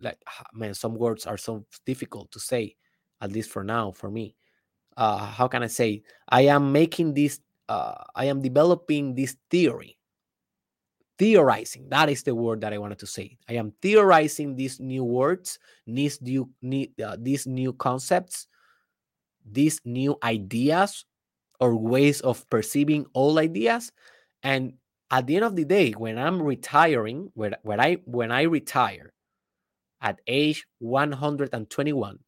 like 0.00 0.18
man 0.52 0.74
some 0.74 0.94
words 0.94 1.26
are 1.26 1.38
so 1.38 1.64
difficult 1.86 2.30
to 2.32 2.40
say 2.40 2.74
at 3.20 3.30
least 3.30 3.50
for 3.50 3.62
now 3.62 3.92
for 3.92 4.10
me 4.10 4.34
uh, 4.96 5.18
how 5.18 5.48
can 5.48 5.62
I 5.62 5.68
say? 5.68 6.02
I 6.28 6.42
am 6.42 6.72
making 6.72 7.14
this. 7.14 7.40
Uh, 7.68 7.94
I 8.14 8.26
am 8.26 8.42
developing 8.42 9.14
this 9.14 9.36
theory. 9.50 9.96
Theorizing. 11.18 11.88
That 11.90 12.08
is 12.08 12.22
the 12.22 12.34
word 12.34 12.62
that 12.62 12.72
I 12.72 12.78
wanted 12.78 12.98
to 13.00 13.06
say. 13.06 13.36
I 13.48 13.54
am 13.54 13.72
theorizing 13.82 14.56
these 14.56 14.80
new 14.80 15.04
words, 15.04 15.58
these 15.86 16.20
new, 16.20 16.50
uh, 17.04 17.16
these 17.20 17.46
new 17.46 17.72
concepts, 17.74 18.48
these 19.44 19.80
new 19.84 20.16
ideas 20.22 21.04
or 21.60 21.76
ways 21.76 22.20
of 22.22 22.48
perceiving 22.50 23.06
all 23.12 23.38
ideas. 23.38 23.92
And 24.42 24.74
at 25.10 25.26
the 25.26 25.36
end 25.36 25.44
of 25.44 25.54
the 25.54 25.64
day, 25.64 25.92
when 25.92 26.18
I'm 26.18 26.42
retiring, 26.42 27.30
when, 27.34 27.54
when 27.62 27.78
I 27.78 27.98
when 28.04 28.32
I 28.32 28.42
retire 28.42 29.12
at 30.00 30.20
age 30.26 30.66
121, 30.80 32.18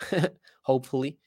hopefully, 0.62 1.18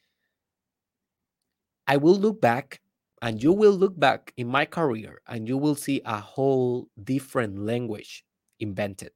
I 1.87 1.97
will 1.97 2.15
look 2.15 2.39
back 2.39 2.79
and 3.21 3.41
you 3.41 3.51
will 3.51 3.73
look 3.73 3.99
back 3.99 4.33
in 4.37 4.47
my 4.47 4.65
career 4.65 5.21
and 5.27 5.47
you 5.47 5.57
will 5.57 5.75
see 5.75 6.01
a 6.05 6.19
whole 6.19 6.87
different 7.03 7.59
language 7.59 8.23
invented 8.59 9.11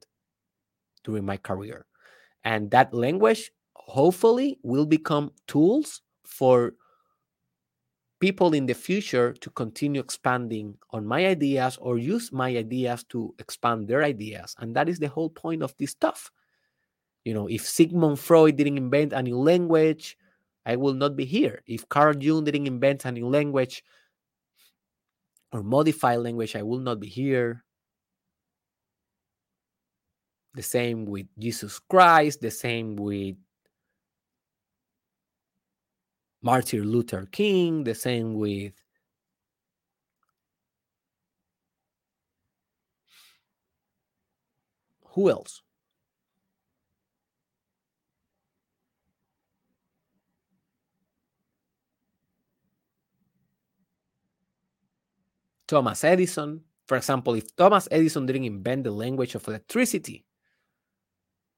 during 1.03 1.25
my 1.25 1.37
career. 1.37 1.85
And 2.43 2.69
that 2.71 2.93
language 2.93 3.51
hopefully 3.75 4.59
will 4.63 4.85
become 4.85 5.31
tools 5.47 6.01
for 6.25 6.73
people 8.19 8.53
in 8.53 8.65
the 8.65 8.73
future 8.73 9.33
to 9.33 9.49
continue 9.49 9.99
expanding 9.99 10.77
on 10.91 11.05
my 11.05 11.25
ideas 11.25 11.77
or 11.81 11.97
use 11.97 12.31
my 12.31 12.55
ideas 12.55 13.03
to 13.09 13.35
expand 13.39 13.87
their 13.87 14.03
ideas. 14.03 14.55
And 14.59 14.75
that 14.75 14.87
is 14.87 14.99
the 14.99 15.09
whole 15.09 15.29
point 15.29 15.61
of 15.61 15.75
this 15.77 15.91
stuff. 15.91 16.31
You 17.25 17.33
know, 17.33 17.47
if 17.47 17.65
Sigmund 17.67 18.19
Freud 18.19 18.55
didn't 18.55 18.77
invent 18.77 19.13
a 19.13 19.21
new 19.21 19.37
language, 19.37 20.17
I 20.65 20.75
will 20.77 20.93
not 20.93 21.15
be 21.15 21.25
here. 21.25 21.61
If 21.67 21.87
Carl 21.89 22.15
Jung 22.21 22.45
didn't 22.45 22.67
invent 22.67 23.05
a 23.05 23.11
new 23.11 23.27
language 23.27 23.83
or 25.51 25.63
modify 25.63 26.15
language, 26.15 26.55
I 26.55 26.63
will 26.63 26.79
not 26.79 26.99
be 26.99 27.07
here. 27.07 27.63
The 30.53 30.63
same 30.63 31.05
with 31.05 31.27
Jesus 31.37 31.79
Christ, 31.79 32.41
the 32.41 32.51
same 32.51 32.95
with 32.95 33.35
Martin 36.43 36.83
Luther 36.83 37.25
King, 37.25 37.83
the 37.83 37.95
same 37.95 38.35
with 38.35 38.73
who 45.07 45.29
else? 45.29 45.62
Thomas 55.73 56.03
Edison. 56.03 56.61
For 56.85 56.97
example, 56.97 57.33
if 57.33 57.55
Thomas 57.55 57.87
Edison 57.89 58.27
didn't 58.27 58.43
invent 58.43 58.83
the 58.83 58.91
language 58.91 59.33
of 59.33 59.47
electricity, 59.47 60.23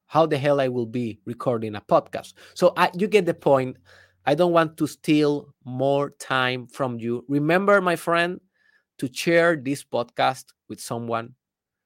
how 0.06 0.26
the 0.26 0.38
hell 0.38 0.62
I 0.62 0.70
will 0.70 0.86
be 0.86 1.20
recording 1.26 1.76
a 1.76 1.82
podcast? 1.82 2.32
So 2.54 2.72
I, 2.78 2.92
you 2.94 3.10
get 3.10 3.26
the 3.26 3.34
point. 3.34 3.76
I 4.26 4.34
don't 4.34 4.54
want 4.54 4.78
to 4.78 4.88
steal 4.88 5.54
more 5.66 6.12
time 6.12 6.68
from 6.68 6.98
you. 6.98 7.26
Remember, 7.28 7.82
my 7.82 7.98
friend, 7.98 8.40
to 9.00 9.12
share 9.12 9.58
this 9.58 9.84
podcast 9.84 10.46
with 10.70 10.80
someone. 10.80 11.36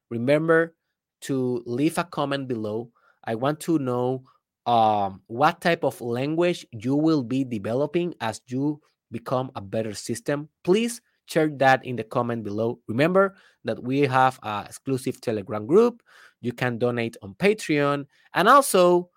Remember 0.08 0.76
to 1.22 1.64
leave 1.66 1.98
a 1.98 2.04
comment 2.04 2.46
below. 2.46 2.92
I 3.24 3.34
want 3.34 3.58
to 3.62 3.80
know 3.80 4.22
um, 4.66 5.20
what 5.26 5.60
type 5.60 5.82
of 5.82 6.00
language 6.00 6.64
you 6.70 6.94
will 6.94 7.24
be 7.24 7.42
developing 7.42 8.14
as 8.20 8.40
you 8.46 8.80
become 9.10 9.50
a 9.56 9.60
better 9.60 9.94
system. 9.94 10.48
Please 10.62 11.00
share 11.30 11.48
that 11.48 11.84
in 11.84 11.96
the 11.96 12.04
comment 12.04 12.44
below. 12.44 12.80
Remember 12.88 13.34
that 13.64 13.82
we 13.82 14.00
have 14.00 14.38
a 14.42 14.64
exclusive 14.66 15.20
Telegram 15.20 15.66
group. 15.66 16.02
You 16.40 16.52
can 16.52 16.78
donate 16.78 17.16
on 17.22 17.34
Patreon. 17.34 18.06
And 18.34 18.48
also, 18.48 19.10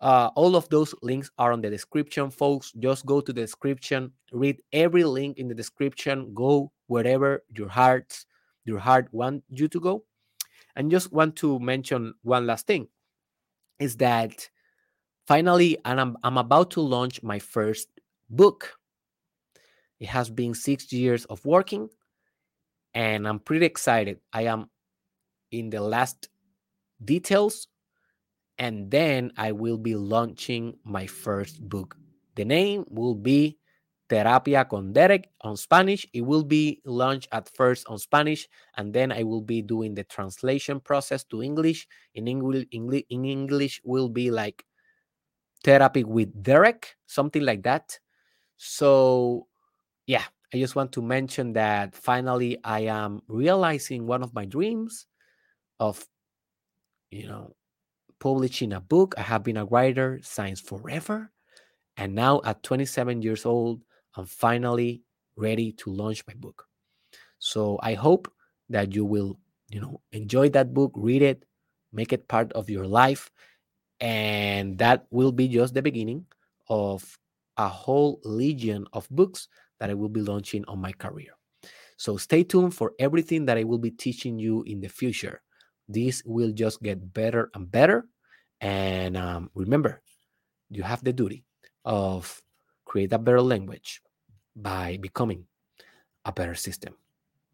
uh, 0.00 0.30
all 0.34 0.56
of 0.56 0.68
those 0.68 0.94
links 1.02 1.30
are 1.38 1.52
on 1.52 1.62
the 1.62 1.70
description, 1.70 2.30
folks. 2.30 2.72
Just 2.78 3.06
go 3.06 3.20
to 3.20 3.32
the 3.32 3.40
description, 3.40 4.12
read 4.32 4.60
every 4.72 5.04
link 5.04 5.38
in 5.38 5.48
the 5.48 5.54
description, 5.54 6.34
go 6.34 6.70
wherever 6.88 7.42
your 7.56 7.68
heart, 7.68 8.24
your 8.64 8.78
heart 8.78 9.08
want 9.12 9.42
you 9.48 9.68
to 9.68 9.80
go. 9.80 10.04
And 10.76 10.90
just 10.90 11.12
want 11.12 11.36
to 11.36 11.58
mention 11.60 12.14
one 12.22 12.46
last 12.46 12.66
thing 12.66 12.88
is 13.78 13.96
that 13.96 14.48
finally, 15.26 15.78
and 15.84 16.00
I'm, 16.00 16.16
I'm 16.22 16.36
about 16.36 16.72
to 16.72 16.80
launch 16.80 17.22
my 17.22 17.38
first 17.38 17.88
book. 18.28 18.74
It 20.00 20.08
has 20.08 20.30
been 20.30 20.54
six 20.54 20.92
years 20.92 21.24
of 21.26 21.44
working, 21.44 21.88
and 22.94 23.26
I'm 23.26 23.38
pretty 23.38 23.66
excited. 23.66 24.20
I 24.32 24.42
am 24.42 24.70
in 25.50 25.70
the 25.70 25.80
last 25.80 26.28
details, 27.04 27.68
and 28.58 28.90
then 28.90 29.32
I 29.36 29.52
will 29.52 29.78
be 29.78 29.94
launching 29.94 30.78
my 30.84 31.06
first 31.06 31.60
book. 31.68 31.96
The 32.36 32.44
name 32.44 32.84
will 32.88 33.14
be 33.14 33.58
Terapia 34.08 34.68
con 34.68 34.92
Derek 34.92 35.30
on 35.40 35.56
Spanish. 35.56 36.06
It 36.12 36.22
will 36.22 36.44
be 36.44 36.82
launched 36.84 37.28
at 37.32 37.48
first 37.54 37.86
on 37.88 37.98
Spanish, 37.98 38.48
and 38.76 38.92
then 38.92 39.10
I 39.10 39.22
will 39.22 39.40
be 39.40 39.62
doing 39.62 39.94
the 39.94 40.04
translation 40.04 40.80
process 40.80 41.24
to 41.24 41.42
English. 41.42 41.86
In 42.14 42.28
English, 42.28 42.66
in 42.70 43.24
English 43.24 43.80
will 43.84 44.08
be 44.08 44.30
like 44.30 44.64
therapy 45.64 46.04
with 46.04 46.42
Derek, 46.42 46.96
something 47.06 47.42
like 47.42 47.62
that. 47.62 47.98
So 48.56 49.46
yeah, 50.06 50.24
I 50.52 50.58
just 50.58 50.76
want 50.76 50.92
to 50.92 51.02
mention 51.02 51.52
that 51.54 51.94
finally 51.94 52.58
I 52.64 52.80
am 52.80 53.22
realizing 53.28 54.06
one 54.06 54.22
of 54.22 54.34
my 54.34 54.44
dreams 54.44 55.06
of, 55.80 56.04
you 57.10 57.26
know, 57.26 57.54
publishing 58.20 58.72
a 58.72 58.80
book. 58.80 59.14
I 59.18 59.22
have 59.22 59.42
been 59.42 59.56
a 59.56 59.64
writer 59.64 60.20
since 60.22 60.60
forever. 60.60 61.30
And 61.96 62.14
now 62.14 62.40
at 62.44 62.62
27 62.62 63.22
years 63.22 63.46
old, 63.46 63.82
I'm 64.16 64.26
finally 64.26 65.02
ready 65.36 65.72
to 65.72 65.90
launch 65.90 66.24
my 66.26 66.34
book. 66.34 66.66
So 67.38 67.78
I 67.82 67.94
hope 67.94 68.32
that 68.68 68.94
you 68.94 69.04
will, 69.04 69.38
you 69.70 69.80
know, 69.80 70.00
enjoy 70.12 70.48
that 70.50 70.74
book, 70.74 70.92
read 70.94 71.22
it, 71.22 71.44
make 71.92 72.12
it 72.12 72.28
part 72.28 72.52
of 72.52 72.70
your 72.70 72.86
life. 72.86 73.30
And 74.00 74.78
that 74.78 75.06
will 75.10 75.32
be 75.32 75.48
just 75.48 75.74
the 75.74 75.82
beginning 75.82 76.26
of 76.68 77.18
a 77.56 77.68
whole 77.68 78.20
legion 78.24 78.86
of 78.92 79.08
books 79.10 79.48
that 79.80 79.90
I 79.90 79.94
will 79.94 80.08
be 80.08 80.20
launching 80.20 80.64
on 80.66 80.80
my 80.80 80.92
career. 80.92 81.32
So 81.96 82.16
stay 82.16 82.42
tuned 82.42 82.74
for 82.74 82.92
everything 82.98 83.46
that 83.46 83.56
I 83.58 83.64
will 83.64 83.78
be 83.78 83.90
teaching 83.90 84.38
you 84.38 84.62
in 84.66 84.80
the 84.80 84.88
future. 84.88 85.42
This 85.88 86.22
will 86.24 86.52
just 86.52 86.82
get 86.82 87.12
better 87.12 87.50
and 87.54 87.70
better. 87.70 88.06
And 88.60 89.16
um, 89.16 89.50
remember, 89.54 90.02
you 90.70 90.82
have 90.82 91.04
the 91.04 91.12
duty 91.12 91.44
of 91.84 92.40
create 92.84 93.12
a 93.12 93.18
better 93.18 93.42
language 93.42 94.00
by 94.56 94.98
becoming 95.00 95.46
a 96.24 96.32
better 96.32 96.54
system. 96.54 96.96